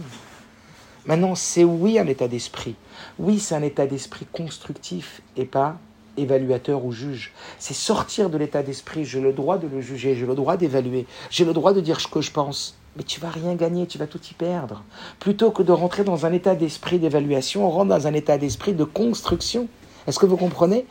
[1.05, 2.75] Maintenant, c'est oui un état d'esprit.
[3.19, 5.77] Oui, c'est un état d'esprit constructif et pas
[6.17, 7.31] évaluateur ou juge.
[7.59, 9.05] C'est sortir de l'état d'esprit.
[9.05, 11.99] J'ai le droit de le juger, j'ai le droit d'évaluer, j'ai le droit de dire
[11.99, 12.75] ce que je pense.
[12.95, 14.83] mais tu vas rien gagner, tu vas tout y perdre.
[15.19, 18.73] Plutôt que de rentrer dans un état d'esprit d'évaluation, on rentre dans un état d'esprit
[18.73, 19.67] de construction.
[20.07, 20.85] Est-ce que vous comprenez?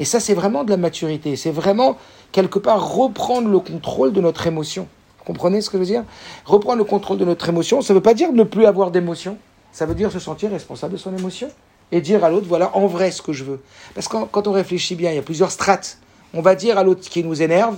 [0.00, 1.36] Et ça, c'est vraiment de la maturité.
[1.36, 1.98] C'est vraiment,
[2.32, 4.88] quelque part, reprendre le contrôle de notre émotion.
[5.18, 6.04] Vous comprenez ce que je veux dire?
[6.46, 9.36] Reprendre le contrôle de notre émotion, ça ne veut pas dire ne plus avoir d'émotion.
[9.72, 11.50] Ça veut dire se sentir responsable de son émotion.
[11.92, 13.60] Et dire à l'autre, voilà, en vrai, ce que je veux.
[13.94, 15.98] Parce que quand on réfléchit bien, il y a plusieurs strates.
[16.32, 17.76] On va dire à l'autre ce qui nous énerve,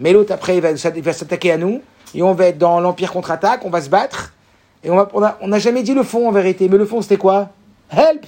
[0.00, 0.76] mais l'autre, après, il va,
[1.12, 1.80] s'attaquer à nous,
[2.12, 4.34] et on va être dans l'Empire contre-attaque, on va se battre,
[4.82, 6.68] et on n'a on jamais dit le fond en vérité.
[6.68, 7.50] Mais le fond, c'était quoi?
[7.92, 8.26] Help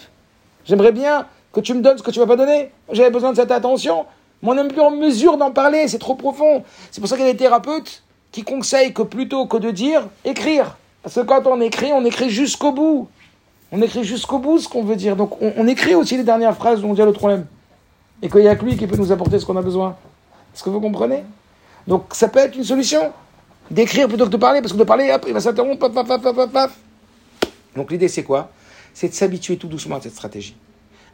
[0.64, 1.26] J'aimerais bien
[1.60, 2.70] que tu me donnes ce que tu vas pas donner.
[2.92, 4.06] J'avais besoin de cette attention.
[4.42, 6.62] Mais on n'est plus en mesure d'en parler, c'est trop profond.
[6.90, 10.06] C'est pour ça qu'il y a des thérapeutes qui conseillent que plutôt que de dire,
[10.24, 10.76] écrire.
[11.02, 13.08] Parce que quand on écrit, on écrit jusqu'au bout.
[13.72, 15.16] On écrit jusqu'au bout ce qu'on veut dire.
[15.16, 17.46] Donc on, écrit aussi les dernières phrases où on dit le problème.
[18.22, 19.96] Et qu'il n'y a que lui qui peut nous apporter ce qu'on a besoin.
[20.54, 21.24] Est-ce que vous comprenez?
[21.86, 23.12] Donc ça peut être une solution.
[23.70, 26.22] D'écrire plutôt que de parler, parce que de parler, hop, il va s'interrompre, paf, paf,
[26.22, 26.78] paf, paf,
[27.76, 28.50] Donc l'idée c'est quoi?
[28.94, 30.56] C'est de s'habituer tout doucement à cette stratégie.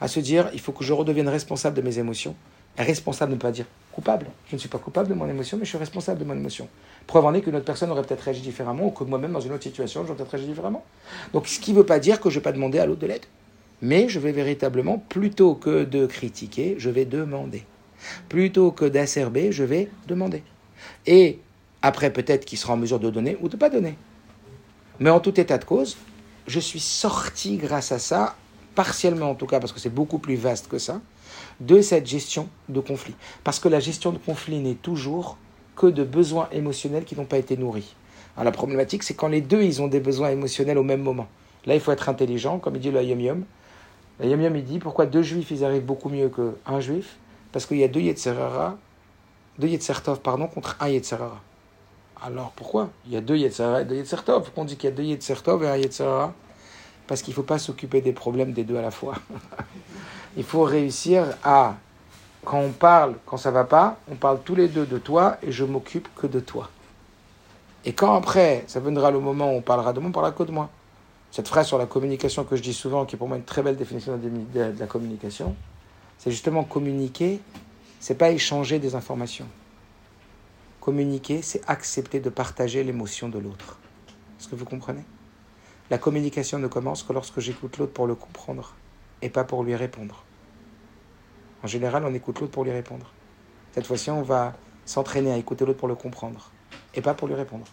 [0.04, 2.36] À se dire, il faut que je redevienne responsable de mes émotions.
[2.76, 4.26] Responsable ne pas dire coupable.
[4.50, 6.68] Je ne suis pas coupable de mon émotion, mais je suis responsable de mon émotion.
[7.06, 9.52] Preuve en est qu'une autre personne aurait peut-être réagi différemment, ou que moi-même, dans une
[9.52, 10.84] autre situation, j'aurais peut-être réagi différemment.
[11.32, 13.00] Donc, ce qui ne veut pas dire que je ne vais pas demander à l'autre
[13.00, 13.24] de l'aide.
[13.80, 17.64] Mais je vais véritablement, plutôt que de critiquer, je vais demander.
[18.28, 20.42] Plutôt que d'acerber, je vais demander.
[21.06, 21.38] Et
[21.80, 23.96] après, peut-être qu'il sera en mesure de donner ou de ne pas donner.
[25.00, 25.96] Mais en tout état de cause,
[26.46, 28.36] je suis sorti grâce à ça,
[28.74, 31.00] partiellement en tout cas, parce que c'est beaucoup plus vaste que ça,
[31.60, 33.14] de cette gestion de conflit.
[33.44, 35.36] Parce que la gestion de conflit n'est toujours
[35.76, 37.94] que de besoins émotionnels qui n'ont pas été nourris.
[38.36, 41.28] Alors la problématique, c'est quand les deux, ils ont des besoins émotionnels au même moment.
[41.66, 43.44] Là, il faut être intelligent, comme il dit le Yom Yom.
[44.20, 47.16] Le Yom Yom, il dit pourquoi deux juifs, ils arrivent beaucoup mieux qu'un juif?
[47.52, 48.76] Parce qu'il y a deux Yetzerara,
[49.58, 51.40] deux Yetzertov, pardon, contre un Yetzerara.
[52.22, 52.90] Alors pourquoi?
[53.06, 54.42] Il y a deux Yetzerara et deux Yetzertov.
[54.44, 56.34] Pourquoi on dit qu'il y a deux Yetzertov et un Yetzerara
[57.06, 59.14] Parce qu'il ne faut pas s'occuper des problèmes des deux à la fois.
[60.36, 61.76] il faut réussir à
[62.44, 65.50] quand on parle, quand ça va pas, on parle tous les deux de toi et
[65.50, 66.70] je m'occupe que de toi.
[67.84, 70.42] Et quand après, ça viendra le moment où on parlera de moi, on parlera que
[70.42, 70.70] de moi.
[71.30, 73.62] Cette phrase sur la communication que je dis souvent, qui est pour moi une très
[73.62, 75.56] belle définition de la communication,
[76.18, 77.40] c'est justement communiquer,
[77.98, 79.48] c'est pas échanger des informations.
[80.80, 83.78] Communiquer, c'est accepter de partager l'émotion de l'autre.
[84.38, 85.04] Est-ce que vous comprenez?
[85.90, 88.74] La communication ne commence que lorsque j'écoute l'autre pour le comprendre
[89.20, 90.24] et pas pour lui répondre.
[91.62, 93.12] En général, on écoute l'autre pour lui répondre.
[93.72, 94.54] Cette fois-ci, on va
[94.86, 96.50] s'entraîner à écouter l'autre pour le comprendre
[96.94, 97.66] et pas pour lui répondre.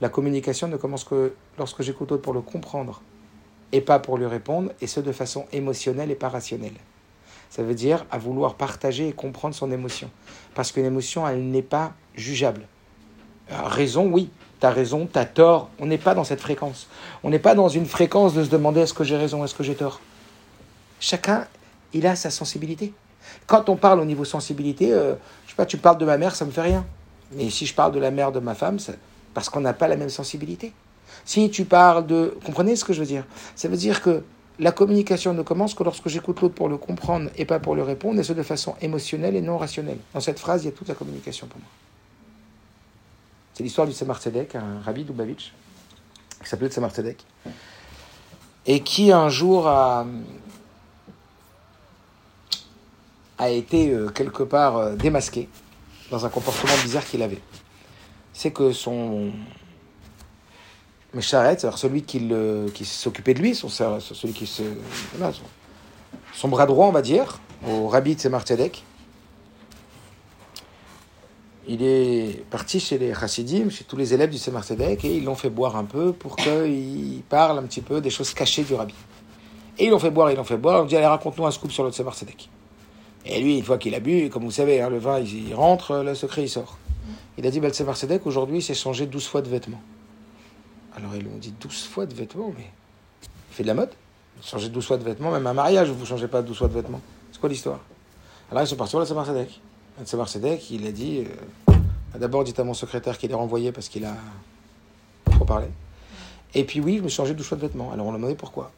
[0.00, 3.02] La communication ne commence que lorsque j'écoute l'autre pour le comprendre
[3.72, 6.76] et pas pour lui répondre, et ce de façon émotionnelle et pas rationnelle.
[7.50, 10.10] Ça veut dire à vouloir partager et comprendre son émotion.
[10.54, 12.68] Parce qu'une émotion, elle n'est pas jugeable.
[13.48, 14.30] raison, oui,
[14.64, 15.68] tu as raison, tu as tort.
[15.78, 16.88] On n'est pas dans cette fréquence.
[17.22, 19.62] On n'est pas dans une fréquence de se demander est-ce que j'ai raison, est-ce que
[19.62, 20.00] j'ai tort?
[21.00, 21.46] Chacun,
[21.92, 22.94] il a sa sensibilité.
[23.46, 25.14] Quand on parle au niveau sensibilité, euh,
[25.44, 26.86] je sais pas, tu parles de ma mère, ça me fait rien.
[27.32, 28.78] Mais si je parle de la mère de ma femme,
[29.34, 30.72] parce qu'on n'a pas la même sensibilité.
[31.26, 32.34] Si tu parles de...
[32.46, 33.24] Comprenez ce que je veux dire?
[33.56, 34.22] Ça veut dire que
[34.58, 37.82] la communication ne commence que lorsque j'écoute l'autre pour le comprendre et pas pour le
[37.82, 39.98] répondre, et ce de façon émotionnelle et non rationnelle.
[40.14, 41.68] Dans cette phrase, il y a toute la communication pour moi.
[43.54, 45.52] C'est l'histoire du Tzedek, un rabbi Dubavitch,
[46.42, 47.24] qui s'appelait Tzedek,
[48.66, 50.04] et qui un jour a,
[53.46, 55.48] été euh, quelque part euh, démasqué
[56.10, 57.42] dans un comportement bizarre qu'il avait.
[58.32, 59.30] C'est que son
[61.12, 62.28] Mécharet, alors celui qui,
[62.74, 64.64] qui s'occupait de lui, son, celui qui se,
[66.32, 68.82] son, bras droit, on va dire, au rabbi Tzemar Tzedek,
[71.66, 75.34] il est parti chez les chassidim, chez tous les élèves du Tzedek, et ils l'ont
[75.34, 78.94] fait boire un peu pour qu'il parle un petit peu des choses cachées du rabbi.
[79.78, 81.72] Et ils l'ont fait boire, ils l'ont fait boire, on dit allez raconte-nous un scoop
[81.72, 82.48] sur le Tzedek.
[83.26, 86.02] Et lui, une fois qu'il a bu, comme vous savez, hein, le vin, il, rentre,
[86.04, 86.76] le secret, il sort.
[87.38, 89.80] Il a dit, Balsemar Sedek, aujourd'hui, s'est changé 12 fois de vêtements.
[90.96, 92.70] Alors ils lui ont dit 12 fois de vêtements, mais
[93.22, 93.90] il fait de la mode.
[94.42, 96.74] Changer 12 fois de vêtements, même un mariage, vous ne changez pas 12 fois de
[96.74, 97.00] vêtements.
[97.32, 97.80] C'est quoi l'histoire?
[98.50, 99.60] Alors ils sont partis voir le Sedek.
[99.96, 101.24] Le Sedek, il a dit,
[101.68, 101.74] euh,
[102.18, 104.16] d'abord dites à mon secrétaire qu'il est renvoyé parce qu'il a
[105.30, 105.68] trop parlé.
[106.52, 107.92] Et puis oui, je me suis changé 12 fois de vêtements.
[107.92, 108.72] Alors on l'a demandé pourquoi.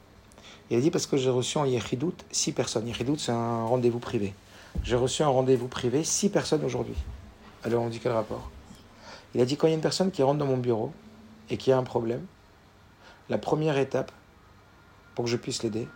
[0.69, 2.87] Il a dit parce que j'ai reçu en Yechidout six personnes.
[2.87, 4.35] Yechidout, c'est un rendez-vous privé.
[4.83, 6.97] J'ai reçu un rendez-vous privé, six personnes aujourd'hui.
[7.65, 8.51] Alors on dit quel rapport?
[9.35, 10.93] Il a dit quand il y a une personne qui rentre dans mon bureau
[11.49, 12.27] et qui a un problème,
[13.31, 14.13] la première étape
[15.15, 15.89] pour que je puisse l'aider,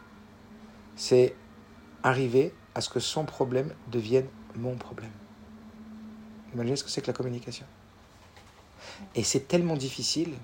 [0.97, 1.35] c'est
[2.03, 4.27] arriver à ce que son problème devienne
[4.57, 5.11] mon problème.
[6.55, 7.67] Imaginez ce que c'est que la communication.
[9.15, 10.35] Et c'est tellement difficile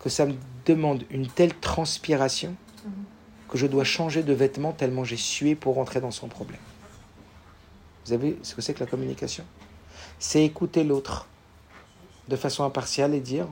[0.00, 0.34] que ça me
[0.66, 2.54] demande une telle transpiration
[3.48, 6.60] que je dois changer de vêtements tellement j'ai sué pour rentrer dans son problème.
[8.04, 9.44] Vous avez ce que c'est que la communication?
[10.18, 11.26] C'est écouter l'autre
[12.28, 13.46] de façon impartiale et dire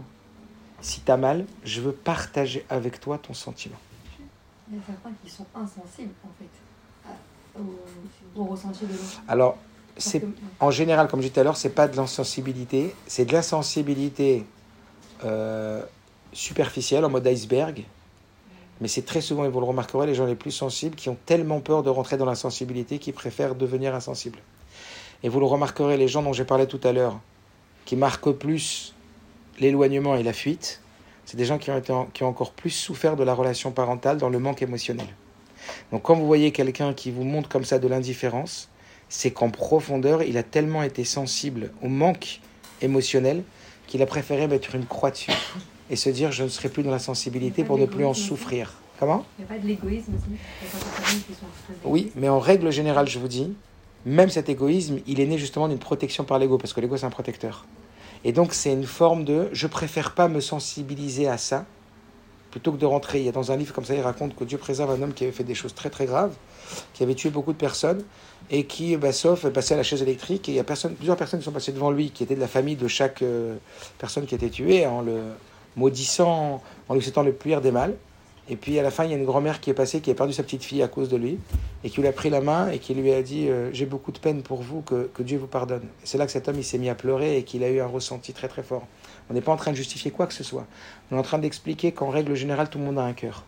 [0.81, 3.79] si t'as mal, je veux partager avec toi ton sentiment.
[4.69, 9.23] Il y a certains qui sont insensibles, en fait, au, au ressenti de l'autre.
[9.29, 9.57] Alors,
[9.97, 10.23] c'est
[10.61, 14.45] en général, comme je disais tout à l'heure, c'est pas de l'insensibilité, c'est de l'insensibilité
[15.25, 15.83] euh,
[16.33, 17.85] superficielle en mode iceberg.
[18.81, 21.17] Mais c'est très souvent, et vous le remarquerez, les gens les plus sensibles qui ont
[21.25, 24.39] tellement peur de rentrer dans l'insensibilité qu'ils préfèrent devenir insensibles.
[25.23, 27.19] Et vous le remarquerez, les gens dont j'ai parlé tout à l'heure,
[27.87, 28.95] qui marquent plus
[29.59, 30.83] l'éloignement et la fuite,
[31.25, 33.71] c'est des gens qui ont, été en- qui ont encore plus souffert de la relation
[33.73, 35.07] parentale dans le manque émotionnel.
[35.91, 38.69] Donc quand vous voyez quelqu'un qui vous montre comme ça de l'indifférence,
[39.09, 42.41] c'est qu'en profondeur, il a tellement été sensible au manque
[42.83, 43.43] émotionnel
[43.87, 45.33] qu'il a préféré mettre une croix dessus
[45.91, 48.75] et se dire je ne serai plus dans la sensibilité pour ne plus en souffrir.
[48.99, 49.25] Comment?
[49.39, 50.39] Il n'y a pas de l'égoïsme aussi?
[51.85, 53.53] Oui, mais en règle générale, je vous dis,
[54.07, 57.05] même cet égoïsme, il est né justement d'une protection par l'ego, parce que l'ego, c'est
[57.05, 57.67] un protecteur.
[58.25, 61.67] Et donc, c'est une forme de je préfère pas me sensibiliser à ça,
[62.51, 63.19] plutôt que de rentrer.
[63.19, 65.13] Il y a dans un livre comme ça, il raconte que Dieu préserve un homme
[65.13, 66.35] qui avait fait des choses très très graves,
[66.95, 68.03] qui avait tué beaucoup de personnes,
[68.51, 71.17] et qui, bah, sauf, est passé à la chaise électrique, et il y a plusieurs
[71.17, 73.57] personnes qui sont passées devant lui, qui étaient de la famille de chaque euh,
[73.99, 75.21] personne qui était tuée, en le
[75.77, 77.95] maudissant, en lui souhaitant le pire des mal.
[78.49, 80.15] Et puis à la fin, il y a une grand-mère qui est passée, qui a
[80.15, 81.39] perdu sa petite fille à cause de lui,
[81.83, 84.13] et qui lui a pris la main et qui lui a dit euh, J'ai beaucoup
[84.13, 85.83] de peine pour vous, que, que Dieu vous pardonne.
[86.05, 87.87] C'est là que cet homme il s'est mis à pleurer et qu'il a eu un
[87.87, 88.87] ressenti très très fort.
[89.29, 90.67] On n'est pas en train de justifier quoi que ce soit.
[91.11, 93.45] On est en train d'expliquer qu'en règle générale, tout le monde a un cœur.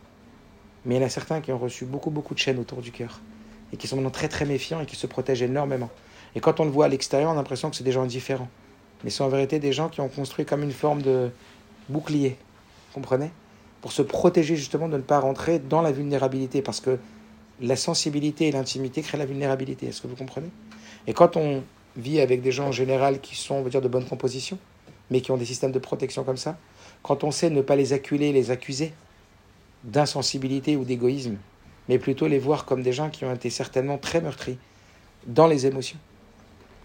[0.89, 2.91] Mais il y en a certains qui ont reçu beaucoup beaucoup de chaînes autour du
[2.91, 3.21] cœur
[3.73, 5.91] et qui sont maintenant très très méfiants et qui se protègent énormément.
[6.35, 8.49] Et quand on le voit à l'extérieur, on a l'impression que c'est des gens indifférents.
[9.05, 11.31] Mais c'est en vérité des gens qui ont construit comme une forme de
[11.91, 12.31] bouclier.
[12.89, 13.31] Vous comprenez?
[13.83, 16.63] Pour se protéger justement de ne pas rentrer dans la vulnérabilité.
[16.63, 16.99] Parce que
[17.61, 19.87] la sensibilité et l'intimité créent la vulnérabilité.
[19.87, 20.49] Est-ce que vous comprenez?
[21.07, 21.63] Et quand on
[21.97, 24.59] vit avec des gens en général qui sont, on va dire, de bonne composition,
[25.11, 26.57] mais qui ont des systèmes de protection comme ça,
[27.03, 28.93] quand on sait ne pas les acculer, les accuser
[29.89, 31.37] d'insensibilité ou d'égoïsme,
[31.89, 34.59] mais plutôt les voir comme des gens qui ont été certainement très meurtris
[35.27, 35.99] dans les émotions,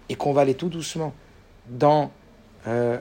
[0.10, 1.14] et qu'on va aller tout doucement
[1.70, 2.12] dans
[2.68, 2.98] euh,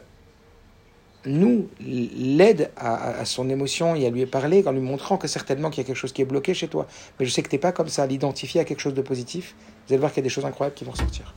[1.24, 5.70] nous l'aide à, à- son émotion et à lui parler en lui montrant que certainement
[5.70, 6.86] qu'il y a quelque chose qui est bloqué chez toi.
[7.18, 9.54] Mais je sais que tu n'es pas comme ça, l'identifier à quelque chose de positif.
[9.86, 11.32] Vous allez voir qu'il y a des choses incroyables qui vont ressortir.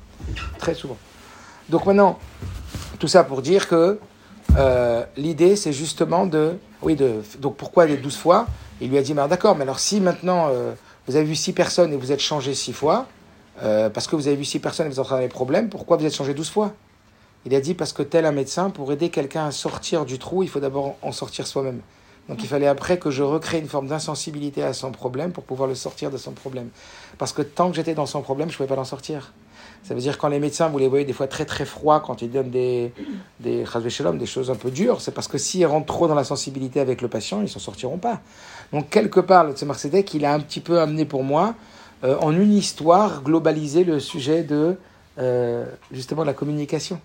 [0.57, 0.97] Très souvent.
[1.69, 2.17] Donc maintenant,
[2.99, 3.99] tout ça pour dire que
[4.57, 6.57] euh, l'idée, c'est justement de...
[6.81, 8.47] Oui, de, donc pourquoi les 12 fois?
[8.81, 10.73] Il lui a dit, d'accord, mais alors si maintenant euh,
[11.07, 13.07] vous avez vu 6 personnes et vous êtes changé 6 fois,
[13.63, 15.69] euh, parce que vous avez vu 6 personnes et vous êtes en train des problèmes,
[15.69, 16.73] pourquoi vous êtes changé 12 fois?
[17.45, 20.43] Il a dit, parce que tel un médecin, pour aider quelqu'un à sortir du trou,
[20.43, 21.81] il faut d'abord en sortir soi-même.
[22.27, 25.69] Donc il fallait après que je recrée une forme d'insensibilité à son problème pour pouvoir
[25.69, 26.69] le sortir de son problème.
[27.19, 29.31] Parce que tant que j'étais dans son problème, je ne pouvais pas l'en sortir.
[29.87, 32.23] Ça veut dire quand les médecins, vous les voyez des fois très très froids, quand
[32.23, 32.91] ils donnent des,
[33.39, 36.79] des, des choses un peu dures, c'est parce que s'ils rentrent trop dans la sensibilité
[36.79, 38.21] avec le patient, ils s'en sortiront pas.
[38.73, 41.53] Donc quelque part, le Tzemar Tzedek, il a un petit peu amené pour moi,
[42.03, 44.75] euh, en une histoire, globaliser le sujet de
[45.19, 46.99] euh, justement la communication.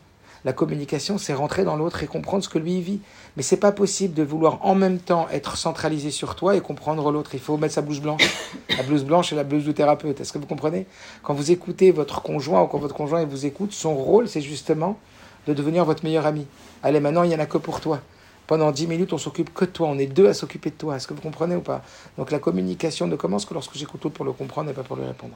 [0.47, 3.01] La communication, c'est rentrer dans l'autre et comprendre ce que lui vit.
[3.37, 7.11] Mais c'est pas possible de vouloir en même temps être centralisé sur toi et comprendre
[7.13, 7.31] l'autre.
[7.35, 8.23] Il faut mettre sa blouse blanche.
[8.77, 10.21] La blouse blanche et la blouse du thérapeute.
[10.21, 10.87] Est-ce que vous comprenez?
[11.23, 14.99] Quand vous écoutez votre conjoint ou quand votre conjoint vous écoute, son rôle, c'est justement
[15.47, 16.47] de devenir votre meilleur ami.
[16.83, 18.01] Allez, maintenant, il n'y en a que pour toi.
[18.47, 19.89] Pendant 10 minutes, on s'occupe que de toi.
[19.89, 20.97] On est deux à s'occuper de toi.
[20.97, 21.83] Est-ce que vous comprenez ou pas?
[22.17, 24.97] Donc la communication ne commence que lorsque j'écoute l'autre pour le comprendre et pas pour
[24.97, 25.35] lui répondre.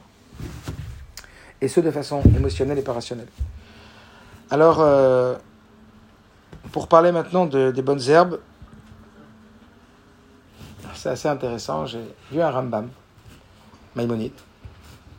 [1.61, 3.29] Et ce, de façon émotionnelle et pas rationnelle.
[4.49, 5.35] Alors, euh,
[6.71, 8.39] pour parler maintenant de- des bonnes herbes,
[10.93, 11.85] c'est assez intéressant.
[11.85, 12.01] J'ai
[12.31, 12.89] vu un Rambam,
[13.95, 14.33] Maïmonide,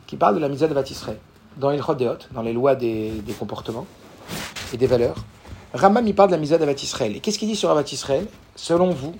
[0.05, 1.19] qui parle de la misère de Batisraël
[1.57, 3.87] dans Deot, dans les lois des, comportements
[4.73, 5.15] et des valeurs.
[5.73, 7.15] Rambam, il parle de la misère d'Avat Israël.
[7.15, 9.15] Et qu'est-ce qu'il dit sur Avat Israël Selon vous,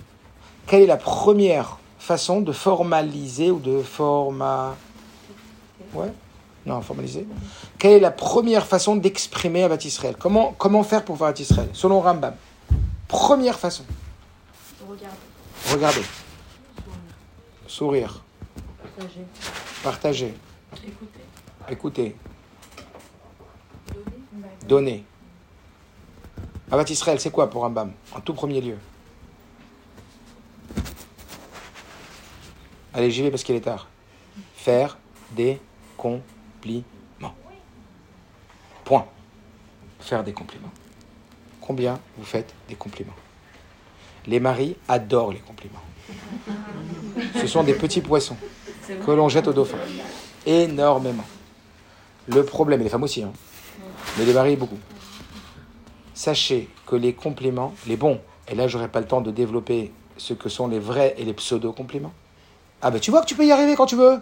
[0.66, 4.76] quelle est la première façon de formaliser ou de forma...
[5.94, 6.12] Ouais
[6.68, 7.26] Non, formaliser.
[7.80, 11.70] Quelle est la première façon d'exprimer Avat Israël comment, comment faire pour faire Avat Israël
[11.72, 12.36] Selon Rambam.
[13.08, 13.86] Première façon.
[14.86, 15.16] Regardez.
[15.72, 16.02] Regardez.
[17.68, 18.22] Sourire.
[18.84, 19.26] Partager.
[19.82, 20.34] Partager.
[20.86, 21.20] Écoutez.
[21.70, 22.16] Écouter.
[24.68, 25.06] Donner.
[26.70, 28.78] Avat Israël, c'est quoi pour Rambam En tout premier lieu?
[32.94, 33.88] Allez, j'y vais parce qu'il est tard.
[34.54, 34.98] Faire
[35.32, 35.62] des
[38.84, 39.06] Point.
[40.00, 40.72] Faire des compliments.
[41.60, 43.16] combien vous faites des compliments?
[44.26, 45.82] Les maris adorent les compliments.
[47.36, 48.38] Ce sont des petits poissons
[48.88, 49.78] que l'on jette au dauphin.
[50.46, 51.26] Énormément.
[52.28, 53.34] Le problème, et les femmes aussi, hein,
[54.18, 54.80] mais les maris beaucoup.
[56.14, 60.34] Sachez que les compliments, les bons, et là j'aurai pas le temps de développer ce
[60.34, 62.14] que sont les vrais et les pseudo-compliments.
[62.82, 64.20] Ah ben tu vois que tu peux y arriver quand tu veux.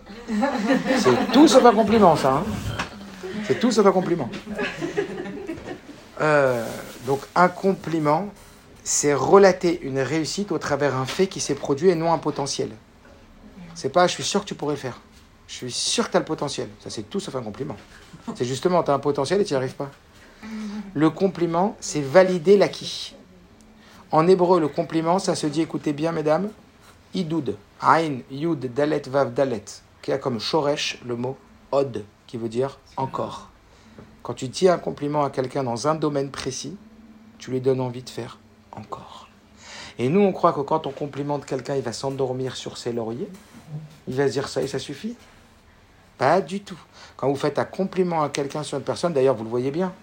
[0.98, 2.36] C'est tout sauf un compliment ça.
[2.36, 2.44] hein.
[3.48, 4.30] C'est tout sauf un compliment.
[6.22, 6.66] Euh,
[7.06, 8.30] donc un compliment,
[8.84, 12.70] c'est relater une réussite au travers un fait qui s'est produit et non un potentiel.
[13.74, 15.02] C'est pas je suis sûr que tu pourrais le faire.
[15.48, 16.70] Je suis sûr que tu as le potentiel.
[16.82, 17.76] Ça c'est tout sauf un compliment.
[18.36, 19.92] C'est justement tu as un potentiel et tu n'y arrives pas.
[20.94, 23.16] Le compliment, c'est valider l'acquis.
[24.12, 26.50] En hébreu, le compliment, ça se dit, écoutez bien, mesdames,
[27.16, 29.66] idoud, ain, yud, dalet, vav, dalet,
[30.02, 31.38] qui a comme shoresh le mot
[31.72, 33.50] od, qui veut dire encore.
[34.22, 36.78] Quand tu dis un compliment à quelqu'un dans un domaine précis,
[37.38, 38.40] tu lui donnes envie de faire
[38.72, 39.28] encore.
[39.98, 43.30] Et nous, on croit que quand on complimente quelqu'un, il va s'endormir sur ses lauriers.
[44.08, 45.16] Il va se dire ça et ça suffit.
[46.18, 46.80] Pas du tout.
[47.16, 49.94] Quand vous faites un compliment à quelqu'un sur une personne, d'ailleurs, vous le voyez bien,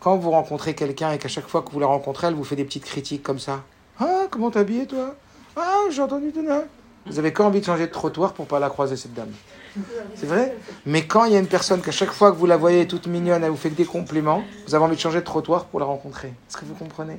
[0.00, 2.56] quand vous rencontrez quelqu'un et qu'à chaque fois que vous la rencontrez, elle vous fait
[2.56, 3.62] des petites critiques comme ça.
[4.00, 5.14] Ah, comment t'es habillé, toi?
[5.58, 6.64] Ah, j'ai entendu ton nom.
[7.06, 9.32] Vous avez qu'envie de changer de trottoir pour pas la croiser, cette dame.
[10.14, 10.56] C'est vrai
[10.86, 13.06] Mais quand il y a une personne qu'à chaque fois que vous la voyez toute
[13.06, 15.80] mignonne, elle vous fait que des compliments, vous avez envie de changer de trottoir pour
[15.80, 16.28] la rencontrer.
[16.28, 17.18] Est-ce que vous comprenez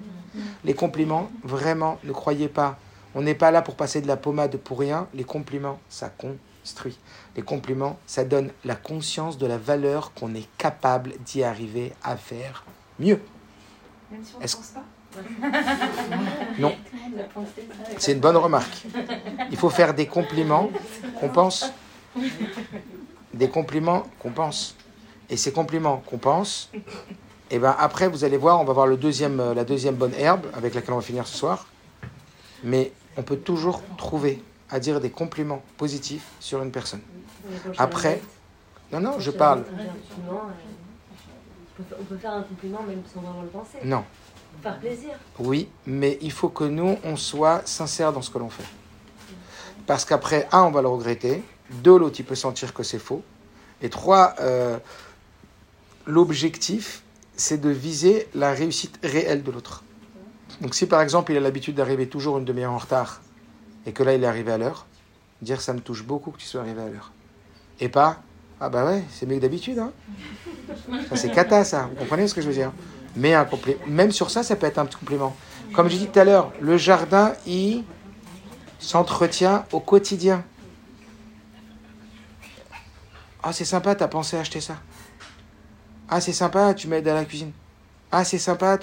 [0.64, 2.78] Les compliments, vraiment, ne croyez pas.
[3.16, 5.08] On n'est pas là pour passer de la pommade pour rien.
[5.16, 7.00] Les compliments, ça construit.
[7.36, 12.16] Les compliments, ça donne la conscience de la valeur qu'on est capable d'y arriver à
[12.18, 12.64] faire
[13.00, 13.20] mieux.
[14.12, 14.84] Même si on ne Est-ce- pense pas.
[16.60, 16.76] Non,
[17.98, 18.86] c'est une bonne remarque.
[19.52, 20.70] Il faut faire des compliments
[21.20, 21.72] qu'on pense.
[23.34, 24.76] Des compliments qu'on pense.
[25.30, 26.70] Et ces compliments qu'on pense,
[27.52, 30.14] et ben après, vous allez voir, on va voir le deuxième, euh, la deuxième bonne
[30.16, 31.68] herbe avec laquelle on va finir ce soir.
[32.64, 37.02] Mais on peut toujours trouver à dire des compliments positifs sur une personne.
[37.78, 38.22] Après,
[38.92, 39.64] non, non, je parle.
[41.80, 43.78] On peut faire un compliment même sans vraiment le penser.
[43.84, 44.04] Non,
[44.62, 45.12] Faire plaisir.
[45.40, 48.66] oui, mais il faut que nous, on soit sincère dans ce que l'on fait.
[49.88, 51.44] Parce qu'après, un, on va le regretter.
[51.70, 53.24] Deux, l'autre, il peut sentir que c'est faux.
[53.82, 54.78] Et trois, euh,
[56.06, 57.04] l'objectif,
[57.36, 59.84] c'est de viser la réussite réelle de l'autre.
[60.62, 63.22] Donc si par exemple, il a l'habitude d'arriver toujours une demi-heure en retard,
[63.86, 64.86] et que là, il est arrivé à l'heure,
[65.42, 67.12] dire ça me touche beaucoup que tu sois arrivé à l'heure.
[67.80, 68.22] Et pas,
[68.60, 69.80] ah bah ouais, c'est mieux que d'habitude.
[69.80, 69.92] Hein.
[71.16, 71.88] C'est cata, ça.
[71.90, 72.74] Vous comprenez ce que je veux dire?
[73.88, 75.36] Même sur ça, ça peut être un petit compliment.
[75.74, 77.84] Comme j'ai dit tout à l'heure, le jardin, il
[78.80, 80.44] s'entretient au quotidien.
[83.44, 84.76] Ah, c'est sympa, t'as pensé acheter ça.
[86.10, 87.52] Ah, c'est sympa, tu m'aides à la cuisine.
[88.12, 88.78] Ah, c'est sympa,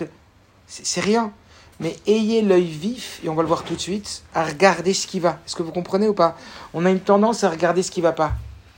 [0.66, 1.32] c'est rien.
[1.80, 5.06] Mais ayez l'œil vif, et on va le voir tout de suite, à regarder ce
[5.06, 5.40] qui va.
[5.46, 6.36] Est-ce que vous comprenez ou pas?
[6.72, 8.32] On a une tendance à regarder ce qui va pas.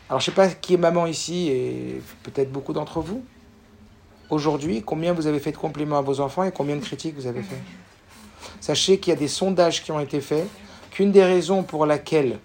[0.09, 3.25] Alors, je sais pas qui est maman ici, et peut-être beaucoup d'entre vous.
[4.31, 7.27] Aujourd'hui, combien vous avez fait de compliments à vos enfants et combien de critiques vous
[7.27, 7.61] avez fait
[8.61, 10.47] Sachez qu'il y a des sondages qui ont été faits,
[10.91, 12.39] qu'une des raisons pour laquelle,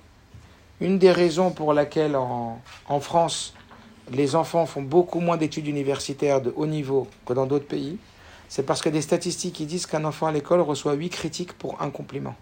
[0.80, 3.54] une des raisons pour laquelle en, en France,
[4.12, 7.98] les enfants font beaucoup moins d'études universitaires de haut niveau que dans d'autres pays,
[8.48, 11.82] c'est parce que des statistiques qui disent qu'un enfant à l'école reçoit 8 critiques pour
[11.82, 12.36] un compliment.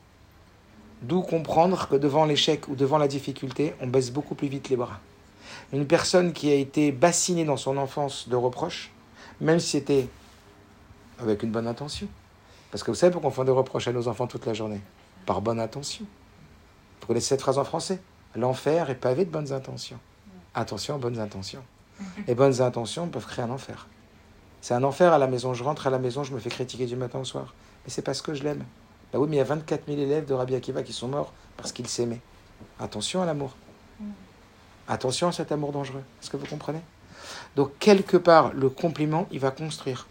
[1.02, 4.76] D'où comprendre que devant l'échec ou devant la difficulté, on baisse beaucoup plus vite les
[4.76, 5.00] bras.
[5.74, 8.91] Une personne qui a été bassinée dans son enfance de reproches,
[9.42, 10.08] même si c'était
[11.20, 12.08] avec une bonne intention.
[12.70, 14.80] Parce que vous savez pourquoi on fait des reproches à nos enfants toute la journée?
[15.26, 16.06] Par bonne intention.
[17.02, 18.00] Vous connaissez cette phrase en français
[18.36, 20.00] L'enfer est pavé de bonnes intentions.
[20.54, 21.64] Attention bonnes intentions.
[22.28, 23.88] Les bonnes intentions peuvent créer un enfer.
[24.62, 25.54] C'est un enfer à la maison.
[25.54, 27.54] Je rentre à la maison, je me fais critiquer du matin au soir.
[27.84, 28.64] Mais c'est parce que je l'aime.
[29.12, 31.34] Bah oui, mais il y a 24 000 élèves de Rabbi Akiva qui sont morts
[31.58, 32.22] parce qu'ils s'aimaient.
[32.80, 33.56] Attention à l'amour.
[34.88, 36.04] Attention à cet amour dangereux.
[36.22, 36.82] Est-ce que vous comprenez?
[37.56, 40.08] Donc, quelque part, le compliment, il va construire.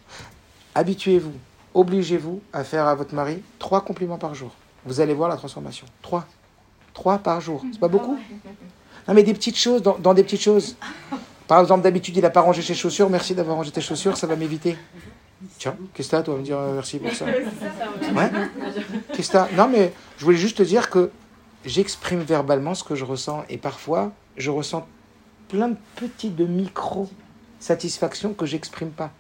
[0.75, 1.33] Habituez-vous,
[1.75, 4.53] obligez-vous à faire à votre mari trois compliments par jour.
[4.85, 5.87] Vous allez voir la transformation.
[6.03, 6.27] Trois.
[6.95, 7.63] Trois par jour.
[7.73, 8.19] C'est pas beaucoup
[9.09, 10.77] Non, mais des petites choses, dans, dans des petites choses.
[11.47, 13.11] Par exemple, d'habitude, il n'a pas rangé ses chaussures.
[13.11, 14.77] Merci d'avoir rangé tes chaussures, ça va m'éviter.
[15.59, 17.25] Tiens, qu'est-ce que t'as, toi, me dire euh, merci pour ça
[18.15, 18.31] Ouais
[19.15, 21.11] Qu'est-ce que Non, mais je voulais juste te dire que
[21.65, 23.45] j'exprime verbalement ce que je ressens.
[23.49, 24.87] Et parfois, je ressens
[25.51, 29.11] plein de petits, de micro-satisfactions que j'exprime pas.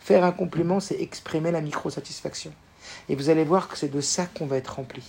[0.00, 2.52] Faire un compliment, c'est exprimer la micro-satisfaction.
[3.08, 5.02] Et vous allez voir que c'est de ça qu'on va être rempli.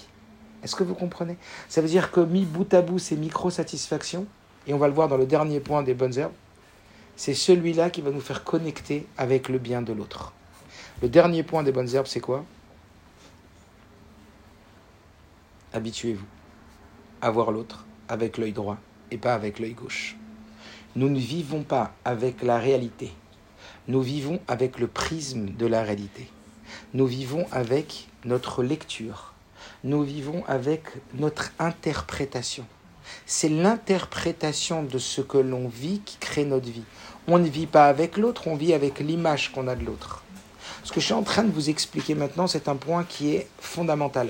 [0.64, 1.38] Est-ce que vous comprenez?
[1.70, 4.26] Ça veut dire que mis bout à bout ces micro-satisfactions,
[4.68, 6.34] et on va le voir dans le dernier point des bonnes herbes,
[7.16, 10.34] c'est celui-là qui va nous faire connecter avec le bien de l'autre.
[11.02, 12.45] Le dernier point des bonnes herbes, c'est quoi?
[15.74, 16.26] Habituez-vous
[17.22, 18.78] à voir l'autre avec l'œil droit
[19.12, 20.16] et pas avec l'œil gauche.
[20.98, 23.14] Nous ne vivons pas avec la réalité.
[23.88, 26.28] Nous vivons avec le prisme de la réalité.
[26.95, 29.36] Nous vivons avec notre lecture.
[29.84, 32.65] Nous vivons avec notre interprétation.
[33.28, 36.86] C'est l'interprétation de ce que l'on vit qui crée notre vie.
[37.28, 40.24] On ne vit pas avec l'autre, on vit avec l'image qu'on a de l'autre.
[40.84, 43.48] Ce que je suis en train de vous expliquer maintenant, c'est un point qui est
[43.60, 44.30] fondamental.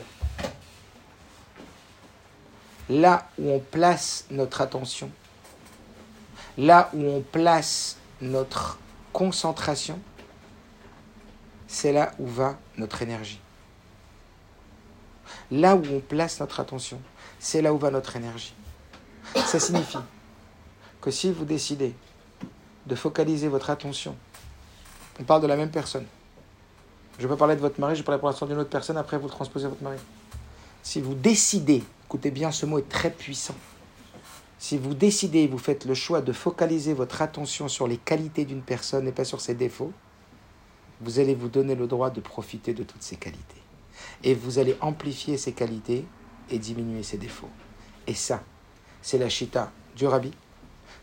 [2.89, 5.10] Là où on place notre attention,
[6.57, 8.79] là où on place notre
[9.13, 9.99] concentration,
[11.67, 13.39] c'est là où va notre énergie.
[15.51, 16.99] Là où on place notre attention,
[17.39, 18.53] c'est là où va notre énergie.
[19.35, 19.97] Ça signifie
[21.01, 21.93] que si vous décidez
[22.85, 24.15] de focaliser votre attention,
[25.19, 26.05] on parle de la même personne.
[27.19, 29.27] Je pas parler de votre mari, je parler pour l'instant d'une autre personne, après vous
[29.27, 29.97] transposez à votre mari.
[30.84, 33.55] Si vous décidez, écoutez bien, ce mot est très puissant.
[34.59, 38.61] Si vous décidez, vous faites le choix de focaliser votre attention sur les qualités d'une
[38.61, 39.93] personne et pas sur ses défauts,
[41.01, 43.61] vous allez vous donner le droit de profiter de toutes ses qualités.
[44.23, 46.05] Et vous allez amplifier ses qualités
[46.49, 47.49] et diminuer ses défauts.
[48.07, 48.43] Et ça,
[49.01, 50.31] c'est la chita du rabbi,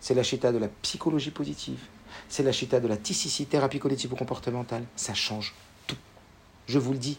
[0.00, 1.80] c'est la chita de la psychologie positive,
[2.28, 4.84] c'est la chita de la thérapie collective ou comportementale.
[4.96, 5.54] Ça change
[5.86, 5.96] tout.
[6.66, 7.18] Je vous le dis,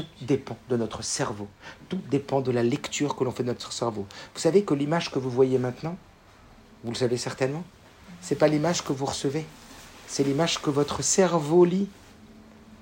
[0.00, 1.48] tout dépend de notre cerveau.
[1.88, 4.06] Tout dépend de la lecture que l'on fait de notre cerveau.
[4.34, 5.96] Vous savez que l'image que vous voyez maintenant,
[6.84, 7.64] vous le savez certainement,
[8.20, 9.44] c'est pas l'image que vous recevez,
[10.06, 11.88] c'est l'image que votre cerveau lit.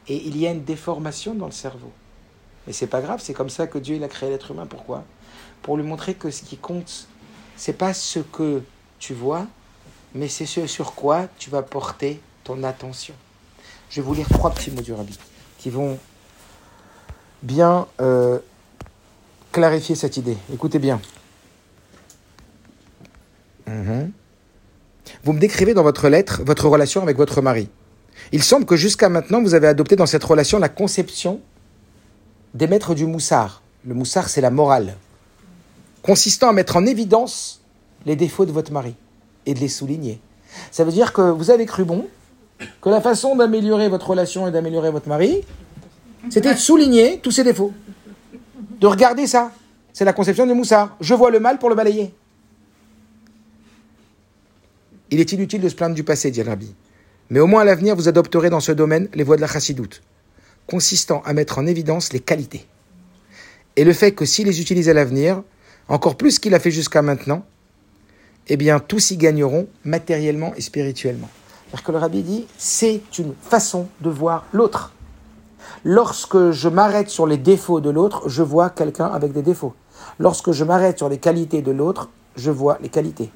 [0.09, 1.93] Et il y a une déformation dans le cerveau.
[2.67, 4.67] Mais c'est pas grave, c'est comme ça que Dieu il a créé l'être humain.
[4.67, 5.05] Pourquoi?
[5.61, 7.09] Pour lui montrer que ce qui compte,
[7.57, 8.63] c'est pas ce que
[8.99, 9.47] tu vois,
[10.15, 13.15] mais c'est ce sur quoi tu vas porter ton attention.
[13.91, 15.19] Je vais vous lire trois petits mots du rabbi
[15.59, 15.99] qui vont
[17.43, 18.39] bien euh,
[19.53, 20.37] clarifier cette idée.
[20.53, 21.01] Écoutez bien.
[23.67, 24.11] Mhm.
[25.25, 27.69] Vous me décrivez dans votre lettre votre relation avec votre mari.
[28.33, 31.41] Il semble que jusqu'à maintenant, vous avez adopté dans cette relation la conception
[32.55, 33.63] des maîtres du moussard.
[33.87, 34.97] Le moussard, c'est la morale,
[36.03, 37.63] consistant à mettre en évidence
[38.07, 38.95] les défauts de votre mari
[39.47, 40.21] et de les souligner.
[40.71, 42.07] Ça veut dire que vous avez cru bon,
[42.81, 45.43] que la façon d'améliorer votre relation et d'améliorer votre mari,
[46.31, 47.73] c'était de souligner tous ses défauts.
[48.81, 49.53] De regarder ça.
[49.93, 50.97] C'est la conception du moussard.
[51.01, 52.15] Je vois le mal pour le balayer.
[55.11, 56.75] Il est inutile de se plaindre du passé, dit rabbi.
[57.31, 60.03] Mais au moins à l'avenir, vous adopterez dans ce domaine les voies de la chassidoute,
[60.67, 62.67] consistant à mettre en évidence les qualités.
[63.77, 65.43] Et le fait que s'il les utilise à l'avenir,
[65.89, 67.45] encore plus qu'il a fait jusqu'à maintenant,
[68.49, 71.29] eh bien, tous y gagneront matériellement et spirituellement.
[71.71, 74.93] Parce que le rabbi dit, c'est une façon de voir l'autre.
[75.85, 79.75] Lorsque je m'arrête sur les défauts de l'autre, je vois quelqu'un avec des défauts.
[80.19, 83.31] Lorsque je m'arrête sur les qualités de l'autre, je vois les qualités.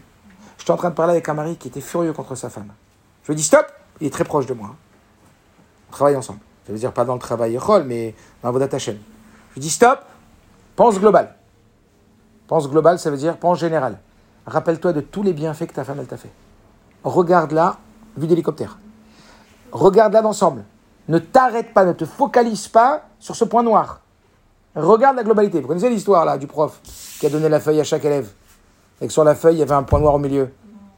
[0.58, 2.72] Je suis en train de parler avec un mari qui était furieux contre sa femme.
[3.24, 3.66] Je lui dis stop,
[4.00, 4.74] il est très proche de moi.
[5.88, 6.40] On travaille ensemble.
[6.66, 8.98] Ça veut dire pas dans le travail rôle, mais dans votre chaîne.
[9.50, 10.00] Je lui dis stop,
[10.76, 11.34] pense global.
[12.46, 13.98] Pense global, ça veut dire pense général.
[14.46, 16.32] Rappelle-toi de tous les bienfaits que ta femme elle t'a fait.
[17.04, 17.78] Regarde-la,
[18.16, 18.78] vue d'hélicoptère.
[19.72, 20.64] Regarde-la d'ensemble.
[21.08, 24.00] Ne t'arrête pas, ne te focalise pas sur ce point noir.
[24.74, 25.60] Regarde la globalité.
[25.60, 26.80] Vous connaissez l'histoire là du prof
[27.20, 28.30] qui a donné la feuille à chaque élève?
[29.00, 30.50] Et que sur la feuille il y avait un point noir au milieu.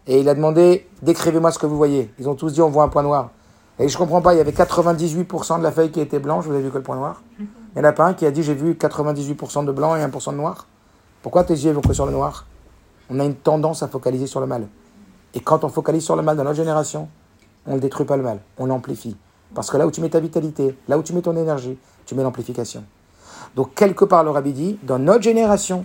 [0.07, 2.13] Et il a demandé décrivez-moi ce que vous voyez.
[2.19, 3.31] Ils ont tous dit on voit un point noir.
[3.79, 6.53] Et je comprends pas, il y avait 98% de la feuille qui était blanche, vous
[6.53, 7.23] avez vu que le point noir?
[7.41, 10.01] Il n'y en a pas un qui a dit j'ai vu 98% de blanc et
[10.01, 10.69] 1% de noir.
[11.23, 12.47] Pourquoi tes yeux vont que sur le noir?
[13.11, 14.69] On a une tendance à focaliser sur le mal.
[15.35, 17.09] Et quand on focalise sur le mal dans notre génération,
[17.67, 19.17] on ne détruit pas le mal, on l'amplifie.
[19.55, 22.15] Parce que là où tu mets ta vitalité, là où tu mets ton énergie, tu
[22.15, 22.85] mets l'amplification.
[23.55, 25.85] Donc, quelque part, le rabbi dit, dans notre génération,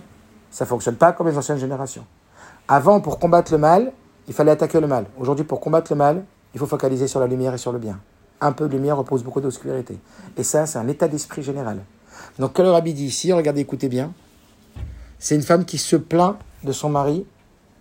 [0.50, 2.04] ça ne fonctionne pas comme les anciennes générations.
[2.66, 3.92] Avant, pour combattre le mal,
[4.26, 5.06] il fallait attaquer le mal.
[5.18, 6.24] Aujourd'hui, pour combattre le mal,
[6.54, 8.00] il faut focaliser sur la lumière et sur le bien.
[8.40, 9.98] Un peu de lumière repose beaucoup d'obscurité.
[10.36, 11.84] Et ça, c'est un état d'esprit général.
[12.38, 14.12] Donc, le rabbi dit ici, regardez, écoutez bien,
[15.18, 17.26] c'est une femme qui se plaint de son mari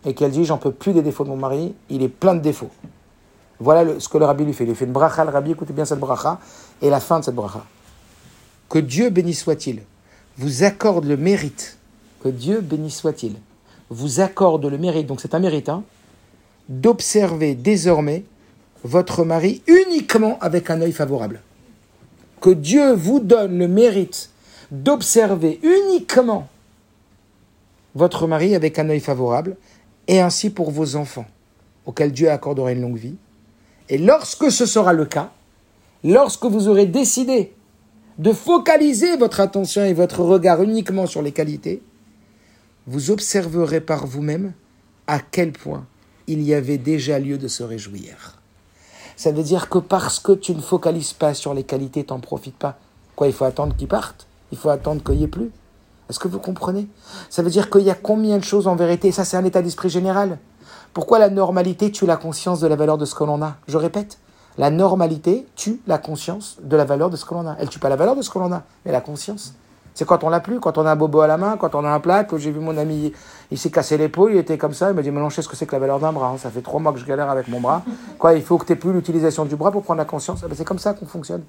[0.05, 2.41] et qu'elle dit J'en peux plus des défauts de mon mari, il est plein de
[2.41, 2.69] défauts.
[3.59, 4.63] Voilà ce que le rabbi lui fait.
[4.63, 6.39] Il lui fait une bracha, le rabbi, écoutez bien cette bracha,
[6.81, 7.65] et la fin de cette bracha.
[8.69, 9.81] Que Dieu béni soit-il,
[10.37, 11.77] vous accorde le mérite,
[12.23, 13.35] que Dieu béni soit-il,
[13.89, 15.83] vous accorde le mérite, donc c'est un mérite, hein,
[16.69, 18.23] d'observer désormais
[18.83, 21.41] votre mari uniquement avec un œil favorable.
[22.39, 24.29] Que Dieu vous donne le mérite
[24.71, 26.47] d'observer uniquement
[27.95, 29.57] votre mari avec un œil favorable,
[30.07, 31.25] et ainsi pour vos enfants,
[31.85, 33.15] auxquels Dieu accordera une longue vie.
[33.89, 35.31] Et lorsque ce sera le cas,
[36.03, 37.53] lorsque vous aurez décidé
[38.19, 41.81] de focaliser votre attention et votre regard uniquement sur les qualités,
[42.85, 44.53] vous observerez par vous-même
[45.07, 45.85] à quel point
[46.27, 48.35] il y avait déjà lieu de se réjouir.
[49.15, 52.57] Ça veut dire que parce que tu ne focalises pas sur les qualités, t'en profites
[52.57, 52.77] pas.
[53.15, 55.51] Quoi, il faut attendre qu'ils partent Il faut attendre qu'il n'y ait plus?
[56.09, 56.87] Est-ce que vous comprenez?
[57.29, 59.11] Ça veut dire qu'il y a combien de choses en vérité?
[59.11, 60.39] Ça, c'est un état d'esprit général.
[60.93, 63.55] Pourquoi la normalité tue la conscience de la valeur de ce que l'on a?
[63.67, 64.17] Je répète,
[64.57, 67.55] la normalité tue la conscience de la valeur de ce que l'on a.
[67.59, 69.53] Elle tue pas la valeur de ce que l'on a, mais la conscience.
[69.93, 71.83] C'est quand on l'a plus, quand on a un bobo à la main, quand on
[71.83, 73.13] a un plat, que j'ai vu mon ami,
[73.51, 75.41] il s'est cassé l'épaule, il était comme ça, il m'a dit, mais non, je sais
[75.41, 76.37] ce que c'est que la valeur d'un bras, hein.
[76.37, 77.83] ça fait trois mois que je galère avec mon bras.
[78.17, 80.41] Quoi, il faut que tu plus l'utilisation du bras pour prendre la conscience?
[80.43, 81.43] Eh ben, c'est comme ça qu'on fonctionne.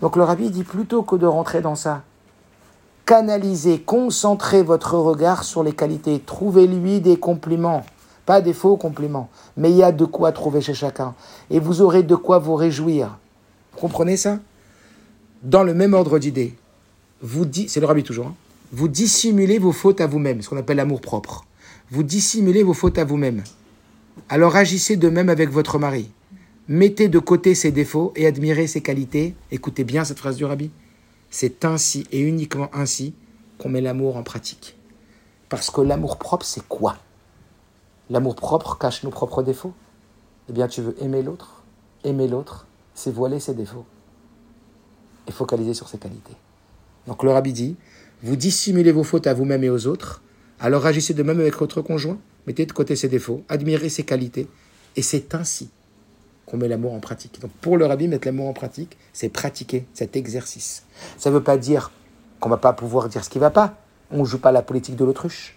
[0.00, 2.02] Donc le rabbi dit, plutôt que de rentrer dans ça,
[3.06, 7.82] canalisez, concentrez votre regard sur les qualités, trouvez-lui des compliments.
[8.26, 11.14] Pas des faux compliments, mais il y a de quoi trouver chez chacun.
[11.48, 13.18] Et vous aurez de quoi vous réjouir.
[13.72, 14.40] Vous comprenez ça?
[15.42, 16.54] Dans le même ordre d'idées,
[17.22, 18.34] vous c'est le rabbi toujours, hein.
[18.72, 21.46] vous dissimulez vos fautes à vous-même, ce qu'on appelle l'amour propre.
[21.90, 23.44] Vous dissimulez vos fautes à vous-même.
[24.28, 26.10] Alors agissez de même avec votre mari.
[26.68, 29.36] Mettez de côté ses défauts et admirez ses qualités.
[29.52, 30.70] Écoutez bien cette phrase du rabbi.
[31.30, 33.14] C'est ainsi et uniquement ainsi
[33.58, 34.76] qu'on met l'amour en pratique.
[35.48, 36.96] Parce que l'amour propre, c'est quoi?
[38.10, 39.74] L'amour propre cache nos propres défauts.
[40.48, 41.64] Eh bien, tu veux aimer l'autre.
[42.04, 43.84] Aimer l'autre, c'est voiler ses défauts.
[45.26, 46.36] Et focaliser sur ses qualités.
[47.06, 47.76] Donc le rabbi dit,
[48.22, 50.22] vous dissimulez vos fautes à vous-même et aux autres,
[50.60, 54.48] alors agissez de même avec votre conjoint, mettez de côté ses défauts, admirez ses qualités,
[54.96, 55.70] et c'est ainsi
[56.46, 57.40] qu'on met l'amour en pratique.
[57.40, 60.84] Donc pour le rabbi, mettre l'amour en pratique, c'est pratiquer cet exercice.
[61.18, 61.90] Ça ne veut pas dire
[62.40, 63.78] qu'on ne va pas pouvoir dire ce qui ne va pas.
[64.10, 65.55] On ne joue pas la politique de l'autruche.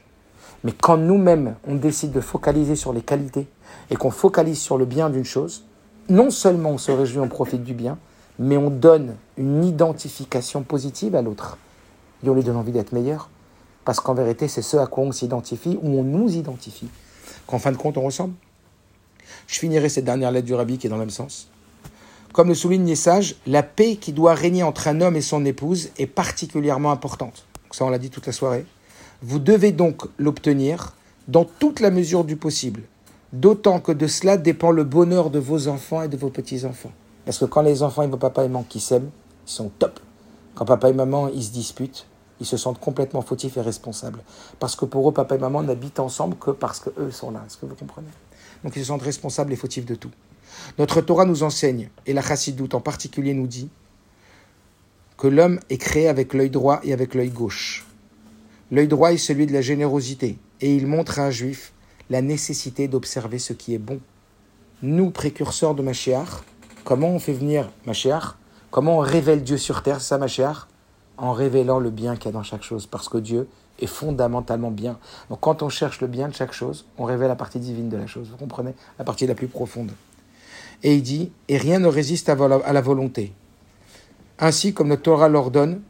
[0.63, 3.47] Mais quand nous-mêmes, on décide de focaliser sur les qualités
[3.89, 5.63] et qu'on focalise sur le bien d'une chose,
[6.09, 7.97] non seulement on se réjouit, on profite du bien,
[8.39, 11.57] mais on donne une identification positive à l'autre.
[12.23, 13.29] Et on lui donne envie d'être meilleur.
[13.85, 16.89] Parce qu'en vérité, c'est ce à quoi on s'identifie, ou on nous identifie,
[17.47, 18.33] qu'en fin de compte, on ressemble.
[19.47, 21.49] Je finirai cette dernière lettre du rabbi qui est dans le même sens.
[22.33, 25.45] Comme le souligne les sages, la paix qui doit régner entre un homme et son
[25.45, 27.45] épouse est particulièrement importante.
[27.71, 28.65] Ça, on l'a dit toute la soirée.
[29.21, 30.95] Vous devez donc l'obtenir
[31.27, 32.83] dans toute la mesure du possible,
[33.33, 36.93] d'autant que de cela dépend le bonheur de vos enfants et de vos petits-enfants.
[37.25, 39.09] Parce que quand les enfants ils voient papa et maman qui s'aiment,
[39.45, 39.99] ils sont top.
[40.55, 42.07] Quand papa et maman ils se disputent,
[42.39, 44.21] ils se sentent complètement fautifs et responsables.
[44.57, 47.43] Parce que pour eux, papa et maman n'habitent ensemble que parce qu'eux sont là.
[47.45, 48.07] Est-ce que vous comprenez?
[48.63, 50.11] Donc ils se sentent responsables et fautifs de tout.
[50.77, 53.69] Notre Torah nous enseigne, et la Chassidoute en particulier nous dit,
[55.17, 57.85] que l'homme est créé avec l'œil droit et avec l'œil gauche.
[58.71, 61.73] L'œil droit est celui de la générosité, et il montre à un juif
[62.09, 63.99] la nécessité d'observer ce qui est bon.
[64.81, 66.43] Nous, précurseurs de Mashiach,
[66.83, 68.35] comment on fait venir Mashiach?
[68.71, 70.67] Comment on révèle Dieu sur terre, ça Mashiach?
[71.17, 73.47] En révélant le bien qu'il y a dans chaque chose, parce que Dieu
[73.79, 74.99] est fondamentalement bien.
[75.29, 77.97] Donc quand on cherche le bien de chaque chose, on révèle la partie divine de
[77.97, 78.73] la chose, vous comprenez?
[78.97, 79.91] La partie la plus profonde.
[80.83, 83.33] Et il dit, et rien ne résiste à la volonté.
[84.37, 85.81] Ainsi comme le Torah l'ordonne,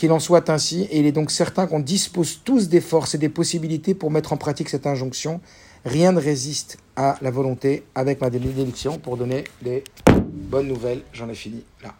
[0.00, 3.18] qu'il en soit ainsi, et il est donc certain qu'on dispose tous des forces et
[3.18, 5.42] des possibilités pour mettre en pratique cette injonction.
[5.84, 11.02] Rien ne résiste à la volonté avec ma bénédiction pour donner les bonnes nouvelles.
[11.12, 11.94] J'en ai fini là.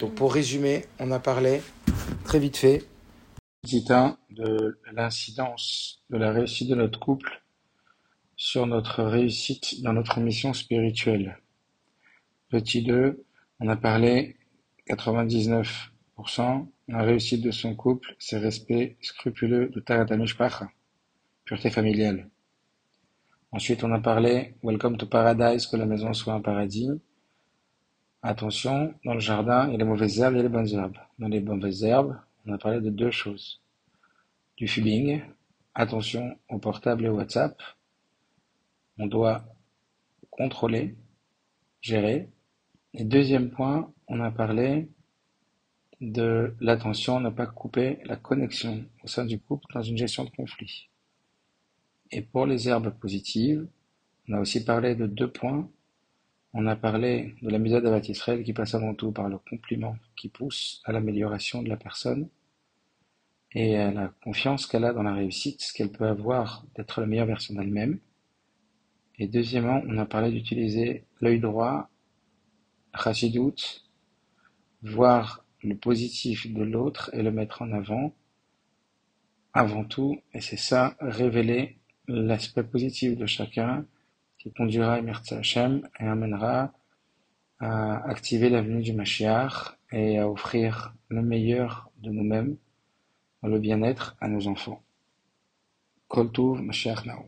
[0.00, 1.62] Donc pour résumer, on a parlé
[2.24, 2.82] très vite fait
[3.62, 7.44] petit 1 de l'incidence de la réussite de notre couple
[8.34, 11.38] sur notre réussite dans notre mission spirituelle.
[12.48, 13.24] Petit 2,
[13.60, 14.36] on a parlé
[14.88, 15.90] 99%
[16.88, 19.80] la réussite de son couple, c'est respect scrupuleux de
[21.44, 22.28] pureté familiale.
[23.52, 26.90] Ensuite, on a parlé Welcome to Paradise, que la maison soit un paradis.
[28.22, 30.98] Attention, dans le jardin, il y a les mauvaises herbes, et les bonnes herbes.
[31.18, 32.16] Dans les mauvaises herbes,
[32.46, 33.60] on a parlé de deux choses.
[34.56, 35.22] Du fubbing,
[35.74, 37.60] attention au portable et au WhatsApp.
[38.98, 39.44] On doit
[40.30, 40.96] contrôler,
[41.80, 42.28] gérer.
[42.94, 44.88] Et deuxième point, on a parlé
[46.00, 50.30] de l'attention, ne pas couper la connexion au sein du couple dans une gestion de
[50.30, 50.88] conflit.
[52.10, 53.66] Et pour les herbes positives,
[54.28, 55.68] on a aussi parlé de deux points.
[56.52, 60.28] On a parlé de la méthode Israël qui passe avant tout par le compliment qui
[60.28, 62.28] pousse à l'amélioration de la personne
[63.52, 67.06] et à la confiance qu'elle a dans la réussite, ce qu'elle peut avoir d'être la
[67.06, 67.98] meilleure version d'elle-même.
[69.18, 71.90] Et deuxièmement, on a parlé d'utiliser l'œil droit,
[72.94, 73.84] chassidoute,
[74.82, 78.12] voir le positif de l'autre et le mettre en avant
[79.52, 83.84] avant tout, et c'est ça, révéler l'aspect positif de chacun
[84.38, 85.00] qui conduira à
[85.34, 86.72] Hashem et amènera
[87.58, 92.56] à activer l'avenue du Mashiach et à offrir le meilleur de nous-mêmes,
[93.42, 94.82] le bien-être à nos enfants.
[96.14, 97.26] Mashiach Nao.